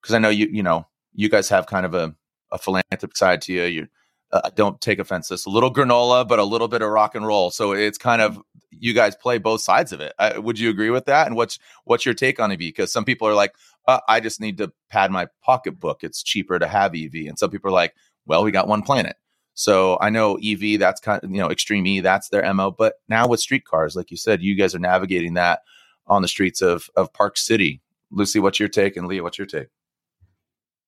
because 0.02 0.14
I 0.14 0.20
know 0.20 0.30
you 0.30 0.48
you 0.52 0.64
know 0.64 0.88
you 1.14 1.30
guys 1.30 1.50
have 1.50 1.68
kind 1.68 1.86
of 1.86 1.94
a, 1.94 2.14
a 2.52 2.58
philanthropic 2.58 3.16
side 3.16 3.42
to 3.44 3.54
you. 3.54 3.64
You 3.64 3.88
uh, 4.32 4.50
don't 4.56 4.82
take 4.82 5.00
offense 5.00 5.28
this. 5.28 5.46
A 5.46 5.50
little 5.50 5.74
granola, 5.74 6.28
but 6.28 6.40
a 6.40 6.44
little 6.44 6.68
bit 6.68 6.82
of 6.82 6.90
rock 6.90 7.16
and 7.16 7.26
roll. 7.26 7.52
So 7.52 7.72
it's 7.72 7.98
kind 7.98 8.22
of 8.22 8.40
you 8.72 8.94
guys 8.94 9.16
play 9.16 9.38
both 9.38 9.62
sides 9.62 9.92
of 9.92 10.02
it. 10.02 10.14
Uh, 10.18 10.34
would 10.38 10.60
you 10.60 10.70
agree 10.70 10.90
with 10.90 11.06
that? 11.06 11.28
And 11.28 11.36
what's 11.36 11.60
what's 11.86 12.06
your 12.06 12.16
take 12.16 12.40
on 12.40 12.52
EV? 12.52 12.58
Because 12.58 12.92
some 12.92 13.06
people 13.06 13.28
are 13.28 13.36
like, 13.36 13.54
uh, 13.88 14.00
I 14.08 14.20
just 14.20 14.42
need 14.42 14.58
to 14.58 14.72
pad 14.90 15.12
my 15.12 15.28
pocketbook. 15.44 16.04
It's 16.04 16.24
cheaper 16.24 16.60
to 16.60 16.68
have 16.68 16.96
EV, 16.96 17.28
and 17.28 17.38
some 17.38 17.52
people 17.52 17.70
are 17.70 17.74
like, 17.74 17.94
well, 18.26 18.44
we 18.44 18.52
got 18.52 18.68
one 18.68 18.82
planet. 18.82 19.18
So 19.56 19.98
I 20.02 20.10
know 20.10 20.38
EV, 20.44 20.80
that's 20.80 21.00
kind 21.00 21.24
of 21.24 21.30
you 21.30 21.38
know 21.38 21.50
extreme 21.50 21.86
E, 21.86 22.00
that's 22.00 22.30
their 22.30 22.52
mo. 22.54 22.72
But 22.72 22.96
now 23.08 23.28
with 23.28 23.40
street 23.40 23.66
cars, 23.66 23.96
like 23.96 24.10
you 24.10 24.18
said, 24.18 24.42
you 24.42 24.56
guys 24.56 24.74
are 24.74 24.80
navigating 24.80 25.36
that 25.36 25.62
on 26.08 26.22
the 26.22 26.28
streets 26.28 26.62
of 26.62 26.90
of 26.96 27.14
Park 27.14 27.38
City. 27.38 27.82
Lucy, 28.12 28.40
what's 28.40 28.60
your 28.60 28.70
take? 28.70 28.98
And 28.98 29.08
Lia, 29.08 29.24
what's 29.24 29.38
your 29.38 29.48
take? 29.48 29.68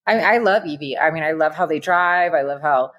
I, 0.08 0.20
I 0.20 0.38
love 0.38 0.64
EV. 0.64 0.98
I 1.02 1.10
mean, 1.12 1.24
I 1.24 1.32
love 1.32 1.56
how 1.56 1.66
they 1.66 1.80
drive. 1.80 2.34
I 2.34 2.42
love 2.42 2.62
how 2.62 2.92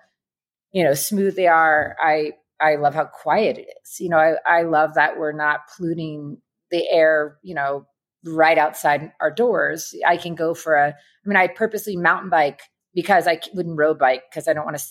you 0.73 0.85
know 0.85 0.95
smooth 0.95 1.35
they 1.37 1.49
are. 1.49 1.97
I 2.01 2.33
I 2.61 2.77
love 2.77 2.95
how 2.95 3.07
quiet 3.07 3.59
it 3.59 3.69
is. 3.83 4.01
You 4.01 4.09
know, 4.09 4.19
I, 4.19 4.35
I 4.47 4.63
love 4.63 4.95
that 4.95 5.19
we're 5.19 5.33
not 5.33 5.61
polluting 5.77 6.39
the 6.71 6.89
air. 6.91 7.39
You 7.43 7.57
know, 7.57 7.87
right 8.25 8.59
outside 8.59 9.13
our 9.21 9.33
doors. 9.33 9.95
I 10.07 10.17
can 10.17 10.37
go 10.37 10.55
for 10.55 10.75
a. 10.75 10.89
I 10.91 11.29
mean, 11.29 11.37
I 11.37 11.49
purposely 11.49 11.97
mountain 11.97 12.31
bike 12.31 12.61
because 12.97 13.29
I 13.29 13.39
wouldn't 13.55 13.79
road 13.79 14.01
bike 14.01 14.25
because 14.29 14.49
I 14.49 14.55
don't 14.55 14.65
want 14.65 14.79
to, 14.79 14.85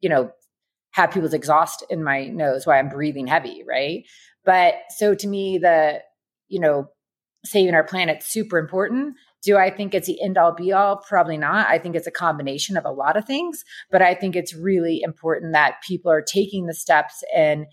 you 0.00 0.08
know, 0.08 0.30
have 0.92 1.10
people's 1.10 1.34
exhaust 1.34 1.84
in 1.90 2.04
my 2.04 2.26
nose 2.26 2.66
while 2.66 2.78
I'm 2.78 2.88
breathing 2.88 3.26
heavy, 3.26 3.64
right? 3.66 4.04
But 4.44 4.74
so 4.90 5.14
to 5.14 5.26
me, 5.26 5.58
the 5.58 6.02
you 6.48 6.60
know, 6.60 6.88
saving 7.44 7.74
our 7.74 7.84
planet 7.84 8.22
super 8.22 8.58
important. 8.58 9.14
Do 9.42 9.56
I 9.56 9.70
think 9.70 9.94
it's 9.94 10.06
the 10.06 10.22
end 10.22 10.36
all 10.36 10.52
be 10.52 10.72
all? 10.72 10.98
Probably 10.98 11.38
not. 11.38 11.66
I 11.68 11.78
think 11.78 11.96
it's 11.96 12.06
a 12.06 12.12
combination 12.12 12.76
of 12.76 12.84
a 12.84 12.90
lot 12.90 13.16
of 13.16 13.24
things, 13.24 13.64
but 13.90 14.02
I 14.02 14.14
think 14.14 14.36
it's 14.36 14.54
really 14.54 15.00
important 15.02 15.54
that 15.54 15.76
people 15.86 16.12
are 16.12 16.20
taking 16.20 16.66
the 16.66 16.74
steps 16.74 17.24
and 17.34 17.66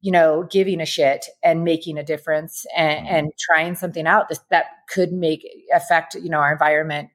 you 0.00 0.10
know 0.10 0.48
giving 0.50 0.80
a 0.80 0.86
shit 0.86 1.26
and 1.44 1.62
making 1.62 1.96
a 1.96 2.02
difference 2.02 2.66
and, 2.76 3.06
mm-hmm. 3.06 3.14
and 3.14 3.32
trying 3.38 3.76
something 3.76 4.06
out 4.06 4.32
that 4.50 4.64
could 4.88 5.12
make 5.12 5.46
affect 5.72 6.14
you 6.16 6.28
know 6.28 6.38
our 6.38 6.50
environment 6.50 7.10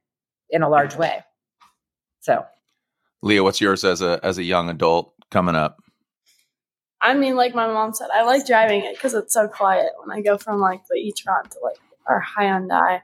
in 0.50 0.62
a 0.62 0.70
large 0.70 0.96
way. 0.96 1.22
So, 2.28 2.46
Lia, 3.22 3.42
what's 3.42 3.62
yours 3.62 3.86
as 3.86 4.02
a 4.02 4.20
as 4.22 4.38
a 4.38 4.44
young 4.44 4.70
adult 4.70 5.13
coming 5.32 5.56
up? 5.56 5.82
I 7.02 7.13
mean, 7.13 7.38
like 7.38 7.56
my 7.56 7.68
mom 7.68 7.94
said, 7.94 8.10
I 8.13 8.24
like 8.24 8.46
driving 8.46 8.84
it 8.84 8.96
because 8.96 9.13
it's 9.13 9.34
so 9.34 9.48
quiet. 9.48 9.92
When 10.04 10.12
I 10.12 10.22
go 10.22 10.38
from 10.38 10.60
like 10.60 10.82
the 10.90 10.96
e-tron 10.96 11.46
to 11.46 11.60
like 11.63 11.78
our 12.06 12.22
Hyundai, 12.22 13.00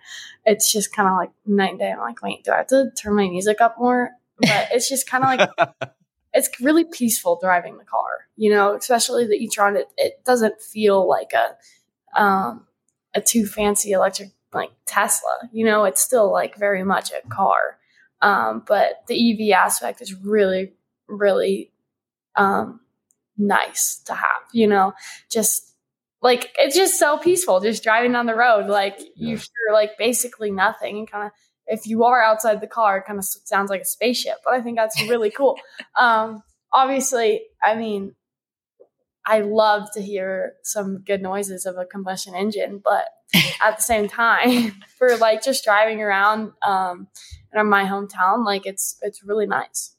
it's 0.45 0.73
just 0.73 0.93
kind 0.93 1.07
of 1.07 1.15
like 1.15 1.31
night 1.45 1.69
and 1.69 1.79
day. 1.79 1.91
I'm 1.93 1.99
like, 1.99 2.21
wait, 2.21 2.43
do 2.43 2.51
I 2.51 2.57
have 2.57 2.67
to 2.67 2.91
turn 3.01 3.15
my 3.15 3.29
music 3.29 3.61
up 3.61 3.75
more? 3.79 4.09
But 4.39 4.67
it's 4.73 4.89
just 4.89 5.07
kind 5.07 5.23
of 5.23 5.57
like 5.69 5.93
it's 6.33 6.49
really 6.59 6.83
peaceful 6.83 7.39
driving 7.41 7.77
the 7.77 7.85
car. 7.85 8.27
You 8.35 8.49
know, 8.49 8.75
especially 8.75 9.25
the 9.25 9.35
e-tron. 9.35 9.77
It, 9.77 9.87
it 9.97 10.25
doesn't 10.25 10.59
feel 10.59 11.07
like 11.07 11.31
a 11.31 12.21
um, 12.21 12.67
a 13.13 13.21
too 13.21 13.45
fancy 13.45 13.91
electric 13.91 14.31
like 14.51 14.71
Tesla. 14.85 15.49
You 15.53 15.63
know, 15.63 15.85
it's 15.85 16.01
still 16.01 16.29
like 16.29 16.57
very 16.57 16.83
much 16.83 17.11
a 17.13 17.25
car. 17.29 17.77
Um, 18.23 18.63
but 18.65 19.03
the 19.07 19.51
EV 19.51 19.55
aspect 19.55 20.01
is 20.01 20.15
really, 20.15 20.71
really 21.07 21.71
um, 22.35 22.79
nice 23.37 24.01
to 24.05 24.13
have, 24.13 24.41
you 24.53 24.65
know, 24.65 24.93
just 25.29 25.75
like 26.21 26.51
it's 26.57 26.75
just 26.75 26.97
so 26.97 27.17
peaceful 27.17 27.59
just 27.59 27.83
driving 27.83 28.13
down 28.13 28.25
the 28.25 28.35
road. 28.35 28.67
Like 28.67 28.97
yeah. 28.99 29.05
you 29.15 29.35
hear 29.35 29.73
like 29.73 29.97
basically 29.97 30.51
nothing 30.51 30.99
and 30.99 31.11
kind 31.11 31.25
of 31.25 31.31
if 31.67 31.85
you 31.85 32.05
are 32.05 32.21
outside 32.21 32.61
the 32.61 32.67
car, 32.67 32.97
it 32.97 33.05
kind 33.05 33.19
of 33.19 33.25
sounds 33.25 33.69
like 33.69 33.81
a 33.81 33.85
spaceship, 33.85 34.35
but 34.43 34.53
I 34.53 34.61
think 34.61 34.77
that's 34.77 34.99
really 35.03 35.29
cool. 35.29 35.59
Um, 35.99 36.41
obviously, 36.71 37.43
I 37.63 37.75
mean, 37.75 38.15
I 39.25 39.39
love 39.39 39.89
to 39.93 40.01
hear 40.01 40.53
some 40.63 40.99
good 40.99 41.21
noises 41.21 41.65
of 41.65 41.77
a 41.77 41.85
combustion 41.85 42.35
engine, 42.35 42.81
but 42.83 43.05
at 43.63 43.77
the 43.77 43.83
same 43.83 44.07
time, 44.07 44.83
for 44.97 45.17
like 45.17 45.43
just 45.43 45.63
driving 45.63 46.01
around 46.01 46.51
um, 46.65 47.07
in 47.53 47.67
my 47.67 47.85
hometown, 47.85 48.45
like 48.45 48.65
it's 48.65 48.97
it's 49.01 49.23
really 49.23 49.45
nice. 49.45 49.95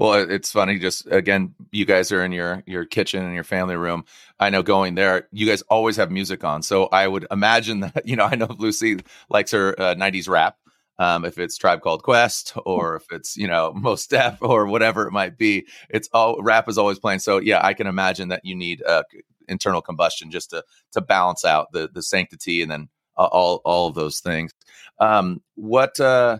Well, 0.00 0.14
it's 0.30 0.50
funny. 0.50 0.78
Just 0.78 1.06
again, 1.10 1.54
you 1.72 1.84
guys 1.84 2.10
are 2.10 2.24
in 2.24 2.32
your 2.32 2.62
your 2.66 2.86
kitchen 2.86 3.22
and 3.22 3.34
your 3.34 3.44
family 3.44 3.76
room. 3.76 4.06
I 4.38 4.48
know 4.48 4.62
going 4.62 4.94
there, 4.94 5.28
you 5.30 5.46
guys 5.46 5.60
always 5.62 5.96
have 5.96 6.10
music 6.10 6.42
on. 6.42 6.62
So 6.62 6.86
I 6.86 7.06
would 7.06 7.26
imagine 7.30 7.80
that 7.80 8.06
you 8.06 8.16
know, 8.16 8.24
I 8.24 8.34
know 8.34 8.48
Lucy 8.58 9.00
likes 9.28 9.50
her 9.50 9.78
uh, 9.78 9.94
'90s 9.94 10.26
rap. 10.26 10.56
Um, 11.00 11.24
if 11.24 11.38
it's 11.38 11.56
Tribe 11.56 11.80
Called 11.80 12.02
Quest 12.02 12.52
or 12.66 12.96
if 12.96 13.06
it's 13.10 13.36
you 13.36 13.48
know 13.48 13.72
Mos 13.76 14.06
Def 14.06 14.38
or 14.42 14.66
whatever 14.66 15.06
it 15.06 15.12
might 15.12 15.36
be, 15.38 15.66
it's 15.88 16.08
all 16.12 16.40
rap 16.42 16.68
is 16.68 16.78
always 16.78 16.98
playing. 16.98 17.20
So 17.20 17.38
yeah, 17.38 17.64
I 17.64 17.74
can 17.74 17.86
imagine 17.86 18.28
that 18.28 18.44
you 18.44 18.54
need 18.54 18.82
uh, 18.82 19.02
internal 19.48 19.80
combustion 19.80 20.30
just 20.30 20.50
to 20.50 20.62
to 20.92 21.00
balance 21.00 21.44
out 21.44 21.72
the 21.72 21.88
the 21.92 22.02
sanctity 22.02 22.62
and 22.62 22.70
then 22.70 22.88
all 23.16 23.62
all 23.64 23.88
of 23.88 23.94
those 23.94 24.20
things. 24.20 24.52
Um, 24.98 25.42
what 25.54 25.98
uh, 25.98 26.38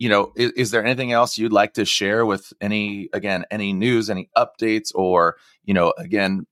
you 0.00 0.08
know, 0.08 0.32
is, 0.34 0.50
is, 0.52 0.70
there 0.70 0.84
anything 0.84 1.12
else 1.12 1.36
you'd 1.36 1.52
like 1.52 1.74
to 1.74 1.84
share 1.84 2.24
with 2.24 2.54
any, 2.58 3.10
again, 3.12 3.44
any 3.50 3.74
news, 3.74 4.08
any 4.08 4.30
updates, 4.34 4.90
or, 4.94 5.36
you 5.62 5.74
know, 5.74 5.92
again, 5.98 6.46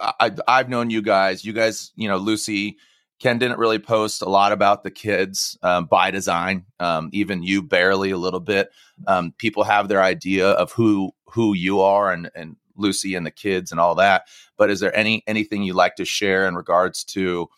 I, 0.00 0.30
I've 0.46 0.68
known 0.68 0.88
you 0.88 1.02
guys, 1.02 1.44
you 1.44 1.52
guys, 1.52 1.90
you 1.96 2.08
know, 2.08 2.18
Lucy 2.18 2.78
Ken 3.22 3.38
didn't 3.38 3.60
really 3.60 3.78
post 3.78 4.20
a 4.20 4.28
lot 4.28 4.50
about 4.50 4.82
the 4.82 4.90
kids 4.90 5.56
um, 5.62 5.86
by 5.86 6.10
design. 6.10 6.66
Um, 6.80 7.08
even 7.12 7.44
you 7.44 7.62
barely 7.62 8.10
a 8.10 8.18
little 8.18 8.40
bit. 8.40 8.70
Um, 9.06 9.32
people 9.38 9.62
have 9.62 9.86
their 9.86 10.02
idea 10.02 10.48
of 10.50 10.72
who 10.72 11.12
who 11.26 11.54
you 11.54 11.80
are 11.80 12.12
and 12.12 12.28
and 12.34 12.56
Lucy 12.76 13.14
and 13.14 13.24
the 13.24 13.30
kids 13.30 13.70
and 13.70 13.78
all 13.78 13.94
that. 13.94 14.26
But 14.56 14.70
is 14.70 14.80
there 14.80 14.94
any 14.96 15.22
anything 15.28 15.62
you'd 15.62 15.76
like 15.76 15.94
to 15.96 16.04
share 16.04 16.48
in 16.48 16.56
regards 16.56 17.04
to 17.04 17.48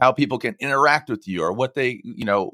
how 0.00 0.10
people 0.10 0.38
can 0.38 0.56
interact 0.58 1.08
with 1.08 1.28
you 1.28 1.44
or 1.44 1.52
what 1.52 1.74
they 1.74 2.00
you 2.02 2.24
know 2.24 2.50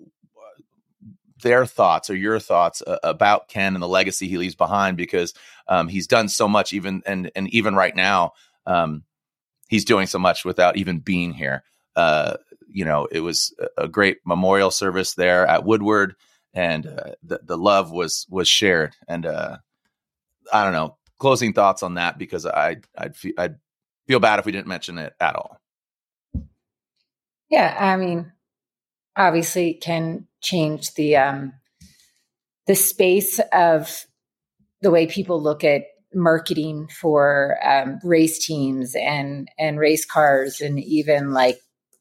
their 1.42 1.64
thoughts 1.64 2.10
or 2.10 2.14
your 2.14 2.38
thoughts 2.38 2.82
uh, 2.86 2.98
about 3.04 3.48
Ken 3.48 3.74
and 3.74 3.82
the 3.82 3.88
legacy 3.88 4.28
he 4.28 4.36
leaves 4.36 4.54
behind 4.54 4.98
because 4.98 5.32
um, 5.66 5.88
he's 5.88 6.06
done 6.06 6.28
so 6.28 6.46
much 6.46 6.74
even 6.74 7.02
and 7.06 7.30
and 7.34 7.48
even 7.54 7.74
right 7.74 7.96
now 7.96 8.32
um, 8.66 9.04
he's 9.70 9.86
doing 9.86 10.06
so 10.06 10.18
much 10.18 10.44
without 10.44 10.76
even 10.76 10.98
being 10.98 11.32
here. 11.32 11.64
Uh, 11.98 12.36
you 12.68 12.84
know, 12.84 13.08
it 13.10 13.20
was 13.20 13.52
a 13.76 13.88
great 13.88 14.18
memorial 14.24 14.70
service 14.70 15.14
there 15.14 15.44
at 15.44 15.64
Woodward, 15.64 16.14
and 16.54 16.86
uh, 16.86 17.14
the 17.24 17.40
the 17.42 17.58
love 17.58 17.90
was 17.90 18.24
was 18.30 18.46
shared. 18.46 18.94
And 19.08 19.26
uh, 19.26 19.56
I 20.52 20.62
don't 20.62 20.72
know, 20.72 20.96
closing 21.18 21.52
thoughts 21.52 21.82
on 21.82 21.94
that 21.94 22.16
because 22.16 22.46
I 22.46 22.76
I'd 22.96 23.16
feel, 23.16 23.32
I'd 23.36 23.56
feel 24.06 24.20
bad 24.20 24.38
if 24.38 24.46
we 24.46 24.52
didn't 24.52 24.68
mention 24.68 24.96
it 24.98 25.12
at 25.18 25.34
all. 25.34 25.60
Yeah, 27.50 27.76
I 27.76 27.96
mean, 27.96 28.30
obviously, 29.16 29.74
can 29.74 30.28
change 30.40 30.94
the 30.94 31.16
um, 31.16 31.54
the 32.68 32.76
space 32.76 33.40
of 33.52 34.06
the 34.82 34.92
way 34.92 35.08
people 35.08 35.42
look 35.42 35.64
at 35.64 35.82
marketing 36.14 36.88
for 37.00 37.58
um, 37.66 37.98
race 38.04 38.38
teams 38.46 38.94
and 38.94 39.48
and 39.58 39.80
race 39.80 40.04
cars 40.04 40.60
and 40.60 40.78
even 40.78 41.32
like 41.32 41.58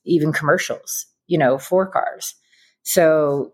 even 0.08 0.34
commercials, 0.34 1.06
you 1.28 1.38
know, 1.38 1.58
for 1.58 1.86
cars. 1.86 2.36
So 2.84 3.54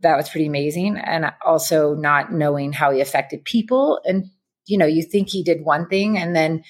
that 0.00 0.16
was 0.16 0.28
pretty 0.28 0.46
amazing, 0.46 0.96
and 0.96 1.32
also 1.44 1.94
not 1.94 2.32
knowing 2.32 2.72
how 2.72 2.90
he 2.90 3.00
affected 3.00 3.44
people. 3.44 4.00
And 4.04 4.30
you 4.66 4.78
know 4.78 4.86
you 4.86 5.02
think 5.02 5.28
he 5.28 5.42
did 5.42 5.64
one 5.64 5.88
thing 5.88 6.18
and 6.18 6.34
then 6.34 6.62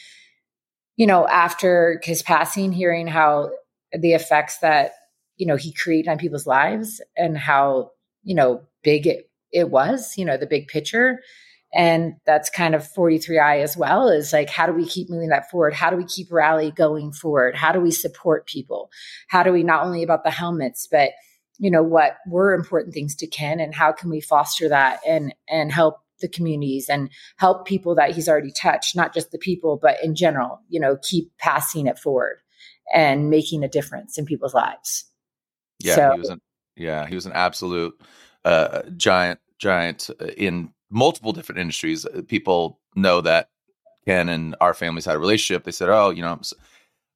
you 0.96 1.06
know 1.06 1.26
after 1.28 2.00
his 2.02 2.22
passing 2.22 2.72
hearing 2.72 3.06
how 3.06 3.50
the 3.92 4.12
effects 4.12 4.58
that 4.58 4.92
you 5.36 5.46
know 5.46 5.56
he 5.56 5.72
created 5.72 6.08
on 6.08 6.18
people's 6.18 6.46
lives 6.46 7.00
and 7.16 7.36
how 7.36 7.90
you 8.22 8.34
know 8.34 8.62
big 8.82 9.06
it, 9.06 9.30
it 9.52 9.70
was 9.70 10.16
you 10.16 10.24
know 10.24 10.36
the 10.36 10.46
big 10.46 10.68
picture 10.68 11.20
and 11.74 12.14
that's 12.26 12.50
kind 12.50 12.74
of 12.74 12.86
43i 12.92 13.62
as 13.62 13.76
well 13.76 14.08
is 14.08 14.32
like 14.32 14.50
how 14.50 14.66
do 14.66 14.72
we 14.72 14.86
keep 14.86 15.08
moving 15.08 15.30
that 15.30 15.50
forward? 15.50 15.74
How 15.74 15.90
do 15.90 15.96
we 15.96 16.04
keep 16.04 16.30
rally 16.30 16.70
going 16.70 17.12
forward? 17.12 17.56
How 17.56 17.72
do 17.72 17.80
we 17.80 17.90
support 17.90 18.46
people? 18.46 18.90
How 19.28 19.42
do 19.42 19.52
we 19.52 19.62
not 19.62 19.84
only 19.84 20.02
about 20.02 20.24
the 20.24 20.30
helmets 20.30 20.86
but 20.90 21.10
you 21.58 21.70
know 21.70 21.82
what 21.82 22.16
were 22.26 22.54
important 22.54 22.94
things 22.94 23.14
to 23.16 23.26
ken 23.26 23.60
and 23.60 23.74
how 23.74 23.92
can 23.92 24.10
we 24.10 24.20
foster 24.20 24.68
that 24.68 25.00
and 25.06 25.34
and 25.48 25.70
help 25.70 25.98
the 26.20 26.28
communities 26.28 26.88
and 26.88 27.10
help 27.36 27.66
people 27.66 27.94
that 27.94 28.12
he's 28.12 28.28
already 28.28 28.52
touched 28.52 28.94
not 28.94 29.12
just 29.12 29.32
the 29.32 29.38
people 29.38 29.78
but 29.80 29.96
in 30.02 30.14
general 30.14 30.60
you 30.68 30.80
know 30.80 30.96
keep 31.02 31.30
passing 31.38 31.86
it 31.86 31.98
forward 31.98 32.38
and 32.92 33.30
making 33.30 33.64
a 33.64 33.68
difference 33.68 34.18
in 34.18 34.24
people's 34.26 34.54
lives. 34.54 35.04
Yeah 35.78 35.94
so, 35.94 36.12
he 36.12 36.18
was 36.18 36.28
an 36.28 36.40
yeah 36.76 37.06
he 37.06 37.14
was 37.14 37.26
an 37.26 37.32
absolute 37.32 37.94
uh, 38.44 38.82
giant 38.96 39.40
giant 39.58 40.10
uh, 40.20 40.26
in 40.36 40.70
multiple 40.92 41.32
different 41.32 41.60
industries. 41.60 42.06
Uh, 42.06 42.22
people 42.28 42.78
know 42.94 43.20
that 43.22 43.48
Ken 44.04 44.28
and 44.28 44.54
our 44.60 44.74
families 44.74 45.06
had 45.06 45.16
a 45.16 45.18
relationship. 45.18 45.64
They 45.64 45.72
said, 45.72 45.88
"Oh, 45.88 46.10
you 46.10 46.22
know," 46.22 46.40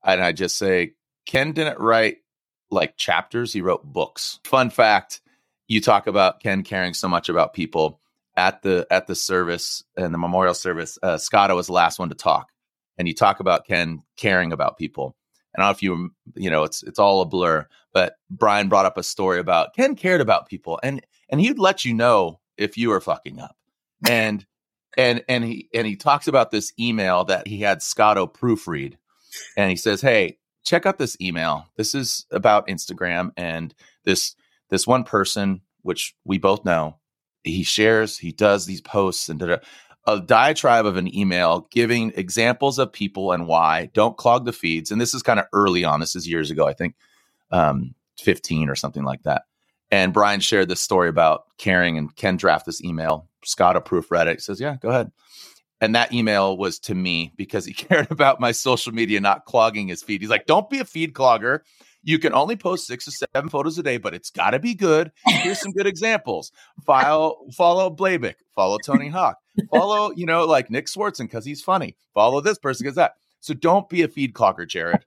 and 0.05 0.23
I 0.23 0.33
just 0.33 0.57
say, 0.57 0.95
Ken 1.27 1.53
didn't 1.53 1.79
write 1.79 2.19
like 2.71 2.97
chapters; 2.97 3.53
he 3.53 3.61
wrote 3.61 3.85
books. 3.85 4.41
Fun 4.45 4.71
fact: 4.71 5.21
you 5.69 5.81
talk 5.81 6.07
about 6.07 6.41
Ken 6.41 6.63
caring 6.63 6.95
so 6.95 7.09
much 7.09 7.29
about 7.29 7.53
people 7.53 8.01
at 8.37 8.63
the 8.63 8.87
at 8.91 9.07
the 9.07 9.15
service 9.15 9.85
and 9.97 10.13
the 10.13 10.19
memorial 10.19 10.55
service. 10.55 10.99
Uh, 11.03 11.19
Scotto 11.19 11.55
was 11.55 11.67
the 11.67 11.73
last 11.73 11.99
one 11.99 12.09
to 12.09 12.15
talk, 12.15 12.51
and 12.99 13.07
you 13.07 13.15
talk 13.15 13.41
about 13.41 13.67
Ken 13.67 14.03
caring 14.17 14.53
about 14.53 14.79
people. 14.79 15.17
And 15.55 15.63
I 15.63 15.67
don't 15.67 15.71
know 15.71 15.77
if 15.77 15.83
you 15.83 16.11
you 16.35 16.51
know 16.51 16.65
it's 16.65 16.83
it's 16.83 16.99
all 16.99 17.21
a 17.21 17.27
blur, 17.27 17.67
but 17.93 18.17
Brian 18.31 18.69
brought 18.69 18.87
up 18.87 18.99
a 18.99 19.03
story 19.03 19.39
about 19.39 19.75
Ken 19.75 19.97
cared 19.97 20.21
about 20.21 20.49
people, 20.49 20.79
and 20.83 21.05
and 21.29 21.41
he'd 21.41 21.59
let 21.59 21.85
you 21.85 21.95
know 21.95 22.41
if 22.57 22.79
you 22.79 22.91
were 22.91 23.01
fucking 23.01 23.41
up 23.41 23.57
and 24.09 24.45
and 24.97 25.25
and 25.29 25.45
he 25.45 25.69
and 25.75 25.87
he 25.87 25.97
talks 25.97 26.29
about 26.29 26.51
this 26.51 26.73
email 26.79 27.25
that 27.25 27.47
he 27.47 27.61
had 27.61 27.83
Scotto 27.83 28.27
proofread, 28.27 28.95
and 29.57 29.71
he 29.71 29.77
says, 29.77 30.01
"Hey, 30.01 30.39
check 30.67 30.85
out 30.85 30.99
this 30.99 31.17
email. 31.21 31.67
This 31.77 31.95
is 31.95 32.27
about 32.31 32.69
Instagram 32.69 33.31
and 33.37 33.75
this 34.05 34.35
this 34.69 34.87
one 34.87 35.05
person, 35.05 35.63
which 35.83 36.15
we 36.25 36.39
both 36.39 36.65
know, 36.65 36.99
he 37.45 37.63
shares, 37.63 38.19
he 38.19 38.33
does 38.33 38.67
these 38.67 38.81
posts 38.81 39.29
and 39.29 39.39
da-da. 39.39 39.59
a 40.07 40.21
diatribe 40.21 40.85
of 40.85 40.97
an 40.97 41.15
email 41.17 41.69
giving 41.71 42.13
examples 42.17 42.79
of 42.79 42.93
people 42.93 43.33
and 43.33 43.47
why. 43.47 43.91
Don't 43.95 44.17
clog 44.17 44.45
the 44.45 44.53
feeds. 44.53 44.91
And 44.91 45.01
this 45.01 45.15
is 45.15 45.23
kind 45.23 45.39
of 45.39 45.47
early 45.53 45.85
on. 45.85 46.01
This 46.01 46.17
is 46.17 46.29
years 46.29 46.51
ago, 46.51 46.67
I 46.67 46.73
think, 46.73 46.97
um, 47.53 47.95
15 48.19 48.69
or 48.69 48.75
something 48.75 49.05
like 49.05 49.23
that. 49.23 49.43
And 49.93 50.13
Brian 50.13 50.41
shared 50.41 50.69
this 50.69 50.81
story 50.81 51.09
about 51.09 51.45
caring 51.59 51.97
and 51.97 52.15
Ken 52.17 52.37
draft 52.37 52.67
this 52.67 52.83
email. 52.83 53.29
Scotto 53.47 53.81
proofread 53.81 54.27
it. 54.27 54.37
He 54.37 54.41
says, 54.41 54.61
Yeah, 54.61 54.77
go 54.81 54.89
ahead. 54.89 55.11
And 55.81 55.95
that 55.95 56.13
email 56.13 56.57
was 56.57 56.79
to 56.81 56.95
me 56.95 57.33
because 57.37 57.65
he 57.65 57.73
cared 57.75 58.11
about 58.11 58.41
my 58.41 58.53
social 58.53 58.93
media 58.93 59.21
not 59.21 59.45
clogging 59.45 59.89
his 59.89 60.03
feed. 60.03 60.21
He's 60.21 60.31
like, 60.31 60.47
Don't 60.47 60.71
be 60.71 60.81
a 60.81 60.85
feed 60.85 61.15
clogger. 61.15 61.61
You 62.03 62.21
can 62.21 62.33
only 62.33 62.55
post 62.55 62.87
six 62.87 63.09
or 63.09 63.11
seven 63.11 63.51
photos 63.51 63.79
a 63.79 63.83
day, 63.83 63.99
but 63.99 64.15
it's 64.15 64.31
got 64.31 64.51
to 64.51 64.61
be 64.61 64.75
good. 64.75 65.11
Here's 65.27 65.61
some 65.61 65.73
good 65.73 65.89
examples. 65.89 66.53
File, 66.85 67.37
follow 67.57 67.91
Blaybick, 67.91 68.37
follow 68.55 68.79
Tony 68.79 69.09
Hawk, 69.09 69.39
follow, 69.73 70.13
you 70.13 70.25
know, 70.25 70.45
like 70.45 70.71
Nick 70.71 70.87
Swardson 70.87 71.25
because 71.25 71.45
he's 71.45 71.63
funny. 71.63 71.97
Follow 72.15 72.41
this 72.41 72.59
person 72.59 72.85
because 72.85 72.95
that. 72.95 73.15
So 73.41 73.55
don't 73.55 73.89
be 73.89 74.03
a 74.03 74.09
feed 74.09 74.35
clogger, 74.35 74.69
Jared. 74.69 75.05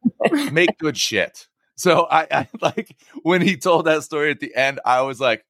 Make 0.52 0.78
good 0.78 0.98
shit. 0.98 1.48
So 1.80 2.08
I, 2.12 2.28
I 2.30 2.48
like 2.62 2.98
when 3.24 3.42
he 3.42 3.56
told 3.56 3.86
that 3.86 4.04
story 4.04 4.32
at 4.32 4.42
the 4.42 4.54
end, 4.54 4.82
I 4.86 5.02
was 5.02 5.20
like, 5.20 5.46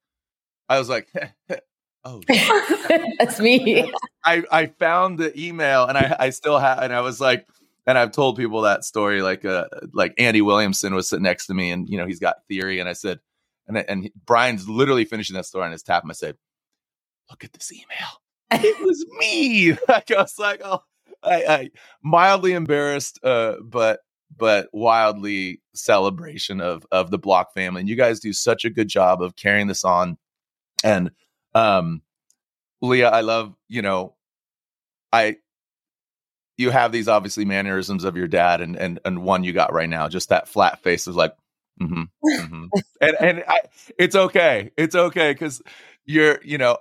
I 0.70 0.78
was 0.78 0.88
like, 0.88 1.10
oh, 2.10 2.22
that's 3.20 3.40
me. 3.40 3.92
I 4.24 4.44
I 4.52 4.66
found 4.68 5.20
the 5.20 5.38
email 5.40 5.86
and 5.86 5.98
I 5.98 6.16
I 6.20 6.30
still 6.32 6.60
have, 6.60 6.80
and 6.80 6.94
I 6.94 7.02
was 7.02 7.22
like, 7.22 7.48
and 7.86 7.98
I've 7.98 8.12
told 8.12 8.38
people 8.38 8.62
that 8.62 8.84
story. 8.84 9.22
Like 9.22 9.46
uh, 9.46 9.66
like 9.94 10.14
Andy 10.18 10.42
Williamson 10.42 10.96
was 10.96 11.08
sitting 11.08 11.24
next 11.24 11.48
to 11.48 11.54
me, 11.54 11.72
and 11.72 11.88
you 11.90 11.98
know 11.98 12.06
he's 12.06 12.20
got 12.20 12.46
theory, 12.48 12.80
and 12.80 12.90
I 12.90 12.94
said, 12.94 13.20
and 13.68 13.78
and 13.78 14.10
Brian's 14.26 14.68
literally 14.68 15.06
finishing 15.06 15.36
that 15.36 15.46
story 15.46 15.66
on 15.66 15.72
his 15.72 15.84
tap, 15.84 16.04
and 16.04 16.12
I 16.12 16.14
said, 16.14 16.38
look 17.30 17.44
at 17.44 17.54
this 17.54 17.72
email. 17.72 18.08
it 18.52 18.86
was 18.86 19.06
me. 19.20 19.78
Like 19.88 20.12
I 20.12 20.22
was 20.22 20.40
like, 20.40 20.62
oh, 20.64 20.82
I, 21.24 21.44
I 21.44 21.70
mildly 22.04 22.54
embarrassed, 22.54 23.20
uh, 23.24 23.56
but 23.64 24.02
but 24.36 24.70
wildly 24.72 25.62
celebration 25.74 26.62
of 26.62 26.86
of 26.92 27.12
the 27.12 27.18
Block 27.18 27.54
family. 27.54 27.82
And 27.82 27.90
you 27.90 27.96
guys 27.96 28.20
do 28.20 28.34
such 28.34 28.66
a 28.66 28.70
good 28.70 28.88
job 28.88 29.22
of 29.22 29.36
carrying 29.36 29.68
this 29.68 29.84
on. 29.84 30.18
And 30.84 31.12
um 31.54 32.02
Lia, 32.82 33.10
I 33.10 33.22
love, 33.22 33.56
you 33.68 33.82
know, 33.82 34.16
I 35.12 35.38
you 36.58 36.70
have 36.70 36.92
these 36.92 37.08
obviously 37.08 37.46
mannerisms 37.46 38.04
of 38.04 38.18
your 38.18 38.28
dad 38.28 38.62
and 38.62 38.76
and 38.76 39.00
and 39.06 39.24
one 39.24 39.44
you 39.44 39.54
got 39.54 39.74
right 39.74 39.90
now, 39.90 40.08
just 40.08 40.30
that 40.30 40.48
flat 40.48 40.82
face 40.84 41.08
is 41.08 41.16
like 41.16 41.36
mm-hmm, 41.82 42.04
mm-hmm. 42.26 42.66
and 43.02 43.18
and 43.20 43.44
I, 43.48 43.62
it's 43.98 44.16
okay. 44.16 44.72
It's 44.78 44.96
okay 44.96 45.34
cuz 45.36 45.62
you're, 46.06 46.40
you 46.44 46.58
know, 46.58 46.78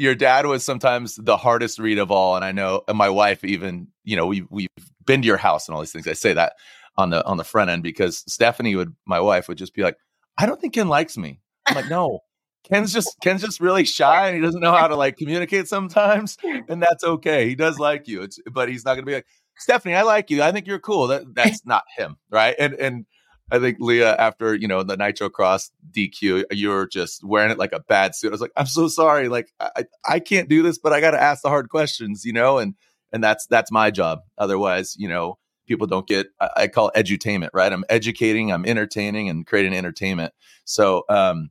your 0.00 0.14
dad 0.14 0.46
was 0.46 0.64
sometimes 0.64 1.16
the 1.16 1.36
hardest 1.36 1.78
read 1.78 1.98
of 1.98 2.10
all 2.10 2.34
and 2.34 2.42
i 2.42 2.52
know 2.52 2.82
and 2.88 2.96
my 2.96 3.10
wife 3.10 3.44
even 3.44 3.86
you 4.02 4.16
know 4.16 4.26
we 4.26 4.46
we've 4.48 4.68
been 5.04 5.20
to 5.20 5.26
your 5.26 5.36
house 5.36 5.68
and 5.68 5.74
all 5.74 5.80
these 5.82 5.92
things 5.92 6.08
i 6.08 6.14
say 6.14 6.32
that 6.32 6.54
on 6.96 7.10
the 7.10 7.22
on 7.26 7.36
the 7.36 7.44
front 7.44 7.68
end 7.68 7.82
because 7.82 8.24
stephanie 8.26 8.74
would 8.74 8.96
my 9.04 9.20
wife 9.20 9.46
would 9.46 9.58
just 9.58 9.74
be 9.74 9.82
like 9.82 9.98
i 10.38 10.46
don't 10.46 10.58
think 10.58 10.72
ken 10.72 10.88
likes 10.88 11.18
me 11.18 11.38
i'm 11.66 11.74
like 11.74 11.90
no 11.90 12.20
ken's 12.64 12.92
just 12.92 13.16
ken's 13.22 13.42
just 13.42 13.60
really 13.60 13.84
shy 13.84 14.28
and 14.28 14.36
he 14.36 14.42
doesn't 14.42 14.60
know 14.60 14.72
how 14.72 14.88
to 14.88 14.96
like 14.96 15.16
communicate 15.16 15.68
sometimes 15.68 16.36
and 16.68 16.82
that's 16.82 17.04
okay 17.04 17.48
he 17.48 17.54
does 17.54 17.78
like 17.78 18.08
you 18.08 18.22
it's 18.22 18.38
but 18.52 18.68
he's 18.68 18.84
not 18.84 18.94
gonna 18.94 19.06
be 19.06 19.14
like 19.14 19.26
stephanie 19.56 19.94
i 19.94 20.02
like 20.02 20.30
you 20.30 20.42
i 20.42 20.52
think 20.52 20.66
you're 20.66 20.78
cool 20.78 21.06
that 21.06 21.22
that's 21.34 21.64
not 21.64 21.84
him 21.96 22.16
right 22.30 22.54
and 22.58 22.74
and 22.74 23.06
I 23.52 23.58
think 23.58 23.78
Lia, 23.80 24.14
after 24.14 24.54
you 24.54 24.68
know 24.68 24.82
the 24.82 24.96
Nitro 24.96 25.28
Cross 25.28 25.72
DQ, 25.90 26.44
you 26.52 26.68
were 26.68 26.86
just 26.86 27.24
wearing 27.24 27.50
it 27.50 27.58
like 27.58 27.72
a 27.72 27.80
bad 27.80 28.14
suit. 28.14 28.28
I 28.28 28.30
was 28.30 28.40
like, 28.40 28.52
I'm 28.56 28.66
so 28.66 28.88
sorry, 28.88 29.28
like 29.28 29.52
I 29.58 29.84
I 30.08 30.20
can't 30.20 30.48
do 30.48 30.62
this, 30.62 30.78
but 30.78 30.92
I 30.92 31.00
got 31.00 31.12
to 31.12 31.20
ask 31.20 31.42
the 31.42 31.48
hard 31.48 31.68
questions, 31.68 32.24
you 32.24 32.32
know, 32.32 32.58
and 32.58 32.74
and 33.12 33.22
that's 33.22 33.46
that's 33.46 33.72
my 33.72 33.90
job. 33.90 34.20
Otherwise, 34.38 34.94
you 34.98 35.08
know, 35.08 35.38
people 35.66 35.86
don't 35.86 36.06
get 36.06 36.28
I, 36.40 36.50
I 36.56 36.68
call 36.68 36.90
it 36.94 37.04
edutainment, 37.04 37.50
right? 37.52 37.72
I'm 37.72 37.84
educating, 37.88 38.52
I'm 38.52 38.64
entertaining, 38.64 39.28
and 39.28 39.46
creating 39.46 39.74
entertainment. 39.74 40.32
So, 40.64 41.04
um, 41.08 41.50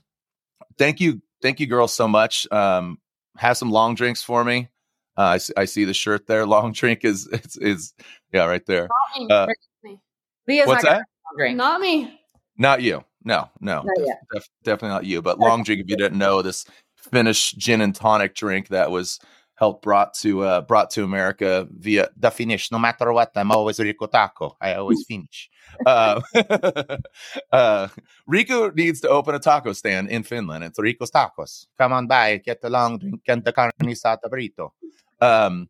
thank 0.80 0.99
you, 0.99 1.21
thank 1.43 1.59
you, 1.59 1.67
girls, 1.67 1.93
so 1.93 2.07
much. 2.07 2.51
Um, 2.51 2.97
have 3.38 3.57
some 3.57 3.69
long 3.69 3.93
drinks 3.93 4.23
for 4.23 4.43
me. 4.43 4.69
Uh, 5.15 5.38
I, 5.57 5.61
I 5.61 5.65
see 5.65 5.86
the 5.86 5.93
shirt 5.93 6.25
there. 6.27 6.45
Long 6.47 6.71
drink 6.71 7.03
is 7.03 7.27
is, 7.27 7.57
is 7.57 7.93
yeah, 8.32 8.45
right 8.45 8.65
there. 8.65 8.88
Uh, 9.30 9.47
Lia's 10.47 10.65
what's 10.65 10.84
that? 10.84 11.03
Not 11.38 11.82
me. 11.82 12.19
Not 12.57 12.82
you. 12.82 13.03
No, 13.25 13.49
no, 13.59 13.84
Not 13.84 14.07
yet. 14.07 14.21
def- 14.34 14.49
definitely 14.63 14.95
not 14.95 15.05
you. 15.05 15.21
But 15.21 15.39
long 15.39 15.63
drink, 15.63 15.82
if 15.82 15.89
you 15.89 15.97
didn't 15.97 16.17
know, 16.17 16.41
this 16.41 16.65
Finnish 16.95 17.51
gin 17.51 17.82
and 17.82 17.93
tonic 17.93 18.34
drink 18.34 18.69
that 18.69 18.91
was 18.91 19.19
helped 19.60 19.84
brought 19.84 20.14
to 20.14 20.41
uh, 20.43 20.62
brought 20.62 20.89
to 20.91 21.03
America 21.03 21.68
via 21.70 22.07
the 22.16 22.32
Finnish. 22.32 22.72
No 22.72 22.80
matter 22.80 23.12
what, 23.12 23.32
I'm 23.36 23.51
always 23.51 23.78
Rico 23.80 24.07
Taco. 24.07 24.55
I 24.62 24.76
always 24.76 25.03
finish. 25.05 25.49
Uh, 25.86 26.22
uh, 27.51 27.89
Rico 28.26 28.72
needs 28.72 29.01
to 29.01 29.10
open 29.10 29.36
a 29.36 29.39
taco 29.39 29.74
stand 29.74 30.10
in 30.10 30.24
Finland. 30.24 30.64
It's 30.64 30.80
Rico's 30.80 31.12
Tacos. 31.12 31.68
Come 31.78 31.91
on 31.91 32.07
by, 32.07 32.38
get 32.38 32.62
the 32.62 32.70
long 32.70 32.97
drink 32.97 33.43
the 33.43 33.51
carne 33.51 33.72
asada 33.82 34.30
burrito, 34.32 34.72
um, 35.20 35.70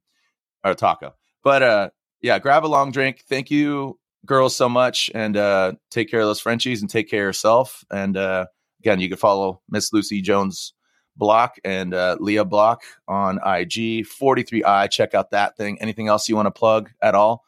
or 0.64 0.76
taco. 0.76 1.16
But 1.44 1.64
uh, 1.64 1.90
yeah, 2.22 2.38
grab 2.38 2.66
a 2.66 2.68
long 2.68 2.92
drink. 2.92 3.24
Thank 3.28 3.50
you, 3.50 3.98
girls, 4.24 4.56
so 4.56 4.70
much, 4.70 5.10
and 5.16 5.36
uh, 5.36 5.74
take 5.90 6.12
care 6.12 6.22
of 6.22 6.28
those 6.28 6.40
Frenchies 6.40 6.82
and 6.82 6.90
take 6.90 7.10
care 7.10 7.24
of 7.24 7.30
yourself. 7.30 7.84
And 7.90 8.16
uh, 8.16 8.46
again, 8.82 9.00
you 9.00 9.10
can 9.10 9.18
follow 9.18 9.62
Miss 9.68 9.92
Lucy 9.92 10.22
Jones 10.22 10.74
Block 11.20 11.60
and 11.64 11.94
uh, 11.94 12.18
Lia 12.20 12.46
Block 12.46 12.82
on 13.08 13.36
IG 13.38 14.08
43i. 14.08 14.90
Check 14.90 15.14
out 15.14 15.32
that 15.32 15.58
thing. 15.58 15.80
Anything 15.82 16.08
else 16.08 16.28
you 16.28 16.36
want 16.36 16.48
to 16.48 16.52
plug 16.52 16.90
at 17.02 17.14
all? 17.14 17.46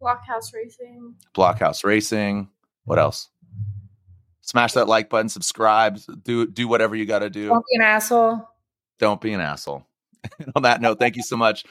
Blockhouse 0.00 0.54
Racing. 0.54 1.14
Blockhouse 1.34 1.84
Racing. 1.84 2.48
What 2.84 2.98
else? 2.98 3.28
Smash 4.40 4.72
that 4.74 4.88
like 4.88 5.10
button, 5.10 5.28
subscribe, 5.28 6.00
do 6.22 6.46
do 6.46 6.66
whatever 6.68 6.96
you 6.96 7.04
got 7.04 7.18
to 7.18 7.28
do. 7.28 7.48
Don't 7.48 7.64
be 7.70 7.76
an 7.76 7.82
asshole. 7.82 8.48
Don't 8.98 9.20
be 9.20 9.34
an 9.34 9.40
asshole. 9.40 9.86
on 10.56 10.62
that 10.62 10.80
note, 10.80 10.98
thank 10.98 11.16
you 11.16 11.22
so 11.22 11.36
much. 11.36 11.64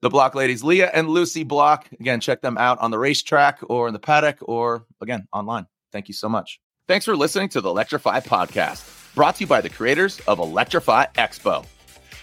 The 0.00 0.10
Block 0.10 0.34
Ladies, 0.34 0.64
Lia 0.64 0.90
and 0.92 1.08
Lucy 1.08 1.44
Block. 1.44 1.88
Again, 2.00 2.20
check 2.20 2.42
them 2.42 2.58
out 2.58 2.80
on 2.80 2.90
the 2.90 2.98
racetrack 2.98 3.60
or 3.62 3.86
in 3.86 3.92
the 3.92 4.00
paddock 4.00 4.38
or 4.42 4.84
again 5.00 5.28
online. 5.32 5.66
Thank 5.92 6.08
you 6.08 6.14
so 6.14 6.28
much. 6.28 6.60
Thanks 6.88 7.04
for 7.04 7.16
listening 7.16 7.48
to 7.50 7.60
the 7.60 7.70
Electrify 7.70 8.20
podcast, 8.20 8.80
brought 9.14 9.36
to 9.36 9.40
you 9.42 9.46
by 9.46 9.60
the 9.60 9.68
creators 9.68 10.20
of 10.26 10.38
Electrify 10.38 11.06
Expo. 11.14 11.64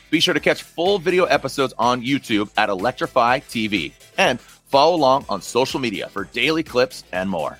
Be 0.09 0.19
sure 0.19 0.33
to 0.33 0.39
catch 0.39 0.63
full 0.63 0.99
video 0.99 1.25
episodes 1.25 1.73
on 1.79 2.01
YouTube 2.01 2.49
at 2.57 2.69
Electrify 2.69 3.39
TV 3.39 3.93
and 4.17 4.39
follow 4.39 4.95
along 4.95 5.25
on 5.29 5.41
social 5.41 5.79
media 5.79 6.09
for 6.09 6.25
daily 6.25 6.63
clips 6.63 7.03
and 7.13 7.29
more. 7.29 7.57